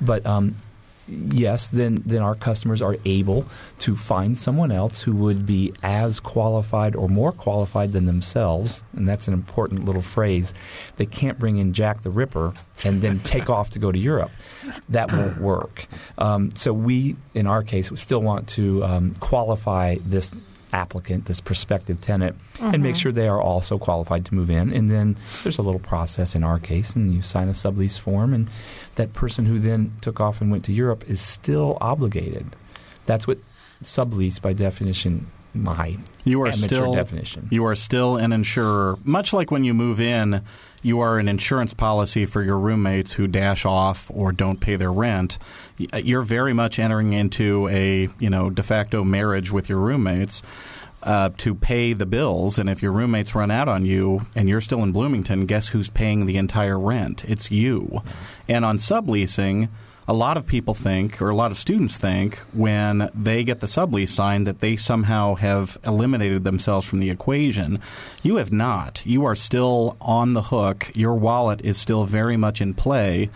but. 0.00 0.24
Um, 0.26 0.56
yes, 1.08 1.68
then 1.68 2.02
then 2.06 2.22
our 2.22 2.34
customers 2.34 2.82
are 2.82 2.96
able 3.04 3.46
to 3.80 3.96
find 3.96 4.36
someone 4.36 4.72
else 4.72 5.02
who 5.02 5.12
would 5.12 5.46
be 5.46 5.72
as 5.82 6.20
qualified 6.20 6.96
or 6.96 7.08
more 7.08 7.32
qualified 7.32 7.92
than 7.92 8.06
themselves, 8.06 8.82
and 8.96 9.06
that's 9.06 9.28
an 9.28 9.34
important 9.34 9.84
little 9.84 10.02
phrase. 10.02 10.54
They 10.96 11.06
can't 11.06 11.38
bring 11.38 11.58
in 11.58 11.72
Jack 11.72 12.02
the 12.02 12.10
Ripper 12.10 12.52
and 12.84 13.02
then 13.02 13.20
take 13.20 13.48
off 13.48 13.70
to 13.70 13.78
go 13.78 13.92
to 13.92 13.98
Europe. 13.98 14.30
That 14.88 15.12
won't 15.12 15.40
work. 15.40 15.86
Um, 16.18 16.54
so 16.54 16.72
we, 16.72 17.16
in 17.34 17.46
our 17.46 17.62
case, 17.62 17.90
still 17.94 18.20
want 18.20 18.48
to 18.48 18.84
um, 18.84 19.14
qualify 19.14 19.96
this 20.04 20.30
applicant, 20.74 21.26
this 21.26 21.40
prospective 21.40 22.00
tenant, 22.00 22.36
and 22.60 22.82
make 22.82 22.94
mm-hmm. 22.94 23.00
sure 23.00 23.12
they 23.12 23.28
are 23.28 23.40
also 23.40 23.78
qualified 23.78 24.26
to 24.26 24.34
move 24.34 24.50
in. 24.50 24.72
And 24.72 24.90
then 24.90 25.16
there's 25.42 25.58
a 25.58 25.62
little 25.62 25.80
process 25.80 26.34
in 26.34 26.42
our 26.42 26.58
case, 26.58 26.94
and 26.94 27.14
you 27.14 27.22
sign 27.22 27.48
a 27.48 27.52
sublease 27.52 27.98
form, 27.98 28.34
and 28.34 28.50
that 28.96 29.12
person 29.12 29.46
who 29.46 29.58
then 29.58 29.92
took 30.00 30.20
off 30.20 30.40
and 30.40 30.50
went 30.50 30.64
to 30.64 30.72
Europe 30.72 31.04
is 31.08 31.20
still 31.20 31.78
obligated. 31.80 32.56
That's 33.06 33.26
what 33.26 33.38
sublease, 33.82 34.42
by 34.42 34.52
definition, 34.52 35.30
my 35.54 35.96
you 36.24 36.42
are 36.42 36.52
still 36.52 36.94
definition. 36.94 37.48
You 37.50 37.64
are 37.66 37.76
still 37.76 38.16
an 38.16 38.32
insurer, 38.32 38.98
much 39.04 39.32
like 39.32 39.50
when 39.50 39.64
you 39.64 39.74
move 39.74 40.00
in. 40.00 40.42
You 40.82 41.00
are 41.00 41.18
an 41.18 41.28
insurance 41.28 41.72
policy 41.72 42.26
for 42.26 42.42
your 42.42 42.58
roommates 42.58 43.14
who 43.14 43.26
dash 43.26 43.64
off 43.64 44.10
or 44.12 44.32
don't 44.32 44.60
pay 44.60 44.76
their 44.76 44.92
rent. 44.92 45.38
You're 45.78 46.22
very 46.22 46.52
much 46.52 46.78
entering 46.78 47.14
into 47.14 47.68
a 47.68 48.08
you 48.18 48.30
know 48.30 48.50
de 48.50 48.62
facto 48.62 49.04
marriage 49.04 49.50
with 49.50 49.68
your 49.68 49.78
roommates. 49.78 50.42
Uh, 51.02 51.28
to 51.36 51.54
pay 51.54 51.92
the 51.92 52.06
bills, 52.06 52.58
and 52.58 52.70
if 52.70 52.80
your 52.80 52.90
roommates 52.90 53.34
run 53.34 53.50
out 53.50 53.68
on 53.68 53.84
you 53.84 54.22
and 54.34 54.48
you're 54.48 54.62
still 54.62 54.82
in 54.82 54.90
Bloomington, 54.90 55.44
guess 55.44 55.68
who's 55.68 55.90
paying 55.90 56.24
the 56.24 56.38
entire 56.38 56.78
rent? 56.78 57.26
It's 57.26 57.50
you. 57.50 58.00
And 58.48 58.64
on 58.64 58.78
subleasing, 58.78 59.68
a 60.06 60.12
lot 60.12 60.36
of 60.36 60.46
people 60.46 60.74
think, 60.74 61.22
or 61.22 61.30
a 61.30 61.34
lot 61.34 61.50
of 61.50 61.56
students 61.56 61.96
think, 61.96 62.38
when 62.52 63.10
they 63.14 63.42
get 63.42 63.60
the 63.60 63.66
sublease 63.66 64.10
signed, 64.10 64.46
that 64.46 64.60
they 64.60 64.76
somehow 64.76 65.34
have 65.36 65.78
eliminated 65.84 66.44
themselves 66.44 66.86
from 66.86 67.00
the 67.00 67.10
equation. 67.10 67.80
You 68.22 68.36
have 68.36 68.52
not. 68.52 69.04
You 69.06 69.24
are 69.24 69.36
still 69.36 69.96
on 70.00 70.34
the 70.34 70.42
hook. 70.42 70.90
Your 70.94 71.14
wallet 71.14 71.60
is 71.62 71.78
still 71.78 72.04
very 72.04 72.36
much 72.36 72.60
in 72.60 72.74
play. 72.74 73.30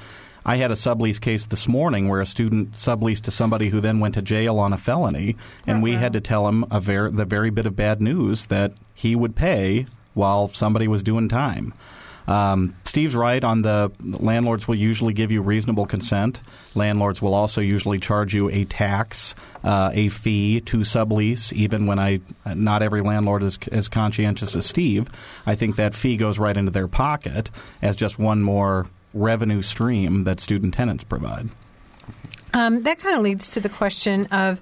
I 0.44 0.56
had 0.56 0.70
a 0.70 0.74
sublease 0.74 1.20
case 1.20 1.46
this 1.46 1.68
morning 1.68 2.08
where 2.08 2.20
a 2.20 2.26
student 2.26 2.72
subleased 2.72 3.22
to 3.22 3.30
somebody 3.30 3.68
who 3.68 3.80
then 3.80 4.00
went 4.00 4.14
to 4.14 4.22
jail 4.22 4.58
on 4.58 4.72
a 4.72 4.78
felony, 4.78 5.36
and 5.66 5.82
we 5.82 5.92
uh-huh. 5.92 6.00
had 6.00 6.12
to 6.14 6.20
tell 6.20 6.48
him 6.48 6.64
a 6.70 6.80
ver- 6.80 7.10
the 7.10 7.24
very 7.24 7.50
bit 7.50 7.66
of 7.66 7.76
bad 7.76 8.00
news 8.00 8.46
that 8.46 8.72
he 8.94 9.14
would 9.14 9.36
pay 9.36 9.86
while 10.14 10.48
somebody 10.48 10.88
was 10.88 11.02
doing 11.02 11.28
time. 11.28 11.74
Um, 12.28 12.74
Steve's 12.84 13.16
right 13.16 13.42
on 13.42 13.62
the 13.62 13.90
landlords 14.00 14.68
will 14.68 14.74
usually 14.74 15.14
give 15.14 15.32
you 15.32 15.40
reasonable 15.40 15.86
consent. 15.86 16.42
Landlords 16.74 17.22
will 17.22 17.34
also 17.34 17.62
usually 17.62 17.98
charge 17.98 18.34
you 18.34 18.50
a 18.50 18.66
tax, 18.66 19.34
uh, 19.64 19.90
a 19.94 20.10
fee 20.10 20.60
to 20.60 20.78
sublease. 20.78 21.52
Even 21.54 21.86
when 21.86 21.98
I, 21.98 22.20
not 22.44 22.82
every 22.82 23.00
landlord 23.00 23.42
is 23.42 23.58
as 23.72 23.88
conscientious 23.88 24.54
as 24.54 24.66
Steve. 24.66 25.08
I 25.46 25.54
think 25.54 25.76
that 25.76 25.94
fee 25.94 26.18
goes 26.18 26.38
right 26.38 26.56
into 26.56 26.70
their 26.70 26.86
pocket 26.86 27.50
as 27.80 27.96
just 27.96 28.18
one 28.18 28.42
more 28.42 28.86
revenue 29.14 29.62
stream 29.62 30.24
that 30.24 30.38
student 30.38 30.74
tenants 30.74 31.04
provide. 31.04 31.48
Um, 32.52 32.82
that 32.82 32.98
kind 32.98 33.16
of 33.16 33.22
leads 33.22 33.50
to 33.52 33.60
the 33.60 33.68
question 33.70 34.26
of 34.26 34.60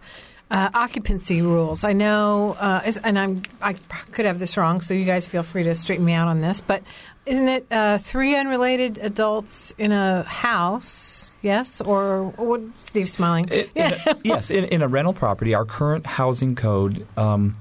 uh, 0.50 0.70
occupancy 0.74 1.42
rules. 1.42 1.82
I 1.82 1.92
know, 1.92 2.56
uh, 2.60 2.92
and 3.02 3.18
I'm 3.18 3.42
I 3.60 3.72
could 4.12 4.26
have 4.26 4.38
this 4.38 4.56
wrong, 4.56 4.80
so 4.80 4.94
you 4.94 5.04
guys 5.04 5.26
feel 5.26 5.42
free 5.42 5.64
to 5.64 5.74
straighten 5.74 6.04
me 6.04 6.12
out 6.12 6.28
on 6.28 6.40
this. 6.40 6.60
But 6.60 6.82
isn't 7.26 7.48
it 7.48 7.66
uh, 7.70 7.98
three 7.98 8.36
unrelated 8.36 8.98
adults 8.98 9.74
in 9.78 9.92
a 9.92 10.22
house? 10.22 11.34
Yes, 11.42 11.80
or 11.80 12.32
what? 12.36 12.62
Steve's 12.80 13.12
smiling. 13.12 13.48
It, 13.50 13.70
yeah. 13.74 13.94
in 14.06 14.16
a, 14.16 14.18
yes, 14.24 14.50
in, 14.50 14.64
in, 14.64 14.82
a 14.82 14.88
rental 14.88 15.12
property, 15.12 15.54
our 15.54 15.64
current 15.64 16.06
housing 16.06 16.54
code. 16.54 17.06
Um, 17.16 17.56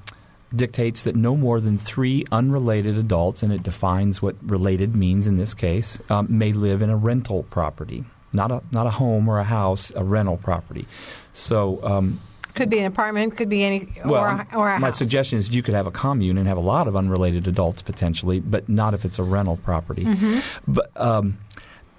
dictates 0.55 1.03
that 1.03 1.17
no 1.17 1.35
more 1.35 1.59
than 1.59 1.77
three 1.77 2.23
unrelated 2.31 2.97
adults, 2.97 3.43
and 3.43 3.51
it 3.51 3.61
defines 3.61 4.21
what 4.21 4.35
related 4.41 4.95
means 4.95 5.27
in 5.27 5.35
this 5.35 5.53
case, 5.53 5.99
um, 6.09 6.27
may 6.29 6.53
live 6.53 6.81
in 6.81 6.89
a 6.89 6.95
rental 6.95 7.43
property, 7.43 8.05
not 8.31 8.51
a 8.51 8.61
not 8.71 8.87
a 8.87 8.91
home 8.91 9.27
or 9.27 9.39
a 9.39 9.43
house, 9.43 9.91
a 9.95 10.03
rental 10.03 10.37
property. 10.37 10.87
So. 11.33 11.83
Um, 11.83 12.19
could 12.55 12.69
be 12.69 12.79
an 12.79 12.85
apartment, 12.85 13.35
could 13.37 13.49
be 13.49 13.63
any, 13.63 13.87
well, 14.03 14.23
or 14.23 14.27
a, 14.27 14.47
or 14.55 14.71
a 14.71 14.79
my 14.79 14.87
house. 14.87 14.97
suggestion 14.97 15.37
is 15.37 15.49
you 15.53 15.61
could 15.61 15.73
have 15.75 15.87
a 15.87 15.91
commune 15.91 16.37
and 16.37 16.47
have 16.47 16.57
a 16.57 16.61
lot 16.61 16.87
of 16.87 16.95
unrelated 16.95 17.47
adults 17.47 17.81
potentially, 17.81 18.39
but 18.39 18.67
not 18.69 18.93
if 18.93 19.05
it's 19.05 19.19
a 19.19 19.23
rental 19.23 19.57
property. 19.57 20.05
Mm-hmm. 20.05 20.39
But 20.73 20.89
um, 20.95 21.37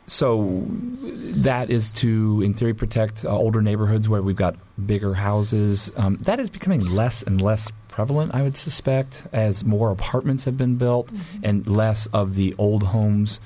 so 0.07 0.65
that 0.69 1.71
is 1.71 1.91
to, 1.93 2.41
in 2.43 2.55
theory, 2.55 2.75
protect 2.75 3.25
uh, 3.25 3.37
older 3.37 3.61
neighborhoods 3.61 4.09
where 4.09 4.23
we've 4.23 4.37
got 4.37 4.57
bigger 4.87 5.15
houses. 5.15 5.93
Um, 5.97 6.19
that 6.23 6.41
is 6.41 6.49
becoming 6.51 6.81
less 6.95 7.23
and 7.23 7.41
less 7.43 7.71
prevalent, 7.89 8.35
I 8.35 8.43
would 8.43 8.57
suspect, 8.57 9.27
as 9.33 9.65
more 9.65 9.91
apartments 9.91 10.45
have 10.45 10.57
been 10.57 10.77
built 10.77 11.09
Mm-hmm. 11.09 11.45
and 11.45 11.67
less 11.67 12.07
of 12.09 12.35
the 12.35 12.55
old 12.59 12.83
homes 12.85 13.41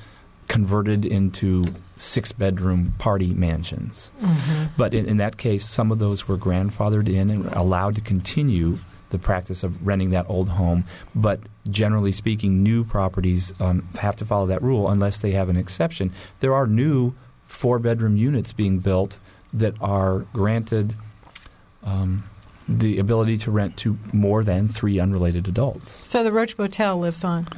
converted 0.50 1.04
into 1.04 1.64
six 1.94 2.32
bedroom 2.32 2.92
party 2.98 3.32
mansions. 3.34 4.10
Mm-hmm. 4.20 4.64
But 4.76 4.92
in, 4.92 5.06
in 5.06 5.16
that 5.18 5.36
case, 5.36 5.64
some 5.64 5.92
of 5.92 6.00
those 6.00 6.26
were 6.26 6.36
grandfathered 6.36 7.08
in 7.08 7.30
and 7.30 7.46
allowed 7.52 7.94
to 7.94 8.00
continue 8.00 8.78
the 9.10 9.18
practice 9.18 9.62
of 9.62 9.86
renting 9.86 10.10
that 10.10 10.28
old 10.28 10.48
home. 10.48 10.82
But 11.14 11.38
generally 11.70 12.10
speaking, 12.10 12.64
new 12.64 12.82
properties 12.82 13.52
um, 13.60 13.88
have 14.00 14.16
to 14.16 14.24
follow 14.24 14.46
that 14.46 14.60
rule 14.60 14.90
unless 14.90 15.18
they 15.18 15.30
have 15.30 15.48
an 15.50 15.56
exception. 15.56 16.12
There 16.40 16.52
are 16.52 16.66
new 16.66 17.14
four 17.46 17.78
bedroom 17.78 18.16
units 18.16 18.52
being 18.52 18.80
built 18.80 19.20
that 19.52 19.74
are 19.80 20.26
granted. 20.32 20.96
Um, 21.84 22.24
the 22.68 23.00
ability 23.00 23.36
to 23.36 23.50
rent 23.50 23.76
to 23.78 23.98
more 24.12 24.44
than 24.44 24.68
three 24.68 25.00
unrelated 25.00 25.48
adults. 25.48 26.06
So 26.06 26.22
the 26.22 26.30
Roach 26.30 26.56
Motel 26.56 26.96
lives 27.00 27.24
on. 27.24 27.48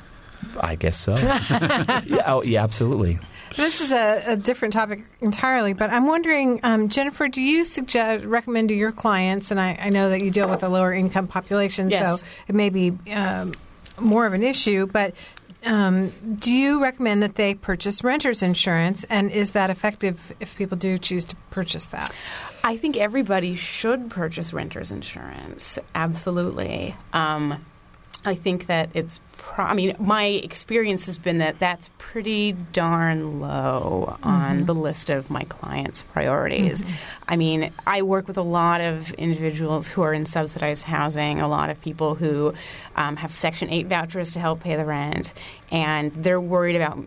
I 0.61 0.77
guess 0.77 0.99
so. 0.99 1.15
yeah, 1.19 2.23
oh, 2.27 2.43
yeah, 2.43 2.63
absolutely. 2.63 3.19
This 3.57 3.81
is 3.81 3.91
a, 3.91 4.23
a, 4.29 4.37
different 4.37 4.73
topic 4.73 5.05
entirely, 5.21 5.75
but 5.75 5.91
I'm 5.91 6.07
wondering, 6.07 6.61
um, 6.63 6.89
Jennifer, 6.89 7.29
do 7.29 7.43
you 7.43 7.65
suggest 7.65 8.25
recommend 8.25 8.71
to 8.71 8.75
your 8.75 8.93
clients, 8.93 9.51
and 9.51 9.61
I, 9.61 9.79
I, 9.79 9.91
know 9.91 10.09
that 10.09 10.23
you 10.23 10.31
deal 10.31 10.49
with 10.49 10.63
a 10.63 10.71
lower 10.71 10.93
income 10.93 11.27
population, 11.27 11.91
yes. 11.91 12.21
so 12.21 12.27
it 12.49 12.55
may 12.55 12.71
be 12.71 12.93
um, 13.11 13.53
more 14.01 14.25
of 14.25 14.33
an 14.33 14.43
issue, 14.43 14.87
but 14.87 15.15
um, 15.65 16.11
do 16.39 16.53
you 16.53 16.83
recommend 16.83 17.23
that 17.23 17.37
they 17.37 17.55
purchase 17.55 18.03
renter's 18.03 18.43
insurance, 18.43 19.05
and 19.05 19.31
is 19.31 19.51
that 19.51 19.71
effective 19.71 20.33
if 20.41 20.57
people 20.57 20.77
do 20.77 20.99
choose 20.99 21.25
to 21.27 21.37
purchase 21.51 21.87
that? 21.87 22.11
I 22.65 22.77
think 22.77 22.97
everybody 22.97 23.57
should 23.57 24.11
purchase 24.11 24.53
renter's 24.53 24.91
insurance. 24.93 25.79
Absolutely. 25.95 26.97
Um, 27.13 27.65
I 28.25 28.35
think 28.35 28.67
that 28.67 28.91
it's. 28.95 29.21
Pro- 29.37 29.65
I 29.65 29.75
mean, 29.75 29.97
my 29.99 30.25
experience 30.25 31.07
has 31.07 31.19
been 31.19 31.39
that 31.39 31.59
that's 31.59 31.91
pretty 31.99 32.53
darn 32.73 33.41
low 33.41 34.17
on 34.23 34.57
Mm-hmm. 34.59 34.65
the 34.67 34.75
list 34.75 35.11
of 35.11 35.31
my 35.31 35.43
clients' 35.45 36.03
priorities. 36.03 36.85
I 37.27 37.37
mean, 37.37 37.73
I 37.87 38.03
work 38.03 38.29
with 38.29 38.37
a 38.37 38.43
lot 38.43 38.81
of 38.81 39.11
individuals 39.15 39.89
who 39.89 40.03
are 40.03 40.13
in 40.13 40.27
subsidized 40.27 40.85
housing, 40.85 41.41
a 41.41 41.49
lot 41.49 41.71
of 41.71 41.81
people 41.81 42.15
who 42.15 42.55
um, 42.95 43.17
have 43.17 43.33
Section 43.33 43.71
8 43.71 43.87
vouchers 43.89 44.33
to 44.33 44.41
help 44.41 44.61
pay 44.61 44.77
the 44.77 44.85
rent, 44.85 45.33
and 45.71 46.13
they're 46.13 46.41
worried 46.41 46.77
about 46.77 46.99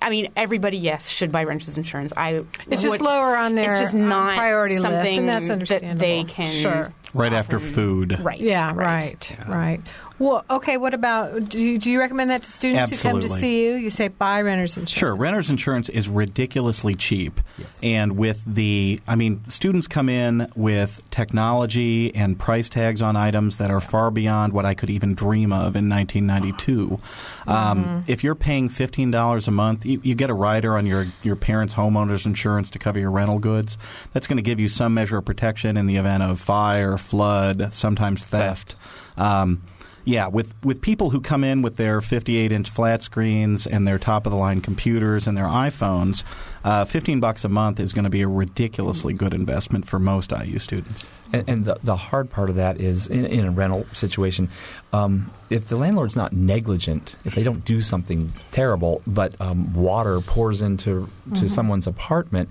I 0.00 0.10
mean, 0.10 0.28
everybody, 0.36 0.76
yes, 0.76 1.08
should 1.08 1.32
buy 1.32 1.44
renter's 1.44 1.74
insurance. 1.76 2.12
I 2.14 2.44
it's 2.68 2.82
just 2.82 3.00
lower 3.00 3.34
on 3.34 3.54
their 3.54 3.72
it's 3.72 3.80
just 3.80 3.94
not 3.94 4.36
priority 4.36 4.76
something 4.76 5.00
list, 5.00 5.18
and 5.18 5.28
that's 5.28 5.48
understandable. 5.50 5.94
that 5.94 5.98
they 5.98 6.24
can 6.24 6.48
sure. 6.50 6.92
Right 7.14 7.32
after 7.32 7.58
food. 7.58 8.20
Right. 8.20 8.38
Yeah. 8.38 8.74
Right. 8.74 8.76
Right. 8.76 9.30
Yeah. 9.38 9.50
Right. 9.50 9.80
Well, 10.18 10.44
okay. 10.48 10.76
What 10.78 10.94
about 10.94 11.48
do 11.48 11.64
you, 11.64 11.76
do 11.76 11.90
you 11.90 11.98
recommend 11.98 12.30
that 12.30 12.42
to 12.42 12.50
students 12.50 12.92
Absolutely. 12.92 13.08
who 13.08 13.12
come 13.12 13.20
to 13.22 13.28
see 13.28 13.66
you? 13.66 13.74
You 13.74 13.90
say 13.90 14.08
buy 14.08 14.40
renter's 14.40 14.76
insurance. 14.76 14.98
Sure, 14.98 15.14
renter's 15.14 15.50
insurance 15.50 15.88
is 15.88 16.08
ridiculously 16.08 16.94
cheap, 16.94 17.40
yes. 17.58 17.68
and 17.82 18.16
with 18.16 18.42
the, 18.46 19.00
I 19.06 19.14
mean, 19.14 19.42
students 19.48 19.86
come 19.86 20.08
in 20.08 20.50
with 20.56 21.02
technology 21.10 22.14
and 22.14 22.38
price 22.38 22.68
tags 22.70 23.02
on 23.02 23.14
items 23.16 23.58
that 23.58 23.70
are 23.70 23.80
far 23.80 24.10
beyond 24.10 24.54
what 24.54 24.64
I 24.64 24.74
could 24.74 24.88
even 24.88 25.14
dream 25.14 25.52
of 25.52 25.76
in 25.76 25.88
1992. 25.88 27.00
Mm-hmm. 27.46 27.50
Um, 27.50 28.04
if 28.08 28.24
you're 28.24 28.34
paying 28.34 28.68
fifteen 28.68 29.12
dollars 29.12 29.46
a 29.46 29.52
month, 29.52 29.86
you, 29.86 30.00
you 30.02 30.16
get 30.16 30.30
a 30.30 30.34
rider 30.34 30.76
on 30.76 30.84
your 30.84 31.06
your 31.22 31.36
parents' 31.36 31.74
homeowners 31.74 32.26
insurance 32.26 32.70
to 32.70 32.78
cover 32.80 32.98
your 32.98 33.10
rental 33.10 33.38
goods. 33.38 33.78
That's 34.12 34.26
going 34.26 34.38
to 34.38 34.42
give 34.42 34.58
you 34.58 34.68
some 34.68 34.94
measure 34.94 35.18
of 35.18 35.24
protection 35.24 35.76
in 35.76 35.86
the 35.86 35.96
event 35.96 36.24
of 36.24 36.40
fire, 36.40 36.98
flood, 36.98 37.72
sometimes 37.72 38.24
theft. 38.24 38.74
Um, 39.16 39.62
yeah, 40.06 40.28
with, 40.28 40.54
with 40.64 40.80
people 40.80 41.10
who 41.10 41.20
come 41.20 41.42
in 41.42 41.62
with 41.62 41.76
their 41.76 42.00
58 42.00 42.52
inch 42.52 42.70
flat 42.70 43.02
screens 43.02 43.66
and 43.66 43.86
their 43.88 43.98
top 43.98 44.24
of 44.24 44.30
the 44.30 44.38
line 44.38 44.60
computers 44.60 45.26
and 45.26 45.36
their 45.36 45.46
iPhones, 45.46 46.22
uh, 46.62 46.84
15 46.84 47.18
bucks 47.18 47.44
a 47.44 47.48
month 47.48 47.80
is 47.80 47.92
going 47.92 48.04
to 48.04 48.10
be 48.10 48.22
a 48.22 48.28
ridiculously 48.28 49.12
good 49.12 49.34
investment 49.34 49.84
for 49.84 49.98
most 49.98 50.30
IU 50.30 50.60
students. 50.60 51.04
And, 51.32 51.48
and 51.48 51.64
the, 51.64 51.76
the 51.82 51.96
hard 51.96 52.30
part 52.30 52.50
of 52.50 52.56
that 52.56 52.80
is 52.80 53.08
in, 53.08 53.26
in 53.26 53.46
a 53.46 53.50
rental 53.50 53.84
situation, 53.94 54.48
um, 54.92 55.32
if 55.50 55.66
the 55.66 55.76
landlord's 55.76 56.14
not 56.14 56.32
negligent, 56.32 57.16
if 57.24 57.34
they 57.34 57.42
don't 57.42 57.64
do 57.64 57.82
something 57.82 58.32
terrible, 58.52 59.02
but 59.08 59.38
um, 59.40 59.74
water 59.74 60.20
pours 60.20 60.62
into 60.62 60.86
to 60.86 61.30
Mm-hmm. 61.30 61.46
someone's 61.48 61.88
apartment, 61.88 62.48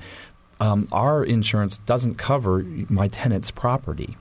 um, 0.59 0.89
our 0.91 1.23
insurance 1.23 1.77
doesn't 1.79 2.15
cover 2.15 2.65
my 2.89 3.07
tenant's 3.07 3.49
property. 3.49 4.17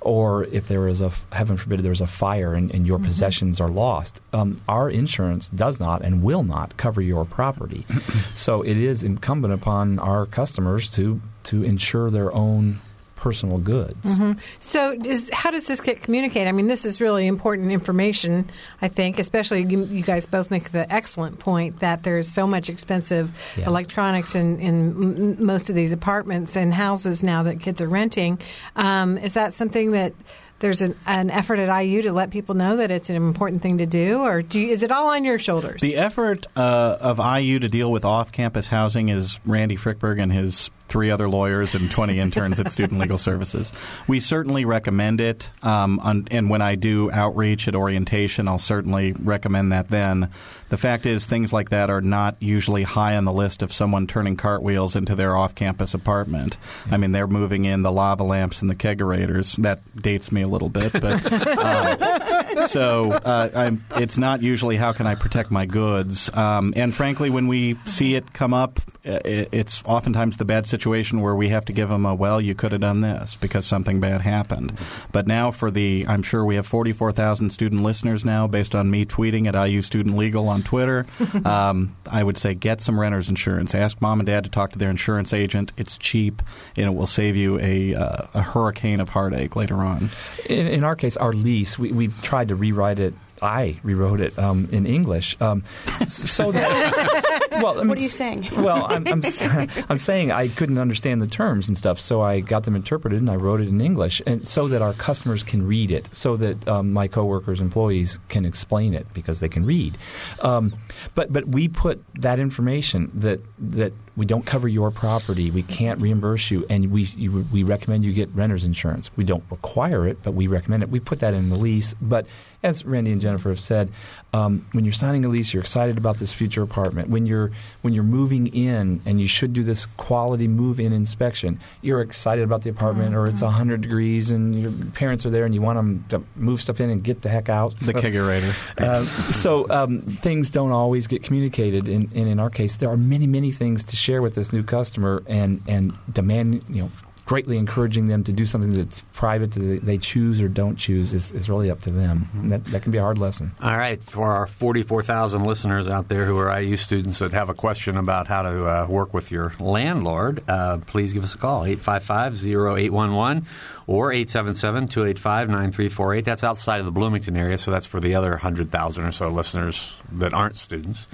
Or 0.00 0.44
if 0.44 0.68
there 0.68 0.88
is 0.88 1.00
a, 1.00 1.10
heaven 1.32 1.56
forbid, 1.56 1.80
there's 1.80 2.00
a 2.00 2.06
fire 2.06 2.54
and, 2.54 2.70
and 2.74 2.86
your 2.86 2.98
Mm-hmm. 2.98 3.06
possessions 3.06 3.60
are 3.60 3.68
lost, 3.70 4.20
um, 4.32 4.60
our 4.68 4.90
insurance 4.90 5.48
does 5.48 5.80
not 5.80 6.02
and 6.02 6.22
will 6.22 6.42
not 6.42 6.76
cover 6.76 7.00
your 7.00 7.24
property. 7.24 7.86
so 8.34 8.62
it 8.62 8.76
is 8.76 9.02
incumbent 9.02 9.54
upon 9.54 9.98
our 9.98 10.26
customers 10.26 10.90
to 10.92 11.20
to 11.44 11.62
insure 11.62 12.10
their 12.10 12.32
own 12.34 12.80
personal 13.20 13.58
goods. 13.58 14.04
Mm-hmm. 14.04 14.32
So, 14.58 14.96
does, 14.96 15.30
how 15.32 15.50
does 15.50 15.66
this 15.66 15.80
get 15.80 16.00
communicated? 16.02 16.48
I 16.48 16.52
mean, 16.52 16.66
this 16.66 16.84
is 16.84 17.00
really 17.00 17.26
important 17.26 17.70
information, 17.70 18.50
I 18.82 18.88
think, 18.88 19.18
especially 19.18 19.64
you, 19.64 19.84
you 19.84 20.02
guys 20.02 20.26
both 20.26 20.50
make 20.50 20.72
the 20.72 20.90
excellent 20.92 21.38
point 21.38 21.80
that 21.80 22.02
there's 22.02 22.26
so 22.28 22.46
much 22.46 22.68
expensive 22.70 23.30
Yeah. 23.56 23.66
electronics 23.66 24.34
in, 24.34 24.58
in 24.58 25.44
most 25.44 25.68
of 25.70 25.76
these 25.76 25.92
apartments 25.92 26.56
and 26.56 26.72
houses 26.74 27.22
now 27.22 27.42
that 27.44 27.60
kids 27.60 27.80
are 27.80 27.88
renting. 27.88 28.38
Um, 28.74 29.18
is 29.18 29.34
that 29.34 29.52
something 29.54 29.92
that 29.92 30.14
there's 30.60 30.82
an, 30.82 30.94
an 31.06 31.30
effort 31.30 31.58
at 31.58 31.74
IU 31.82 32.02
to 32.02 32.12
let 32.12 32.30
people 32.30 32.54
know 32.54 32.76
that 32.76 32.90
it's 32.90 33.08
an 33.08 33.16
important 33.16 33.62
thing 33.62 33.78
to 33.78 33.86
do, 33.86 34.20
or 34.20 34.42
do 34.42 34.60
you, 34.60 34.68
is 34.68 34.82
it 34.82 34.90
all 34.92 35.08
on 35.08 35.24
your 35.24 35.38
shoulders? 35.38 35.80
The 35.80 35.96
effort 35.96 36.46
uh, 36.56 36.96
of 37.00 37.18
IU 37.18 37.58
to 37.60 37.68
deal 37.68 37.90
with 37.90 38.04
off-campus 38.04 38.66
housing 38.66 39.08
is 39.08 39.40
Randy 39.46 39.76
Frykberg 39.76 40.20
and 40.20 40.30
his 40.32 40.70
three 40.90 41.10
other 41.10 41.28
lawyers 41.28 41.74
and 41.74 41.90
20 41.90 42.18
interns 42.18 42.60
at 42.60 42.70
Student 42.70 43.00
Legal 43.00 43.16
Services. 43.16 43.72
We 44.06 44.20
certainly 44.20 44.64
recommend 44.64 45.20
it, 45.20 45.50
um, 45.62 45.98
on, 46.00 46.28
and 46.30 46.50
when 46.50 46.60
I 46.60 46.74
do 46.74 47.10
outreach 47.10 47.68
at 47.68 47.74
orientation, 47.74 48.48
I'll 48.48 48.58
certainly 48.58 49.12
recommend 49.12 49.72
that 49.72 49.88
then. 49.88 50.30
The 50.68 50.76
fact 50.76 51.06
is, 51.06 51.26
things 51.26 51.52
like 51.52 51.70
that 51.70 51.90
are 51.90 52.00
not 52.00 52.36
usually 52.40 52.82
high 52.82 53.16
on 53.16 53.24
the 53.24 53.32
list 53.32 53.62
of 53.62 53.72
someone 53.72 54.06
turning 54.06 54.36
cartwheels 54.36 54.96
into 54.96 55.14
their 55.14 55.36
off-campus 55.36 55.94
apartment. 55.94 56.56
I 56.90 56.96
mean, 56.96 57.12
they're 57.12 57.26
moving 57.26 57.64
in 57.64 57.82
the 57.82 57.92
lava 57.92 58.24
lamps 58.24 58.60
and 58.60 58.70
the 58.70 58.76
kegerators. 58.76 59.56
That 59.56 59.80
dates 60.00 60.30
me 60.30 60.42
a 60.42 60.48
little 60.48 60.68
bit, 60.68 60.92
but 60.92 61.32
uh, 61.32 62.66
so 62.66 63.12
uh, 63.12 63.72
it's 63.96 64.18
not 64.18 64.42
usually 64.42 64.76
how 64.76 64.92
can 64.92 65.06
I 65.06 65.14
protect 65.14 65.50
my 65.50 65.66
goods. 65.66 66.30
Um, 66.34 66.72
and 66.76 66.94
frankly, 66.94 67.30
when 67.30 67.46
we 67.46 67.76
see 67.84 68.14
it 68.14 68.32
come 68.32 68.54
up, 68.54 68.80
it, 69.02 69.48
it's 69.52 69.82
oftentimes 69.84 70.36
the 70.36 70.44
bad 70.44 70.66
situation 70.66 70.79
where 70.86 71.34
we 71.34 71.48
have 71.50 71.64
to 71.66 71.72
give 71.72 71.88
them 71.88 72.06
a 72.06 72.14
well, 72.14 72.40
you 72.40 72.54
could 72.54 72.72
have 72.72 72.80
done 72.80 73.00
this 73.00 73.36
because 73.36 73.66
something 73.66 74.00
bad 74.00 74.20
happened. 74.20 74.76
But 75.12 75.26
now 75.26 75.50
for 75.50 75.70
the, 75.70 76.04
I'm 76.08 76.22
sure 76.22 76.44
we 76.44 76.56
have 76.56 76.66
44,000 76.66 77.50
student 77.50 77.82
listeners 77.82 78.24
now 78.24 78.46
based 78.46 78.74
on 78.74 78.90
me 78.90 79.04
tweeting 79.04 79.46
at 79.46 79.68
IU 79.68 79.82
Student 79.82 80.16
Legal 80.16 80.48
on 80.48 80.62
Twitter. 80.62 81.06
um, 81.44 81.96
I 82.10 82.22
would 82.22 82.38
say 82.38 82.54
get 82.54 82.80
some 82.80 82.98
renter's 82.98 83.28
insurance. 83.28 83.74
Ask 83.74 84.00
mom 84.00 84.20
and 84.20 84.26
dad 84.26 84.44
to 84.44 84.50
talk 84.50 84.72
to 84.72 84.78
their 84.78 84.90
insurance 84.90 85.32
agent. 85.32 85.72
It's 85.76 85.98
cheap 85.98 86.42
and 86.76 86.86
it 86.86 86.94
will 86.94 87.06
save 87.06 87.36
you 87.36 87.58
a, 87.60 87.94
uh, 87.94 88.26
a 88.34 88.42
hurricane 88.42 89.00
of 89.00 89.10
heartache 89.10 89.56
later 89.56 89.76
on. 89.76 90.10
In, 90.48 90.66
in 90.66 90.84
our 90.84 90.96
case, 90.96 91.16
our 91.16 91.32
lease, 91.32 91.78
we, 91.78 91.92
we've 91.92 92.20
tried 92.22 92.48
to 92.48 92.54
rewrite 92.54 92.98
it 92.98 93.14
I 93.42 93.80
rewrote 93.82 94.20
it 94.20 94.38
um, 94.38 94.68
in 94.70 94.86
English, 94.86 95.40
um, 95.40 95.64
so 96.06 96.52
that. 96.52 97.46
well, 97.62 97.74
I 97.74 97.78
mean, 97.80 97.88
what 97.88 97.98
are 97.98 98.02
you 98.02 98.08
saying? 98.08 98.48
well, 98.56 98.86
I'm, 98.88 99.06
I'm, 99.06 99.22
I'm, 99.88 99.98
saying 99.98 100.30
I 100.30 100.48
couldn't 100.48 100.78
understand 100.78 101.20
the 101.20 101.26
terms 101.26 101.68
and 101.68 101.76
stuff, 101.76 102.00
so 102.00 102.20
I 102.20 102.40
got 102.40 102.64
them 102.64 102.76
interpreted 102.76 103.20
and 103.20 103.30
I 103.30 103.36
wrote 103.36 103.60
it 103.60 103.68
in 103.68 103.80
English, 103.80 104.22
and 104.26 104.46
so 104.46 104.68
that 104.68 104.82
our 104.82 104.94
customers 104.94 105.42
can 105.42 105.66
read 105.66 105.90
it, 105.90 106.08
so 106.12 106.36
that 106.36 106.66
um, 106.68 106.92
my 106.92 107.08
coworkers, 107.08 107.60
employees 107.60 108.18
can 108.28 108.44
explain 108.44 108.94
it 108.94 109.06
because 109.14 109.40
they 109.40 109.48
can 109.48 109.64
read. 109.64 109.96
Um, 110.40 110.74
but 111.14 111.32
but 111.32 111.48
we 111.48 111.68
put 111.68 112.02
that 112.14 112.38
information 112.38 113.10
that 113.14 113.40
that 113.58 113.92
we 114.16 114.26
don't 114.26 114.44
cover 114.44 114.68
your 114.68 114.90
property, 114.90 115.50
we 115.50 115.62
can't 115.62 116.00
reimburse 116.00 116.50
you, 116.50 116.66
and 116.68 116.90
we 116.90 117.04
you, 117.04 117.46
we 117.52 117.62
recommend 117.62 118.04
you 118.04 118.12
get 118.12 118.28
renter's 118.34 118.64
insurance. 118.64 119.10
We 119.16 119.24
don't 119.24 119.44
require 119.50 120.06
it, 120.06 120.22
but 120.22 120.32
we 120.32 120.46
recommend 120.46 120.82
it. 120.82 120.90
We 120.90 121.00
put 121.00 121.20
that 121.20 121.32
in 121.32 121.48
the 121.48 121.56
lease, 121.56 121.94
but 122.00 122.26
as 122.62 122.84
Randy 122.84 123.12
and 123.12 123.20
Jennifer 123.20 123.48
have 123.48 123.60
said, 123.60 123.90
um, 124.32 124.66
when 124.72 124.84
you're 124.84 124.92
signing 124.92 125.24
a 125.24 125.28
lease, 125.28 125.54
you're 125.54 125.62
excited 125.62 125.96
about 125.96 126.18
this 126.18 126.32
future 126.32 126.62
apartment. 126.62 127.08
When 127.08 127.26
you're 127.26 127.49
when 127.82 127.94
you're 127.94 128.02
moving 128.02 128.46
in, 128.48 129.00
and 129.04 129.20
you 129.20 129.26
should 129.26 129.52
do 129.52 129.62
this 129.62 129.86
quality 129.86 130.48
move-in 130.48 130.92
inspection, 130.92 131.60
you're 131.82 132.00
excited 132.00 132.44
about 132.44 132.62
the 132.62 132.70
apartment, 132.70 133.10
mm-hmm. 133.10 133.18
or 133.18 133.26
it's 133.28 133.42
100 133.42 133.80
degrees, 133.80 134.30
and 134.30 134.60
your 134.60 134.72
parents 134.92 135.24
are 135.26 135.30
there, 135.30 135.44
and 135.44 135.54
you 135.54 135.60
want 135.60 135.76
them 135.76 136.04
to 136.08 136.22
move 136.36 136.60
stuff 136.60 136.80
in 136.80 136.90
and 136.90 137.02
get 137.02 137.22
the 137.22 137.28
heck 137.28 137.48
out. 137.48 137.78
The 137.78 137.86
so, 137.86 137.92
kegerator. 137.92 138.54
Uh, 138.78 139.04
so 139.32 139.68
um, 139.70 140.00
things 140.00 140.50
don't 140.50 140.72
always 140.72 141.06
get 141.06 141.22
communicated, 141.22 141.88
and, 141.88 142.10
and 142.12 142.28
in 142.28 142.40
our 142.40 142.50
case, 142.50 142.76
there 142.76 142.90
are 142.90 142.96
many, 142.96 143.26
many 143.26 143.50
things 143.50 143.84
to 143.84 143.96
share 143.96 144.22
with 144.22 144.34
this 144.34 144.52
new 144.52 144.62
customer, 144.62 145.22
and 145.26 145.62
and 145.66 145.96
demand 146.12 146.64
you 146.68 146.82
know 146.82 146.90
greatly 147.30 147.56
encouraging 147.56 148.08
them 148.08 148.24
to 148.24 148.32
do 148.32 148.44
something 148.44 148.74
that's 148.74 149.04
private 149.12 149.52
that 149.52 149.84
they 149.84 149.96
choose 149.96 150.42
or 150.42 150.48
don't 150.48 150.74
choose 150.74 151.14
is, 151.14 151.30
is 151.30 151.48
really 151.48 151.70
up 151.70 151.80
to 151.80 151.88
them. 151.88 152.28
Mm-hmm. 152.34 152.48
That, 152.48 152.64
that 152.64 152.82
can 152.82 152.90
be 152.90 152.98
a 152.98 153.02
hard 153.02 153.18
lesson. 153.18 153.52
All 153.62 153.78
right. 153.78 154.02
For 154.02 154.32
our 154.32 154.48
44,000 154.48 155.44
listeners 155.44 155.86
out 155.86 156.08
there 156.08 156.24
who 156.24 156.36
are 156.38 156.60
IU 156.60 156.76
students 156.76 157.20
that 157.20 157.30
have 157.30 157.48
a 157.48 157.54
question 157.54 157.96
about 157.96 158.26
how 158.26 158.42
to 158.42 158.66
uh, 158.66 158.84
work 158.88 159.14
with 159.14 159.30
your 159.30 159.54
landlord, 159.60 160.42
uh, 160.48 160.78
please 160.78 161.12
give 161.12 161.22
us 161.22 161.36
a 161.36 161.38
call, 161.38 161.62
855-0811 161.62 163.44
or 163.86 164.10
877-285-9348. 164.10 166.24
That's 166.24 166.42
outside 166.42 166.80
of 166.80 166.86
the 166.86 166.90
Bloomington 166.90 167.36
area, 167.36 167.58
so 167.58 167.70
that's 167.70 167.86
for 167.86 168.00
the 168.00 168.16
other 168.16 168.30
100,000 168.30 169.04
or 169.04 169.12
so 169.12 169.28
listeners 169.28 169.94
that 170.14 170.34
aren't 170.34 170.56
students. 170.56 171.06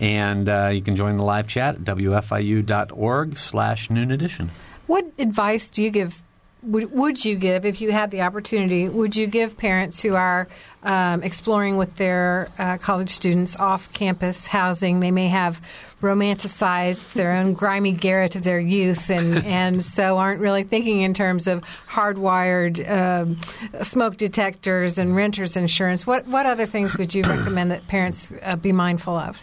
And 0.00 0.48
uh, 0.48 0.68
you 0.68 0.82
can 0.82 0.94
join 0.94 1.16
the 1.16 1.24
live 1.24 1.48
chat 1.48 1.74
at 1.74 1.80
wfiu.org 1.80 3.38
slash 3.38 3.90
noon 3.90 4.12
edition. 4.12 4.52
What 4.86 5.06
advice 5.18 5.70
do 5.70 5.82
you 5.82 5.90
give? 5.90 6.22
Would, 6.62 6.92
would 6.92 7.24
you 7.24 7.36
give 7.36 7.66
if 7.66 7.80
you 7.80 7.92
had 7.92 8.10
the 8.10 8.22
opportunity? 8.22 8.88
Would 8.88 9.16
you 9.16 9.26
give 9.26 9.56
parents 9.58 10.02
who 10.02 10.14
are 10.14 10.48
um, 10.82 11.22
exploring 11.22 11.76
with 11.76 11.94
their 11.96 12.48
uh, 12.58 12.78
college 12.78 13.10
students 13.10 13.54
off-campus 13.56 14.46
housing? 14.46 15.00
They 15.00 15.10
may 15.10 15.28
have 15.28 15.60
romanticized 16.04 17.14
their 17.14 17.32
own 17.32 17.54
grimy 17.54 17.92
garret 17.92 18.36
of 18.36 18.44
their 18.44 18.60
youth, 18.60 19.10
and, 19.10 19.44
and 19.44 19.84
so 19.84 20.18
aren't 20.18 20.40
really 20.40 20.62
thinking 20.62 21.00
in 21.00 21.14
terms 21.14 21.46
of 21.46 21.64
hardwired 21.88 22.88
um, 22.88 23.40
smoke 23.82 24.16
detectors 24.16 24.98
and 24.98 25.16
renters 25.16 25.56
insurance. 25.56 26.06
What 26.06 26.26
what 26.26 26.46
other 26.46 26.66
things 26.66 26.96
would 26.96 27.14
you 27.14 27.24
recommend 27.24 27.70
that 27.70 27.86
parents 27.88 28.32
uh, 28.42 28.56
be 28.56 28.72
mindful 28.72 29.16
of? 29.16 29.42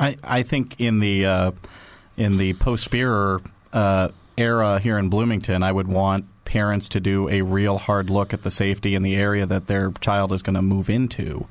I, 0.00 0.16
I 0.24 0.42
think 0.42 0.76
in 0.78 1.00
the 1.00 1.26
uh, 1.26 1.50
in 2.16 2.38
the 2.38 2.54
post 2.54 2.84
Spierer 2.84 3.40
uh, 3.74 4.08
era 4.38 4.78
here 4.78 4.98
in 4.98 5.10
Bloomington, 5.10 5.62
I 5.62 5.72
would 5.72 5.88
want 5.88 6.26
parents 6.44 6.88
to 6.90 7.00
do 7.00 7.28
a 7.28 7.42
real 7.42 7.78
hard 7.78 8.10
look 8.10 8.34
at 8.34 8.42
the 8.42 8.50
safety 8.50 8.94
in 8.94 9.02
the 9.02 9.16
area 9.16 9.46
that 9.46 9.66
their 9.66 9.90
child 10.00 10.32
is 10.32 10.42
going 10.42 10.54
to 10.54 10.62
move 10.62 10.90
into 10.90 11.46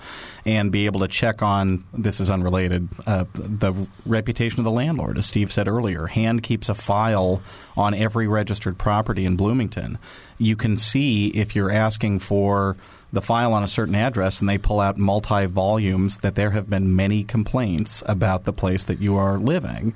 and 0.46 0.72
be 0.72 0.86
able 0.86 1.00
to 1.00 1.08
check 1.08 1.42
on 1.42 1.84
this 1.94 2.20
is 2.20 2.30
unrelated 2.30 2.88
uh, 3.06 3.26
the 3.34 3.74
reputation 4.06 4.60
of 4.60 4.64
the 4.64 4.72
landlord 4.72 5.18
as 5.18 5.26
steve 5.26 5.52
said 5.52 5.68
earlier. 5.68 6.06
HAND 6.06 6.44
keeps 6.44 6.70
a 6.70 6.76
file 6.76 7.42
on 7.76 7.94
every 7.94 8.28
registered 8.28 8.78
property 8.78 9.26
in 9.26 9.36
bloomington. 9.36 9.98
You 10.38 10.56
can 10.56 10.78
see 10.78 11.30
if 11.30 11.56
you're 11.56 11.72
asking 11.72 12.20
for 12.20 12.78
the 13.12 13.22
file 13.22 13.54
on 13.54 13.64
a 13.64 13.68
certain 13.68 13.96
address 13.96 14.40
and 14.40 14.50
they 14.50 14.58
pull 14.58 14.80
out 14.80 14.98
multi 14.98 15.46
volumes 15.46 16.20
that 16.20 16.36
there 16.36 16.52
have 16.52 16.70
been 16.70 16.96
many 16.96 17.24
complaints 17.24 18.04
about 18.06 18.44
the 18.44 18.54
place 18.54 18.86
that 18.86 19.00
you 19.00 19.18
are 19.18 19.38
living 19.38 19.94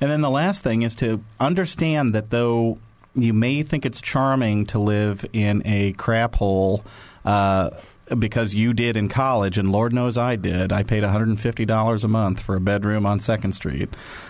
and 0.00 0.10
then 0.10 0.20
the 0.20 0.30
last 0.30 0.62
thing 0.62 0.82
is 0.82 0.94
to 0.96 1.22
understand 1.40 2.14
that 2.14 2.30
though 2.30 2.78
you 3.14 3.32
may 3.32 3.62
think 3.62 3.86
it's 3.86 4.00
charming 4.00 4.66
to 4.66 4.78
live 4.78 5.24
in 5.32 5.62
a 5.64 5.92
crap 5.92 6.34
hole 6.34 6.84
uh, 7.24 7.70
because 8.18 8.54
you 8.54 8.72
did 8.72 8.96
in 8.96 9.08
college, 9.08 9.58
and 9.58 9.72
Lord 9.72 9.92
knows 9.92 10.16
I 10.16 10.36
did. 10.36 10.72
I 10.72 10.82
paid 10.82 11.02
$150 11.02 12.04
a 12.04 12.08
month 12.08 12.40
for 12.40 12.54
a 12.54 12.60
bedroom 12.60 13.04
on 13.04 13.18
Second 13.18 13.52
Street. 13.52 13.88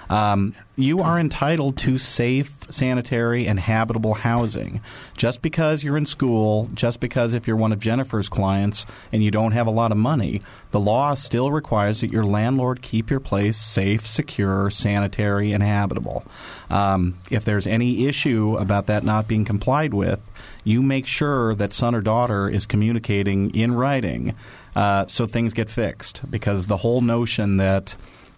Um, 0.09 0.55
you 0.77 1.01
are 1.01 1.19
entitled 1.19 1.77
to 1.79 1.99
safe, 1.99 2.55
sanitary, 2.71 3.47
and 3.47 3.59
habitable 3.59 4.15
housing. 4.15 4.81
Just 5.17 5.43
because 5.43 5.83
you're 5.83 5.97
in 5.97 6.07
school, 6.07 6.71
just 6.75 7.01
because 7.01 7.35
if 7.35 7.47
you're 7.47 7.57
one 7.57 7.73
of 7.73 7.81
Jennifer's 7.81 8.29
clients 8.29 8.87
and 9.13 9.23
you 9.23 9.31
don't 9.31 9.53
have 9.53 9.67
a 9.67 9.71
lot 9.71 9.93
of 9.93 9.99
money, 9.99 10.43
the 10.71 10.81
law 10.81 11.15
still 11.15 11.51
requires 11.51 12.01
that 12.01 12.13
your 12.13 12.25
landlord 12.25 12.83
keep 12.83 13.11
your 13.11 13.21
place 13.21 13.57
safe, 13.57 14.07
secure, 14.07 14.71
sanitary, 14.71 15.53
and 15.53 15.63
habitable. 15.63 16.25
Um, 16.71 17.19
if 17.31 17.45
there's 17.45 17.67
any 17.67 18.07
issue 18.07 18.57
about 18.59 18.87
that 18.87 19.03
not 19.03 19.29
being 19.29 19.45
complied 19.45 19.93
with, 19.93 20.21
you 20.67 20.83
make 20.83 21.07
sure 21.07 21.55
that 21.55 21.73
son 21.73 21.95
or 21.95 22.01
daughter 22.01 22.49
is 22.49 22.67
communicating 22.67 23.55
in 23.55 23.73
writing 23.73 24.35
uh, 24.75 25.07
so 25.07 25.25
things 25.25 25.55
get 25.55 25.71
fixed. 25.71 26.29
Because 26.29 26.67
the 26.67 26.79
whole 26.79 27.01
notion 27.01 27.59
that 27.59 27.95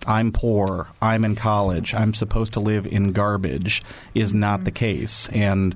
I'm 0.07 0.31
poor, 0.31 0.89
I'm 1.01 1.25
in 1.25 1.37
college, 1.37 1.95
I'm 1.95 2.13
supposed 2.13 2.53
to 2.53 2.61
live 2.61 2.87
in 2.87 3.13
garbage 3.13 3.83
is 4.15 4.35
not 4.35 4.65
the 4.65 4.71
case. 4.71 5.31
And 5.31 5.75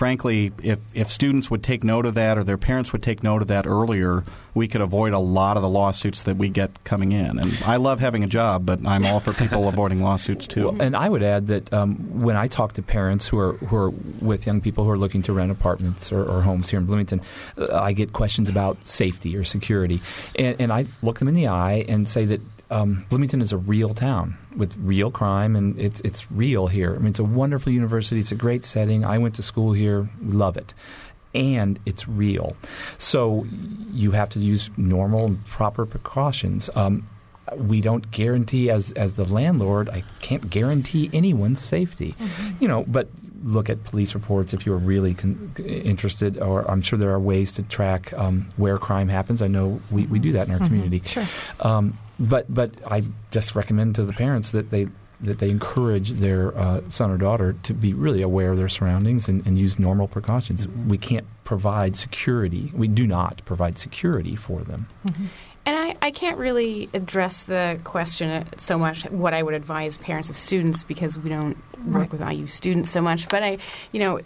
frankly, 0.00 0.50
if, 0.62 0.78
if 0.94 1.08
students 1.08 1.50
would 1.50 1.62
take 1.62 1.84
note 1.84 2.06
of 2.06 2.14
that 2.14 2.38
or 2.38 2.42
their 2.42 2.56
parents 2.56 2.90
would 2.90 3.02
take 3.02 3.22
note 3.22 3.42
of 3.42 3.48
that 3.48 3.66
earlier, 3.66 4.24
we 4.54 4.66
could 4.66 4.80
avoid 4.80 5.12
a 5.12 5.18
lot 5.18 5.58
of 5.58 5.62
the 5.62 5.68
lawsuits 5.68 6.22
that 6.22 6.38
we 6.38 6.48
get 6.48 6.70
coming 6.84 7.12
in. 7.12 7.38
And 7.38 7.62
I 7.66 7.76
love 7.76 8.00
having 8.00 8.24
a 8.24 8.26
job, 8.26 8.64
but 8.64 8.80
I'm 8.86 9.04
all 9.04 9.20
for 9.20 9.34
people 9.34 9.68
avoiding 9.74 10.02
lawsuits 10.02 10.46
too. 10.46 10.70
Well, 10.70 10.80
and 10.80 10.96
I 10.96 11.06
would 11.06 11.22
add 11.22 11.48
that 11.48 11.70
um, 11.74 11.96
when 12.18 12.34
I 12.34 12.48
talk 12.48 12.72
to 12.72 12.82
parents 12.82 13.28
who 13.28 13.38
are 13.38 13.52
who 13.58 13.76
are 13.76 13.90
with 14.22 14.46
young 14.46 14.62
people 14.62 14.84
who 14.84 14.90
are 14.90 14.96
looking 14.96 15.20
to 15.24 15.34
rent 15.34 15.50
apartments 15.52 16.10
or, 16.10 16.24
or 16.24 16.40
homes 16.40 16.70
here 16.70 16.78
in 16.78 16.86
Bloomington, 16.86 17.20
uh, 17.58 17.78
I 17.78 17.92
get 17.92 18.14
questions 18.14 18.48
about 18.48 18.78
safety 18.86 19.36
or 19.36 19.44
security, 19.44 20.00
and, 20.34 20.56
and 20.58 20.72
I 20.72 20.86
look 21.02 21.18
them 21.18 21.28
in 21.28 21.34
the 21.34 21.48
eye 21.48 21.84
and 21.86 22.08
say 22.08 22.24
that 22.24 22.40
um, 22.70 23.04
Bloomington 23.08 23.40
is 23.40 23.52
a 23.52 23.56
real 23.58 23.94
town 23.94 24.38
with 24.56 24.76
real 24.78 25.10
crime, 25.10 25.56
and 25.56 25.78
it's 25.78 26.00
it's 26.00 26.30
real 26.30 26.68
here. 26.68 26.94
I 26.94 26.98
mean, 26.98 27.08
it's 27.08 27.18
a 27.18 27.24
wonderful 27.24 27.72
university. 27.72 28.20
It's 28.20 28.32
a 28.32 28.36
great 28.36 28.64
setting. 28.64 29.04
I 29.04 29.18
went 29.18 29.34
to 29.36 29.42
school 29.42 29.72
here. 29.72 30.08
Love 30.22 30.56
it. 30.56 30.74
And 31.32 31.78
it's 31.86 32.08
real. 32.08 32.56
So 32.98 33.46
you 33.92 34.12
have 34.12 34.30
to 34.30 34.40
use 34.40 34.70
normal 34.76 35.26
and 35.26 35.44
proper 35.46 35.86
precautions. 35.86 36.70
Um, 36.74 37.08
we 37.56 37.80
don't 37.80 38.10
guarantee 38.10 38.70
as 38.70 38.92
as 38.92 39.14
the 39.14 39.24
landlord 39.24 39.88
i 39.88 40.04
can't 40.20 40.50
guarantee 40.50 41.10
anyone's 41.12 41.60
safety 41.60 42.12
mm-hmm. 42.12 42.62
you 42.62 42.68
know 42.68 42.84
but 42.86 43.08
look 43.42 43.70
at 43.70 43.82
police 43.84 44.14
reports 44.14 44.52
if 44.52 44.66
you 44.66 44.72
are 44.72 44.78
really 44.78 45.14
con- 45.14 45.52
interested, 45.58 46.38
or 46.38 46.70
I'm 46.70 46.82
sure 46.82 46.98
there 46.98 47.12
are 47.12 47.20
ways 47.20 47.52
to 47.52 47.62
track 47.62 48.12
um, 48.14 48.46
where 48.56 48.78
crime 48.78 49.08
happens. 49.08 49.42
I 49.42 49.48
know 49.48 49.80
we, 49.90 50.06
we 50.06 50.18
do 50.18 50.32
that 50.32 50.48
in 50.48 50.54
our 50.54 50.58
community. 50.58 51.02
Sure. 51.04 51.26
Um, 51.60 51.98
but 52.18 52.52
but 52.52 52.70
I 52.86 53.04
just 53.30 53.54
recommend 53.54 53.94
to 53.94 54.04
the 54.04 54.12
parents 54.12 54.50
that 54.50 54.70
they 54.70 54.88
that 55.22 55.38
they 55.38 55.50
encourage 55.50 56.12
their 56.12 56.56
uh, 56.56 56.80
son 56.88 57.10
or 57.10 57.18
daughter 57.18 57.54
to 57.62 57.74
be 57.74 57.92
really 57.92 58.22
aware 58.22 58.52
of 58.52 58.58
their 58.58 58.70
surroundings 58.70 59.28
and, 59.28 59.46
and 59.46 59.58
use 59.58 59.78
normal 59.78 60.08
precautions. 60.08 60.66
We 60.66 60.96
can't 60.96 61.26
provide 61.44 61.96
security. 61.96 62.72
We 62.74 62.88
do 62.88 63.06
not 63.06 63.42
provide 63.44 63.76
security 63.76 64.36
for 64.36 64.62
them. 64.62 64.86
And 65.70 65.78
I, 65.78 66.06
I 66.08 66.10
can't 66.10 66.36
really 66.36 66.90
address 66.94 67.44
the 67.44 67.78
question 67.84 68.44
so 68.56 68.76
much 68.76 69.04
what 69.04 69.34
I 69.34 69.40
would 69.40 69.54
advise 69.54 69.96
parents 69.96 70.28
of 70.28 70.36
students 70.36 70.82
because 70.82 71.16
we 71.16 71.30
don't 71.30 71.56
work 71.86 72.10
with 72.10 72.28
IU 72.28 72.48
students 72.48 72.90
so 72.90 73.00
much. 73.00 73.28
But 73.28 73.44
I, 73.44 73.58
you 73.92 74.00
know, 74.00 74.20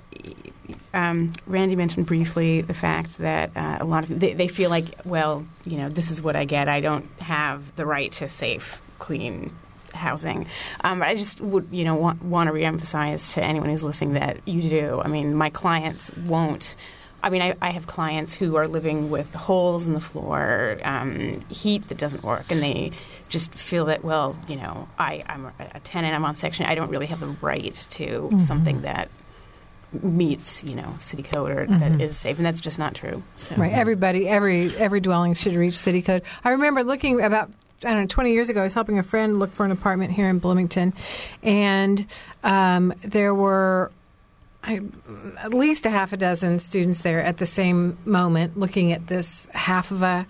um, 0.94 1.34
Randy 1.46 1.76
mentioned 1.76 2.06
briefly 2.06 2.62
the 2.62 2.72
fact 2.72 3.18
that 3.18 3.54
uh, 3.54 3.76
a 3.78 3.84
lot 3.84 4.04
of 4.04 4.18
they, 4.18 4.32
they 4.32 4.48
feel 4.48 4.70
like, 4.70 4.98
well, 5.04 5.44
you 5.66 5.76
know, 5.76 5.90
this 5.90 6.10
is 6.10 6.22
what 6.22 6.34
I 6.34 6.46
get. 6.46 6.66
I 6.66 6.80
don't 6.80 7.04
have 7.20 7.76
the 7.76 7.84
right 7.84 8.10
to 8.12 8.30
safe, 8.30 8.80
clean 8.98 9.54
housing. 9.92 10.46
Um, 10.80 11.02
I 11.02 11.14
just 11.14 11.42
would, 11.42 11.68
you 11.70 11.84
know, 11.84 11.94
want, 11.94 12.22
want 12.22 12.48
to 12.48 12.54
reemphasize 12.54 13.34
to 13.34 13.44
anyone 13.44 13.68
who's 13.68 13.84
listening 13.84 14.14
that 14.14 14.38
you 14.48 14.66
do. 14.66 15.02
I 15.04 15.08
mean, 15.08 15.34
my 15.34 15.50
clients 15.50 16.10
won't. 16.16 16.74
I 17.24 17.30
mean, 17.30 17.40
I, 17.40 17.54
I 17.62 17.70
have 17.70 17.86
clients 17.86 18.34
who 18.34 18.56
are 18.56 18.68
living 18.68 19.08
with 19.10 19.34
holes 19.34 19.86
in 19.86 19.94
the 19.94 20.00
floor, 20.00 20.78
um, 20.84 21.40
heat 21.48 21.88
that 21.88 21.96
doesn't 21.96 22.22
work, 22.22 22.44
and 22.50 22.62
they 22.62 22.90
just 23.30 23.50
feel 23.54 23.86
that, 23.86 24.04
well, 24.04 24.38
you 24.46 24.56
know, 24.56 24.86
I, 24.98 25.22
I'm 25.26 25.46
a, 25.58 25.80
tenant, 25.80 26.14
I'm 26.14 26.26
on 26.26 26.36
section, 26.36 26.66
I 26.66 26.74
don't 26.74 26.90
really 26.90 27.06
have 27.06 27.20
the 27.20 27.28
right 27.40 27.74
to 27.92 28.30
something 28.38 28.82
that 28.82 29.08
meets, 30.02 30.62
you 30.64 30.74
know, 30.74 30.94
city 30.98 31.22
code 31.22 31.50
or 31.50 31.66
that 31.66 31.98
is 31.98 32.18
safe, 32.18 32.36
and 32.36 32.44
that's 32.44 32.60
just 32.60 32.78
not 32.78 32.94
true. 32.94 33.22
So. 33.36 33.54
Right. 33.54 33.72
Everybody, 33.72 34.28
every 34.28 34.76
every 34.76 35.00
dwelling 35.00 35.32
should 35.34 35.54
reach 35.54 35.76
city 35.76 36.02
code. 36.02 36.22
I 36.44 36.50
remember 36.50 36.84
looking 36.84 37.22
about 37.22 37.50
I 37.84 37.92
don't 37.92 38.02
know, 38.02 38.06
20 38.06 38.32
years 38.32 38.48
ago, 38.48 38.60
I 38.60 38.64
was 38.64 38.74
helping 38.74 38.98
a 38.98 39.02
friend 39.02 39.38
look 39.38 39.52
for 39.52 39.64
an 39.64 39.70
apartment 39.70 40.12
here 40.12 40.28
in 40.28 40.40
Bloomington, 40.40 40.92
and 41.42 42.04
um, 42.42 42.92
there 43.02 43.34
were 43.34 43.90
I, 44.66 44.80
at 45.38 45.52
least 45.52 45.84
a 45.86 45.90
half 45.90 46.12
a 46.12 46.16
dozen 46.16 46.58
students 46.58 47.02
there 47.02 47.20
at 47.22 47.36
the 47.36 47.46
same 47.46 47.98
moment 48.04 48.56
looking 48.58 48.92
at 48.92 49.06
this 49.06 49.46
half 49.52 49.90
of 49.90 50.02
a 50.02 50.26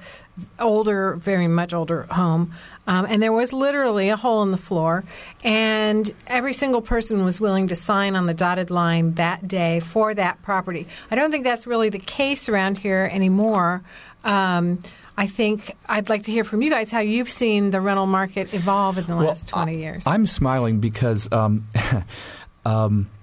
older, 0.58 1.14
very 1.14 1.46
much 1.46 1.72
older 1.72 2.02
home. 2.10 2.52
Um, 2.86 3.06
and 3.08 3.22
there 3.22 3.32
was 3.32 3.52
literally 3.52 4.08
a 4.08 4.16
hole 4.16 4.42
in 4.42 4.50
the 4.50 4.56
floor, 4.58 5.04
and 5.44 6.10
every 6.26 6.52
single 6.52 6.82
person 6.82 7.24
was 7.24 7.40
willing 7.40 7.68
to 7.68 7.76
sign 7.76 8.16
on 8.16 8.26
the 8.26 8.34
dotted 8.34 8.70
line 8.70 9.14
that 9.14 9.46
day 9.46 9.80
for 9.80 10.12
that 10.12 10.42
property. 10.42 10.86
I 11.10 11.14
don't 11.14 11.30
think 11.30 11.44
that's 11.44 11.66
really 11.66 11.88
the 11.88 11.98
case 12.00 12.48
around 12.48 12.78
here 12.78 13.08
anymore. 13.10 13.82
Um, 14.24 14.80
I 15.16 15.28
think 15.28 15.76
I'd 15.88 16.08
like 16.08 16.24
to 16.24 16.32
hear 16.32 16.42
from 16.44 16.60
you 16.60 16.68
guys 16.70 16.90
how 16.90 16.98
you've 17.00 17.30
seen 17.30 17.70
the 17.70 17.80
rental 17.80 18.06
market 18.06 18.52
evolve 18.52 18.98
in 18.98 19.06
the 19.06 19.14
last 19.14 19.46
20 19.48 19.78
years. 19.78 20.06
I'm 20.06 20.26
smiling 20.26 20.80
because 20.80 21.30
um, 21.32 21.68
um, 22.64 22.64
w- 22.64 23.04
w- 23.04 23.06
I- 23.06 23.13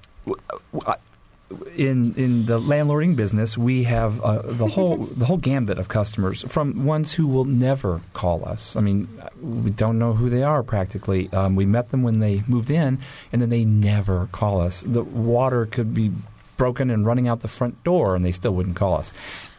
in 1.75 2.13
in 2.15 2.45
the 2.45 2.59
landlording 2.59 3.15
business, 3.15 3.57
we 3.57 3.83
have 3.83 4.21
uh, 4.21 4.41
the 4.43 4.67
whole 4.75 4.97
the 4.97 5.25
whole 5.25 5.37
gambit 5.37 5.77
of 5.77 5.87
customers 5.87 6.43
from 6.47 6.85
ones 6.85 7.13
who 7.13 7.27
will 7.27 7.45
never 7.45 8.01
call 8.13 8.47
us. 8.47 8.75
I 8.75 8.81
mean, 8.81 9.07
we 9.41 9.71
don't 9.71 9.99
know 9.99 10.13
who 10.13 10.29
they 10.29 10.43
are 10.43 10.63
practically. 10.63 11.31
Um, 11.33 11.55
we 11.55 11.65
met 11.65 11.89
them 11.89 12.03
when 12.03 12.19
they 12.19 12.43
moved 12.47 12.69
in, 12.69 12.99
and 13.31 13.41
then 13.41 13.49
they 13.49 13.65
never 13.65 14.27
call 14.31 14.61
us. 14.61 14.81
The 14.81 15.03
water 15.03 15.65
could 15.65 15.93
be 15.93 16.11
broken 16.57 16.89
and 16.89 17.05
running 17.05 17.27
out 17.27 17.39
the 17.39 17.47
front 17.47 17.83
door, 17.83 18.15
and 18.15 18.23
they 18.23 18.31
still 18.31 18.53
wouldn't 18.53 18.75
call 18.75 18.95
us. 18.95 19.13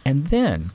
And 0.04 0.26
then 0.26 0.70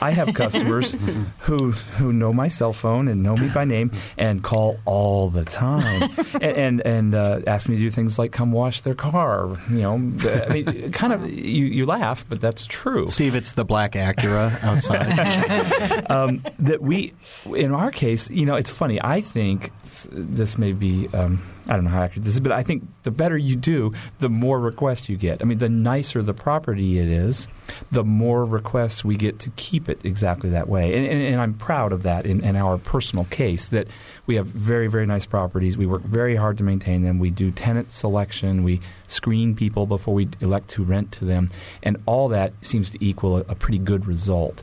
I 0.00 0.12
have 0.12 0.34
customers 0.34 0.96
who 1.40 1.72
who 1.72 2.12
know 2.12 2.32
my 2.32 2.48
cell 2.48 2.72
phone 2.72 3.08
and 3.08 3.22
know 3.22 3.36
me 3.36 3.48
by 3.48 3.64
name 3.64 3.90
and 4.16 4.42
call 4.42 4.78
all 4.84 5.28
the 5.30 5.44
time 5.44 6.10
and 6.40 6.68
and, 6.68 6.80
and 6.86 7.14
uh, 7.14 7.40
ask 7.46 7.68
me 7.68 7.76
to 7.76 7.80
do 7.80 7.90
things 7.90 8.18
like 8.18 8.32
come 8.32 8.52
wash 8.52 8.82
their 8.82 8.94
car. 8.94 9.56
You 9.70 9.78
know, 9.78 9.94
I 9.94 10.48
mean, 10.52 10.92
kind 10.92 11.12
of 11.12 11.30
you, 11.30 11.64
you 11.64 11.86
laugh, 11.86 12.24
but 12.28 12.40
that's 12.40 12.66
true. 12.66 13.06
Steve, 13.08 13.34
it's 13.34 13.52
the 13.52 13.64
black 13.64 13.92
Acura 13.92 14.62
outside. 14.62 16.06
um, 16.10 16.42
that 16.58 16.80
we, 16.80 17.14
in 17.54 17.72
our 17.72 17.90
case, 17.90 18.30
you 18.30 18.46
know, 18.46 18.54
it's 18.56 18.70
funny. 18.70 19.00
I 19.02 19.20
think 19.20 19.72
this 20.10 20.58
may 20.58 20.72
be, 20.72 21.08
um, 21.12 21.42
I 21.68 21.74
don't 21.74 21.84
know 21.84 21.90
how 21.90 22.02
accurate 22.02 22.24
this 22.24 22.34
is, 22.34 22.40
but 22.40 22.52
I 22.52 22.62
think 22.62 22.84
the 23.02 23.10
better 23.10 23.36
you 23.36 23.54
do, 23.54 23.92
the 24.20 24.30
more 24.30 24.58
requests 24.58 25.08
you 25.08 25.16
get. 25.16 25.42
I 25.42 25.44
mean, 25.44 25.58
the 25.58 25.68
nicer 25.68 26.22
the 26.22 26.32
property 26.32 26.98
it 26.98 27.08
is, 27.08 27.46
the 27.90 28.04
more 28.04 28.46
requests 28.46 29.04
we 29.04 29.16
get 29.16 29.38
to 29.40 29.50
keep 29.50 29.88
it 29.88 30.00
exactly 30.02 30.48
that 30.50 30.68
way. 30.68 30.94
And, 30.96 31.06
and, 31.06 31.20
and 31.20 31.40
I'm 31.40 31.52
proud 31.52 31.92
of 31.92 32.04
that 32.04 32.24
in, 32.24 32.42
in 32.42 32.56
our 32.56 32.78
personal 32.78 33.26
case 33.26 33.68
that 33.68 33.86
we 34.26 34.36
have 34.36 34.46
very, 34.46 34.86
very 34.86 35.04
nice 35.04 35.26
properties. 35.26 35.76
We 35.76 35.84
work 35.84 36.02
very 36.02 36.36
hard 36.36 36.56
to 36.58 36.64
maintain 36.64 37.02
them. 37.02 37.18
We 37.18 37.30
do 37.30 37.50
tenant 37.50 37.90
selection. 37.90 38.64
We 38.64 38.80
screen 39.06 39.54
people 39.54 39.84
before 39.84 40.14
we 40.14 40.28
elect 40.40 40.68
to 40.70 40.84
rent 40.84 41.12
to 41.12 41.26
them. 41.26 41.50
And 41.82 41.98
all 42.06 42.28
that 42.28 42.54
seems 42.62 42.90
to 42.90 43.04
equal 43.04 43.36
a, 43.36 43.40
a 43.40 43.54
pretty 43.54 43.78
good 43.78 44.06
result. 44.06 44.62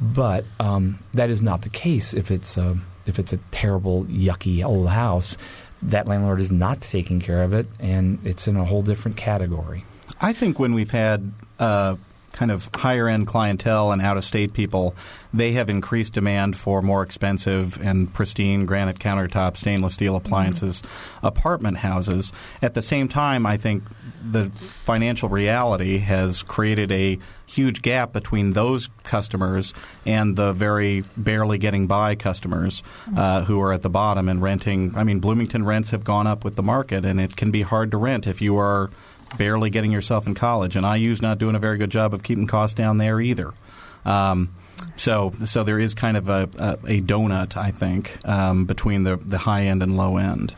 But 0.00 0.44
um, 0.58 0.98
that 1.14 1.30
is 1.30 1.42
not 1.42 1.62
the 1.62 1.68
case 1.68 2.12
if 2.12 2.30
it's 2.30 2.56
a, 2.56 2.78
if 3.06 3.18
it's 3.18 3.32
a 3.32 3.36
terrible, 3.52 4.04
yucky 4.04 4.64
old 4.64 4.88
house. 4.88 5.36
That 5.82 6.06
landlord 6.06 6.40
is 6.40 6.50
not 6.50 6.80
taking 6.80 7.20
care 7.20 7.42
of 7.42 7.54
it, 7.54 7.66
and 7.78 8.18
it's 8.24 8.46
in 8.46 8.56
a 8.56 8.64
whole 8.64 8.82
different 8.82 9.16
category. 9.16 9.84
I 10.20 10.32
think 10.32 10.58
when 10.58 10.74
we've 10.74 10.90
had 10.90 11.32
uh, 11.58 11.96
kind 12.32 12.50
of 12.50 12.70
higher 12.74 13.08
end 13.08 13.26
clientele 13.26 13.92
and 13.92 14.00
out 14.00 14.16
of 14.16 14.24
state 14.24 14.52
people, 14.52 14.94
they 15.32 15.52
have 15.52 15.68
increased 15.68 16.12
demand 16.12 16.56
for 16.56 16.82
more 16.82 17.02
expensive 17.02 17.80
and 17.82 18.12
pristine 18.12 18.66
granite 18.66 18.98
countertop, 18.98 19.56
stainless 19.56 19.94
steel 19.94 20.16
appliances, 20.16 20.82
apartment 21.22 21.78
houses. 21.78 22.32
At 22.62 22.74
the 22.74 22.82
same 22.82 23.08
time, 23.08 23.46
I 23.46 23.56
think 23.56 23.84
the 24.22 24.50
financial 24.50 25.28
reality 25.28 25.98
has 25.98 26.42
created 26.42 26.92
a 26.92 27.18
huge 27.46 27.82
gap 27.82 28.12
between 28.12 28.52
those 28.52 28.88
customers 29.02 29.74
and 30.06 30.36
the 30.36 30.52
very 30.52 31.02
barely 31.16 31.58
getting 31.58 31.86
by 31.86 32.14
customers 32.14 32.82
uh, 33.16 33.42
who 33.44 33.60
are 33.60 33.72
at 33.72 33.82
the 33.82 33.90
bottom 33.90 34.28
and 34.28 34.42
renting. 34.42 34.94
I 34.94 35.04
mean, 35.04 35.20
Bloomington 35.20 35.64
rents 35.64 35.90
have 35.90 36.04
gone 36.04 36.26
up 36.26 36.44
with 36.44 36.54
the 36.54 36.62
market, 36.62 37.04
and 37.04 37.20
it 37.20 37.36
can 37.36 37.50
be 37.50 37.62
hard 37.62 37.90
to 37.90 37.96
rent 37.96 38.26
if 38.26 38.40
you 38.40 38.56
are 38.58 38.90
barely 39.36 39.70
getting 39.70 39.92
yourself 39.92 40.26
in 40.26 40.34
college. 40.34 40.76
And 40.76 40.84
IU's 40.84 41.22
not 41.22 41.38
doing 41.38 41.54
a 41.54 41.58
very 41.58 41.78
good 41.78 41.90
job 41.90 42.14
of 42.14 42.22
keeping 42.22 42.46
costs 42.46 42.74
down 42.74 42.98
there 42.98 43.20
either. 43.20 43.52
Um, 44.04 44.54
so, 44.96 45.32
so 45.44 45.62
there 45.62 45.78
is 45.78 45.94
kind 45.94 46.16
of 46.16 46.28
a, 46.28 46.48
a, 46.58 46.72
a 46.86 47.00
donut, 47.00 47.56
I 47.56 47.70
think, 47.70 48.18
um, 48.26 48.64
between 48.64 49.02
the, 49.02 49.16
the 49.16 49.38
high 49.38 49.64
end 49.64 49.82
and 49.82 49.96
low 49.96 50.16
end. 50.16 50.54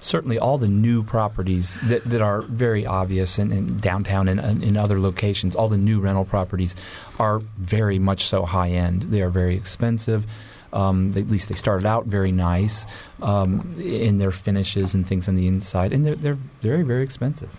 certainly 0.00 0.38
all 0.38 0.56
the 0.56 0.68
new 0.68 1.02
properties 1.02 1.80
that, 1.88 2.04
that 2.04 2.22
are 2.22 2.42
very 2.42 2.86
obvious 2.86 3.38
in, 3.38 3.52
in 3.52 3.76
downtown 3.78 4.28
and 4.28 4.62
in 4.62 4.76
other 4.76 5.00
locations, 5.00 5.56
all 5.56 5.68
the 5.68 5.78
new 5.78 6.00
rental 6.00 6.24
properties 6.24 6.76
are 7.18 7.40
very 7.58 7.98
much 7.98 8.24
so 8.24 8.44
high 8.44 8.70
end. 8.70 9.02
They 9.02 9.22
are 9.22 9.30
very 9.30 9.56
expensive. 9.56 10.26
Um, 10.72 11.12
they, 11.12 11.22
at 11.22 11.28
least 11.28 11.48
they 11.48 11.54
started 11.54 11.86
out 11.86 12.06
very 12.06 12.32
nice 12.32 12.86
um, 13.22 13.74
in 13.78 14.18
their 14.18 14.30
finishes 14.30 14.94
and 14.94 15.06
things 15.06 15.28
on 15.28 15.34
the 15.36 15.46
inside, 15.46 15.92
and 15.92 16.04
they're, 16.04 16.14
they're 16.14 16.38
very, 16.60 16.82
very 16.82 17.02
expensive. 17.02 17.50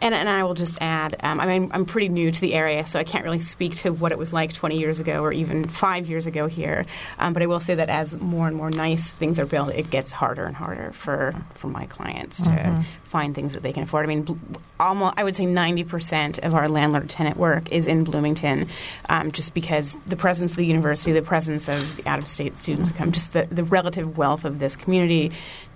And, 0.00 0.14
and 0.14 0.28
I 0.28 0.44
will 0.44 0.54
just 0.54 0.78
add, 0.80 1.16
um, 1.20 1.40
I 1.40 1.46
mean, 1.46 1.70
I'm 1.72 1.84
pretty 1.84 2.08
new 2.08 2.30
to 2.30 2.40
the 2.40 2.54
area, 2.54 2.86
so 2.86 2.98
I 2.98 3.04
can't 3.04 3.24
really 3.24 3.38
speak 3.38 3.76
to 3.76 3.92
what 3.92 4.12
it 4.12 4.18
was 4.18 4.32
like 4.32 4.52
20 4.52 4.78
years 4.78 5.00
ago 5.00 5.22
or 5.22 5.32
even 5.32 5.64
five 5.68 6.08
years 6.08 6.26
ago 6.26 6.46
here. 6.46 6.84
Um, 7.18 7.32
but 7.32 7.42
I 7.42 7.46
will 7.46 7.60
say 7.60 7.74
that 7.76 7.88
as 7.88 8.16
more 8.20 8.46
and 8.46 8.56
more 8.56 8.70
nice 8.70 9.12
things 9.12 9.38
are 9.38 9.46
built, 9.46 9.74
it 9.74 9.90
gets 9.90 10.12
harder 10.12 10.44
and 10.44 10.54
harder 10.54 10.92
for, 10.92 11.34
for 11.54 11.68
my 11.68 11.86
clients 11.86 12.42
to 12.42 12.84
find 13.04 13.34
things 13.34 13.54
that 13.54 13.62
they 13.62 13.72
can 13.72 13.84
afford. 13.84 14.04
I 14.04 14.08
mean, 14.08 14.38
almost, 14.78 15.14
I 15.16 15.24
would 15.24 15.34
say 15.34 15.44
90% 15.44 16.44
of 16.44 16.54
our 16.54 16.68
landlord 16.68 17.08
tenant 17.08 17.38
work 17.38 17.72
is 17.72 17.86
in 17.86 18.04
Bloomington, 18.04 18.68
um, 19.08 19.32
just 19.32 19.54
because 19.54 19.98
the 20.06 20.16
presence 20.16 20.50
of 20.50 20.58
the 20.58 20.66
university, 20.66 21.12
the 21.12 21.22
presence 21.22 21.68
of 21.68 21.96
the 21.96 22.06
out 22.06 22.18
of 22.18 22.28
state 22.28 22.56
students 22.56 22.90
who 22.90 22.96
come, 22.96 23.12
just 23.12 23.32
the, 23.32 23.48
the 23.50 23.64
relative 23.64 24.18
wealth 24.18 24.44
of 24.44 24.58
this 24.58 24.76
community 24.76 24.97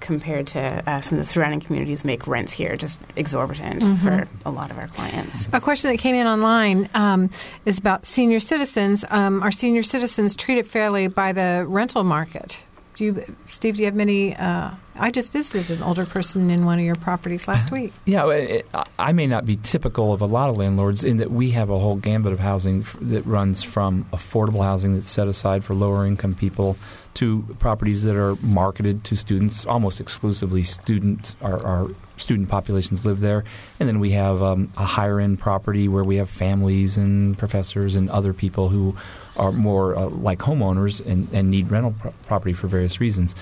compared 0.01 0.49
to 0.49 0.61
uh, 0.61 1.01
some 1.01 1.17
of 1.19 1.25
the 1.25 1.29
surrounding 1.29 1.61
communities 1.61 2.05
make 2.05 2.27
rents 2.27 2.53
here 2.53 2.75
just 2.77 2.99
exorbitant 3.17 4.01
for 4.01 4.29
a 4.45 4.51
lot 4.51 4.71
of 4.71 4.79
our 4.79 4.89
clients. 4.89 5.49
A 5.53 5.61
question 5.61 5.91
that 5.91 5.99
came 5.99 6.15
in 6.15 6.27
online 6.27 6.91
um, 6.95 7.31
is 7.65 7.79
about 7.79 8.05
senior 8.05 8.41
citizens. 8.41 9.05
Um, 9.11 9.43
are 9.43 9.53
senior 9.53 9.83
citizens 9.83 10.35
treated 10.35 10.67
fairly 10.67 11.07
by 11.07 11.33
the 11.33 11.65
rental 11.69 12.05
market? 12.05 12.63
Do 12.95 13.05
you, 13.05 13.37
Steve? 13.49 13.77
Do 13.77 13.81
you 13.81 13.87
have 13.87 13.95
many? 13.95 14.37
Uh, 14.37 14.71
I 14.97 15.11
just 15.11 15.33
visited 15.33 15.71
an 15.77 15.83
older 15.83 16.05
person 16.05 16.51
in 16.51 16.67
one 16.67 16.79
of 16.79 16.85
your 16.85 16.97
properties 16.97 17.49
last 17.49 17.71
week. 17.71 17.93
Yeah, 18.05 18.29
it, 18.29 18.67
I 18.99 19.13
may 19.13 19.27
not 19.27 19.47
be 19.47 19.57
typical 19.57 20.13
of 20.13 20.21
a 20.21 20.27
lot 20.27 20.51
of 20.51 20.59
landlords 20.59 21.03
in 21.03 21.17
that 21.17 21.31
we 21.31 21.53
have 21.53 21.71
a 21.71 21.79
whole 21.79 21.97
gambit 21.97 22.33
of 22.33 22.41
housing 22.41 22.85
that 23.01 23.25
runs 23.25 23.63
from 23.63 24.05
affordable 24.13 24.63
housing 24.63 24.95
that's 24.95 25.09
set 25.09 25.29
aside 25.29 25.65
for 25.65 25.75
lower 25.75 26.07
income 26.07 26.35
people 26.35 26.77
to 27.15 27.43
properties 27.59 28.05
that 28.05 28.17
are 28.17 28.37
marketed 28.37 29.05
to 29.05 29.17
students, 29.17 29.65
almost 29.65 30.01
exclusively 30.01 30.63
student. 30.63 31.37
Our, 31.41 31.65
our 31.65 31.91
student 32.19 32.49
populations 32.49 33.05
live 33.05 33.21
there, 33.21 33.45
and 33.81 33.89
then 33.89 34.01
we 34.01 34.11
have 34.13 34.43
um, 34.43 34.69
a 34.77 34.85
higher 34.85 35.19
end 35.19 35.41
property 35.41 35.89
where 35.89 36.05
we 36.05 36.17
have 36.17 36.29
families 36.29 36.99
and 36.99 37.37
professors 37.39 37.95
and 37.95 38.11
other 38.11 38.33
people 38.33 38.69
who 38.69 38.97
are 39.37 39.53
more 39.53 39.97
uh, 39.97 40.07
like 40.09 40.39
homeowners 40.41 41.05
and, 41.05 41.29
and 41.33 41.51
need 41.51 41.71
rental 41.71 41.95
pro- 41.99 42.13
property 42.27 42.53
for 42.53 42.67
various 42.67 43.01
reasons. 43.01 43.35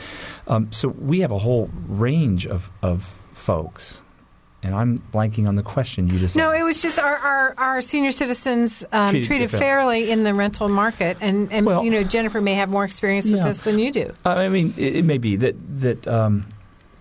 Um, 0.47 0.71
so 0.73 0.89
we 0.89 1.21
have 1.21 1.31
a 1.31 1.39
whole 1.39 1.71
range 1.89 2.47
of, 2.47 2.71
of 2.83 3.17
folks. 3.33 4.03
And 4.63 4.75
I'm 4.75 4.99
blanking 5.13 5.49
on 5.49 5.55
the 5.55 5.63
question 5.63 6.07
you 6.09 6.19
just 6.19 6.37
asked. 6.37 6.37
No, 6.37 6.53
asked. 6.53 6.61
it 6.61 6.65
was 6.65 6.83
just 6.83 6.99
our, 6.99 7.17
our, 7.17 7.55
our 7.57 7.81
senior 7.81 8.13
citizens 8.13 8.85
um, 8.93 9.11
Treated 9.13 9.27
treated, 9.27 9.51
fairly 9.51 10.11
in 10.11 10.23
the 10.23 10.35
rental 10.35 10.69
market, 10.69 11.17
and, 11.23 11.51
and 11.51 11.65
Well- 11.65 11.83
you 11.83 11.91
know 11.91 12.03
Jennifer 12.05 12.43
may 12.43 12.55
have 12.55 12.69
more 12.69 12.85
experience 12.85 13.29
with 13.31 13.39
Yeah. 13.39 13.47
this 13.49 13.59
than 13.59 13.79
you 13.79 13.91
do. 13.91 14.11
Uh, 14.25 14.29
I 14.31 14.49
mean, 14.51 14.75
it, 14.77 14.97
it 14.97 15.05
may 15.07 15.17
be 15.17 15.37
that 15.37 15.55
that 15.79 16.07
um, 16.07 16.47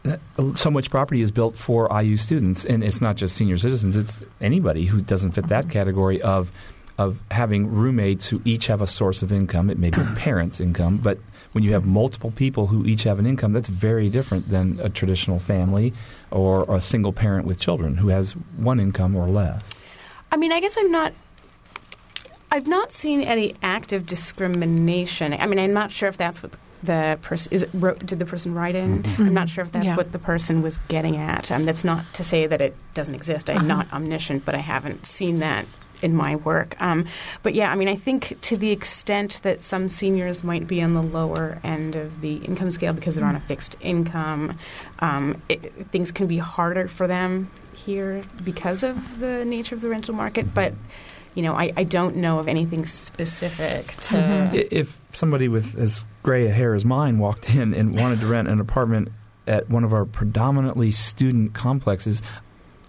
that 0.03 0.21
so 0.55 0.71
much 0.71 0.89
property 0.89 1.21
is 1.21 1.31
built 1.31 1.57
for 1.57 1.89
IU 2.01 2.15
students, 2.15 2.63
and 2.63 2.81
it's 2.81 3.01
not 3.01 3.17
just 3.17 3.35
senior 3.35 3.57
citizens; 3.57 3.97
it's 3.97 4.21
anybody 4.39 4.85
who 4.85 5.01
doesn't 5.01 5.31
fit 5.31 5.47
that 5.49 5.69
category 5.69 6.21
of 6.21 6.53
of 6.99 7.17
having 7.31 7.65
roommates 7.73 8.27
who 8.27 8.41
each 8.43 8.67
have 8.67 8.81
a 8.81 8.85
source 8.87 9.21
of 9.21 9.31
income. 9.31 9.69
It 9.69 9.79
may 9.79 9.89
be 9.89 10.01
parents' 10.15 10.59
income, 10.59 10.97
but 10.97 11.17
when 11.53 11.63
you 11.63 11.71
have 11.71 11.85
multiple 11.85 12.31
people 12.31 12.67
who 12.67 12.85
each 12.85 13.03
have 13.03 13.19
an 13.19 13.25
income, 13.25 13.53
that's 13.53 13.69
very 13.69 14.09
different 14.09 14.49
than 14.49 14.77
a 14.83 14.89
traditional 14.89 15.39
family 15.39 15.93
or 16.29 16.65
a 16.75 16.81
single 16.81 17.13
parent 17.13 17.47
with 17.47 17.57
children 17.57 17.95
who 17.97 18.09
has 18.09 18.33
one 18.57 18.81
income 18.81 19.15
or 19.15 19.27
less. 19.29 19.63
I 20.29 20.35
mean, 20.35 20.51
I 20.51 20.59
guess 20.59 20.75
I'm 20.77 20.91
not. 20.91 21.13
I've 22.51 22.67
not 22.67 22.91
seen 22.91 23.21
any 23.21 23.55
active 23.63 24.05
discrimination. 24.05 25.33
I 25.33 25.45
mean, 25.45 25.59
I'm 25.59 25.73
not 25.73 25.91
sure 25.91 26.09
if 26.09 26.17
that's 26.17 26.43
what 26.43 26.51
the 26.83 27.17
person 27.21 27.53
is. 27.53 27.63
It, 27.63 27.69
wrote, 27.73 28.05
did 28.05 28.19
the 28.19 28.25
person 28.25 28.53
write 28.53 28.75
in? 28.75 29.05
I'm 29.19 29.33
not 29.33 29.49
sure 29.49 29.63
if 29.63 29.71
that's 29.71 29.85
Yeah. 29.85 29.95
what 29.95 30.11
the 30.11 30.19
person 30.19 30.61
was 30.61 30.77
getting 30.89 31.15
at. 31.15 31.49
Um, 31.51 31.63
that's 31.63 31.83
not 31.83 32.11
to 32.15 32.23
say 32.23 32.45
that 32.47 32.59
it 32.59 32.75
doesn't 32.93 33.15
exist. 33.15 33.49
I'm 33.49 33.67
not 33.67 33.91
omniscient, 33.93 34.45
but 34.45 34.55
I 34.55 34.59
haven't 34.59 35.05
seen 35.05 35.39
that 35.39 35.65
in 36.01 36.15
my 36.15 36.35
work. 36.37 36.75
Um, 36.81 37.05
but 37.43 37.53
yeah, 37.53 37.71
I 37.71 37.75
mean, 37.75 37.87
I 37.87 37.95
think 37.95 38.37
to 38.41 38.57
the 38.57 38.71
extent 38.71 39.39
that 39.43 39.61
some 39.61 39.89
seniors 39.89 40.43
might 40.43 40.67
be 40.67 40.81
on 40.81 40.93
the 40.93 41.03
lower 41.03 41.59
end 41.63 41.95
of 41.95 42.21
the 42.21 42.35
income 42.37 42.71
scale 42.71 42.93
because 42.93 43.15
they're 43.15 43.25
on 43.25 43.35
a 43.35 43.39
fixed 43.41 43.75
income, 43.81 44.57
um, 44.99 45.41
it, 45.49 45.73
things 45.91 46.11
can 46.11 46.27
be 46.27 46.37
harder 46.37 46.87
for 46.87 47.07
them 47.07 47.49
here 47.73 48.21
because 48.43 48.83
of 48.83 49.19
the 49.19 49.45
nature 49.45 49.75
of 49.75 49.81
the 49.81 49.89
rental 49.89 50.13
market. 50.15 50.53
But 50.53 50.73
you 51.35 51.43
know, 51.43 51.53
I, 51.53 51.71
I 51.77 51.83
don't 51.83 52.17
know 52.17 52.39
of 52.39 52.47
anything 52.47 52.85
specific 52.85 53.87
to. 54.07 54.17
I- 54.51 54.67
If 54.71 54.97
somebody 55.11 55.47
with 55.47 55.77
as 55.77 56.05
gray 56.23 56.47
a 56.47 56.51
hair 56.51 56.73
as 56.73 56.83
mine 56.85 57.19
walked 57.19 57.55
in 57.55 57.73
and 57.73 57.97
wanted 57.99 58.19
to 58.21 58.27
rent 58.27 58.47
an 58.47 58.59
apartment 58.59 59.09
at 59.47 59.69
one 59.69 59.83
of 59.83 59.93
our 59.93 60.05
predominantly 60.05 60.91
student 60.91 61.53
complexes, 61.53 62.21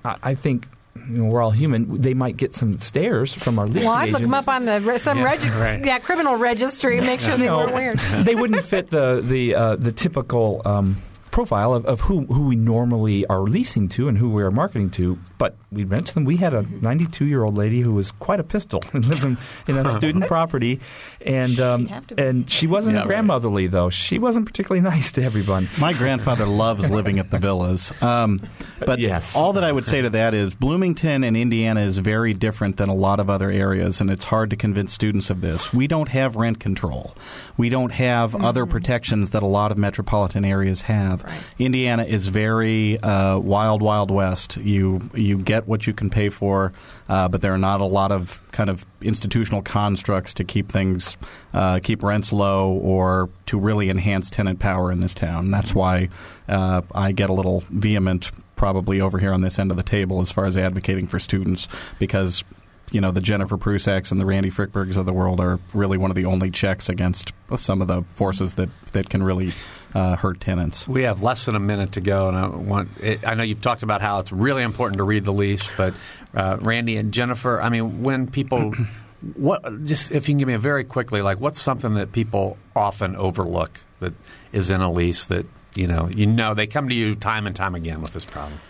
I, 0.05 0.17
I 0.23 0.35
think 0.35 0.67
you 0.97 1.19
know, 1.19 1.25
we're 1.31 1.41
all 1.43 1.51
human. 1.51 2.01
They 2.01 2.15
might 2.15 2.37
get 2.37 2.55
some 2.55 2.79
stares 2.79 3.33
from 3.33 3.59
our 3.59 3.67
leasing 3.67 3.85
Well, 3.85 3.93
I'd 3.95 4.11
look 4.13 4.23
them 4.23 4.35
up 4.35 4.49
on 4.49 4.65
the 4.65 4.81
re- 4.81 4.99
some 4.99 5.19
Yeah, 5.19 5.25
regi- 5.25 5.51
right. 5.51 5.85
yeah 5.85 5.99
criminal 5.99 6.37
registry 6.37 6.99
and 6.99 7.07
make 7.07 7.21
sure 7.21 7.37
they 7.37 7.47
No, 7.47 7.59
weren't 7.59 7.75
weird. 7.75 7.95
they 8.25 8.35
wouldn't 8.35 8.65
fit 8.65 8.91
the 8.91 9.23
the 9.25 9.55
uh, 9.55 9.77
the 9.77 9.93
typical 9.93 10.63
um, 10.65 10.97
profile 11.31 11.75
of, 11.75 11.87
of 11.87 12.01
who 12.03 12.25
who 12.27 12.47
we 12.47 12.57
normally 12.57 13.25
are 13.27 13.41
leasing 13.43 13.89
to 13.91 14.09
and 14.09 14.19
who 14.19 14.31
we 14.31 14.43
are 14.43 14.51
marketing 14.51 14.91
to. 14.91 15.19
But 15.39 15.57
we 15.73 15.85
rent 15.85 16.09
to 16.09 16.15
them. 16.15 16.25
We 16.25 16.37
had 16.39 16.53
a 16.55 16.63
92 16.63 17.27
year 17.27 17.45
old 17.45 17.57
lady 17.57 17.81
who 17.81 17.93
was 17.93 18.11
quite 18.13 18.41
a 18.41 18.45
pistol 18.45 18.81
and 18.93 19.05
lived 19.09 19.25
in, 19.25 19.39
in 19.69 19.77
a 19.79 19.91
student 19.93 20.27
property, 20.27 20.81
and 21.25 21.59
um, 21.61 21.87
have 21.87 22.07
to 22.09 22.15
be. 22.15 22.23
and 22.23 22.51
she 22.51 22.67
wasn't 22.67 22.95
Yeah, 22.95 23.01
right. 23.01 23.07
grandmotherly 23.09 23.67
though. 23.69 23.91
She 23.91 24.19
wasn't 24.19 24.47
particularly 24.47 24.81
nice 24.89 25.13
to 25.13 25.23
everyone. 25.23 25.69
My 25.79 25.93
grandfather 25.93 26.47
loves 26.47 26.91
living 26.91 27.19
at 27.19 27.31
the 27.31 27.39
villas. 27.39 27.93
Um, 28.03 28.41
but 28.85 28.99
Yes. 28.99 29.37
all 29.37 29.53
that 29.55 29.65
I 29.65 29.71
would 29.73 29.87
say 29.87 30.01
to 30.03 30.11
that 30.11 30.35
is 30.35 30.55
Bloomington 30.55 31.23
and 31.25 31.37
Indiana 31.37 31.81
is 31.83 31.99
very 31.99 32.35
different 32.35 32.77
than 32.77 32.89
a 32.89 32.95
lot 32.95 33.21
of 33.21 33.31
other 33.31 33.51
areas, 33.51 34.01
and 34.01 34.11
it's 34.11 34.25
hard 34.25 34.51
to 34.51 34.57
convince 34.57 34.93
students 34.93 35.31
of 35.31 35.41
this. 35.41 35.73
We 35.73 35.87
don't 35.87 36.09
have 36.09 36.37
rent 36.37 36.59
control. 36.61 37.15
We 37.57 37.69
don't 37.69 37.93
have 37.93 38.35
other 38.35 38.67
protections 38.67 39.31
that 39.31 39.43
a 39.43 39.47
lot 39.47 39.71
of 39.71 39.79
metropolitan 39.79 40.45
areas 40.45 40.83
have. 40.83 41.25
Indiana 41.59 42.05
is 42.05 42.29
very 42.29 42.99
uh, 43.01 43.39
wild, 43.39 43.83
wild 43.83 44.11
west. 44.11 44.57
You 44.57 45.01
you 45.15 45.37
get 45.39 45.60
what 45.67 45.87
you 45.87 45.93
can 45.93 46.11
pay 46.11 46.29
for, 46.29 46.73
uh, 47.09 47.29
but 47.29 47.43
there 47.43 47.53
are 47.53 47.59
not 47.59 47.81
a 47.81 47.85
lot 47.85 48.13
of 48.13 48.41
kind 48.53 48.71
of 48.71 48.87
institutional 49.01 49.63
constructs 49.63 50.35
to 50.35 50.45
keep 50.45 50.71
things 50.71 51.17
uh, 51.53 51.81
keep 51.83 52.03
rents 52.03 52.33
low 52.33 52.73
or 52.73 53.29
to 53.47 53.59
really 53.59 53.91
enhance 53.91 54.31
tenant 54.31 54.59
power 54.59 54.93
in 54.93 55.01
this 55.01 55.15
town. 55.15 55.51
That's 55.51 55.75
why 55.75 56.09
uh, 56.49 56.83
I 56.95 57.13
get 57.13 57.31
a 57.31 57.33
little 57.33 57.65
vehement, 57.71 58.31
probably 58.57 59.01
over 59.01 59.19
here 59.19 59.33
on 59.33 59.41
this 59.41 59.59
end 59.59 59.71
of 59.71 59.77
the 59.77 59.83
table, 59.83 60.21
as 60.21 60.31
far 60.31 60.47
as 60.47 60.57
advocating 60.57 61.07
for 61.07 61.19
students, 61.19 61.69
because 61.99 62.45
you 62.91 63.01
know 63.01 63.11
the 63.11 63.21
Jennifer 63.21 63.57
Prusaks 63.57 64.11
and 64.11 64.21
the 64.21 64.27
Randy 64.27 64.51
Frykbergs 64.51 64.97
of 64.97 65.07
the 65.07 65.13
world 65.13 65.41
are 65.41 65.59
really 65.75 65.99
one 65.99 66.11
of 66.11 66.17
the 66.17 66.25
only 66.25 66.51
checks 66.51 66.89
against 66.89 67.33
some 67.57 67.81
of 67.81 67.89
the 67.89 68.03
forces 68.15 68.57
that 68.57 68.69
that 68.93 69.09
can 69.09 69.23
really 69.23 69.53
uh, 69.95 70.17
hurt 70.17 70.41
tenants. 70.41 70.87
We 70.87 71.03
have 71.03 71.23
less 71.23 71.47
than 71.47 71.57
a 71.57 71.61
minute 71.61 71.93
to 71.93 72.01
go, 72.01 72.29
and 72.29 72.37
I 72.37 72.47
want. 72.49 72.91
It, 73.01 73.27
I 73.27 73.35
know 73.35 73.43
you've 73.43 73.61
talked 73.61 73.83
about 73.83 74.01
how 74.01 74.19
it's 74.21 74.33
really 74.33 74.63
important 74.63 74.99
to 74.99 75.05
read 75.05 75.25
the 75.25 75.33
lease, 75.33 75.69
but 75.77 75.95
uh, 76.35 76.59
Randy 76.61 76.97
and 76.97 77.13
Jennifer, 77.13 77.61
I 77.61 77.69
mean, 77.69 78.03
when 78.03 78.27
people, 78.29 78.73
what 79.35 79.85
just 79.85 80.13
if 80.13 80.29
you 80.29 80.33
can 80.33 80.39
give 80.39 80.49
me 80.49 80.55
a 80.55 80.59
very 80.59 80.85
quickly, 80.85 81.23
like 81.23 81.41
what's 81.41 81.61
something 81.61 81.95
that 81.95 82.13
people 82.13 82.57
often 82.77 83.17
overlook 83.17 83.81
that 84.01 84.13
is 84.53 84.71
in 84.71 84.81
a 84.81 84.91
lease 84.91 85.25
that 85.27 85.47
you 85.75 85.87
know 85.87 86.09
you 86.09 86.27
know 86.27 86.55
they 86.55 86.67
come 86.67 86.89
to 86.89 86.95
you 86.95 87.15
time 87.15 87.47
and 87.47 87.55
time 87.55 87.75
again 87.75 88.01
with 88.01 88.13
this 88.13 88.25
problem, 88.25 88.61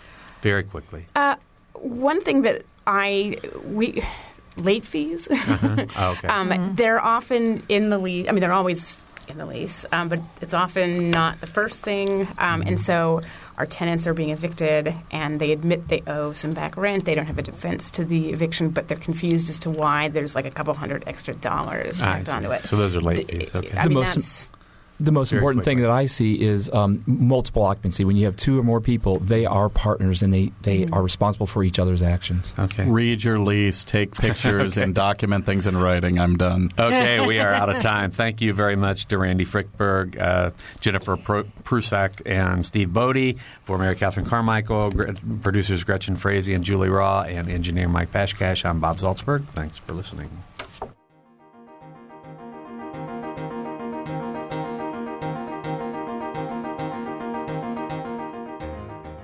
very 0.41 0.63
quickly. 0.63 1.05
Uh, 1.15 1.35
one 1.73 2.21
thing 2.21 2.41
that 2.43 2.63
I 2.87 3.37
we 3.65 4.03
late 4.57 4.85
fees. 4.85 5.27
Oh, 5.97 6.11
okay. 6.17 6.27
um, 6.27 6.75
They're 6.75 6.99
often 6.99 7.63
in 7.69 7.89
the 7.89 7.97
lease. 7.97 8.27
I 8.27 8.31
mean, 8.31 8.41
they're 8.41 8.53
always 8.53 8.97
in 9.31 9.37
the 9.37 9.45
lease, 9.45 9.85
um, 9.91 10.09
but 10.09 10.19
it's 10.41 10.53
often 10.53 11.09
not 11.09 11.39
the 11.41 11.47
first 11.47 11.81
thing. 11.83 12.27
Um, 12.37 12.61
and 12.61 12.79
so 12.79 13.21
our 13.57 13.65
tenants 13.65 14.05
are 14.07 14.13
being 14.13 14.29
evicted, 14.29 14.93
and 15.11 15.39
they 15.39 15.51
admit 15.51 15.87
they 15.87 16.01
owe 16.07 16.33
some 16.33 16.51
back 16.51 16.77
rent. 16.77 17.05
They 17.05 17.15
don't 17.15 17.25
have 17.25 17.39
a 17.39 17.43
defense 17.43 17.91
to 17.91 18.05
the 18.05 18.29
eviction, 18.31 18.69
but 18.69 18.87
they're 18.87 18.97
confused 18.97 19.49
as 19.49 19.59
to 19.59 19.69
why 19.69 20.07
there's 20.09 20.35
like 20.35 20.45
a 20.45 20.51
couple 20.51 20.73
hundred 20.73 21.03
extra 21.07 21.33
dollars 21.33 22.01
I 22.01 22.17
tacked 22.17 22.29
onto 22.29 22.51
it. 22.51 22.65
So 22.65 22.75
those 22.75 22.95
are 22.95 23.01
late 23.01 23.27
The- 23.27 23.39
fees, 23.39 23.55
okay. 23.55 23.77
I 23.77 23.83
The 23.83 23.89
mean, 23.89 23.99
most- 23.99 24.15
that's 24.15 24.51
The 25.03 25.11
most 25.11 25.31
Very 25.31 25.39
important 25.39 25.65
thing 25.65 25.81
that 25.81 25.89
I 25.89 26.05
see 26.05 26.39
is 26.39 26.69
um, 26.71 27.03
multiple 27.07 27.63
occupancy. 27.63 28.05
When 28.05 28.15
you 28.15 28.25
have 28.25 28.37
two 28.37 28.59
or 28.59 28.63
more 28.63 28.79
people, 28.79 29.17
they 29.17 29.45
are 29.47 29.67
partners 29.67 30.21
and 30.21 30.31
they, 30.31 30.51
they 30.61 30.87
are 30.91 31.01
responsible 31.01 31.47
for 31.47 31.63
each 31.63 31.79
other's 31.79 32.01
actions. 32.03 32.53
okay. 32.59 32.85
Read 32.85 33.23
your 33.23 33.39
lease, 33.39 33.83
take 33.83 34.13
pictures, 34.15 34.77
and 34.77 34.93
document 34.93 35.45
things 35.45 35.65
in 35.65 35.75
writing. 35.75 36.19
I'm 36.19 36.37
done. 36.37 36.69
Okay, 36.77 37.25
we 37.25 37.39
are 37.39 37.51
out 37.51 37.69
of 37.69 37.81
time. 37.81 38.11
Thank 38.11 38.41
you 38.41 38.53
very 38.53 38.75
much 38.75 39.07
to 39.07 39.17
Randy 39.17 39.45
Frykberg, 39.45 40.19
uh, 40.19 40.51
Jennifer 40.81 41.17
Pro- 41.17 41.43
Prusak, 41.63 42.21
and 42.25 42.65
Steve 42.65 42.93
Bodie. 42.93 43.37
For 43.63 43.77
Mary 43.77 43.95
Catherine 43.95 44.25
Carmichael, 44.25 44.91
Gre- 44.91 45.11
producers 45.41 45.83
Gretchen 45.83 46.15
Frazee 46.15 46.53
and 46.53 46.63
Julie 46.63 46.89
Raw, 46.89 47.21
and 47.21 47.49
engineer 47.49 47.89
Mike 47.89 48.11
Pashkash, 48.11 48.65
I'm 48.65 48.79
Bob 48.79 48.97
Zaltsberg. 48.97 49.47
Thanks 49.47 49.77
for 49.77 49.93
listening. 49.93 50.29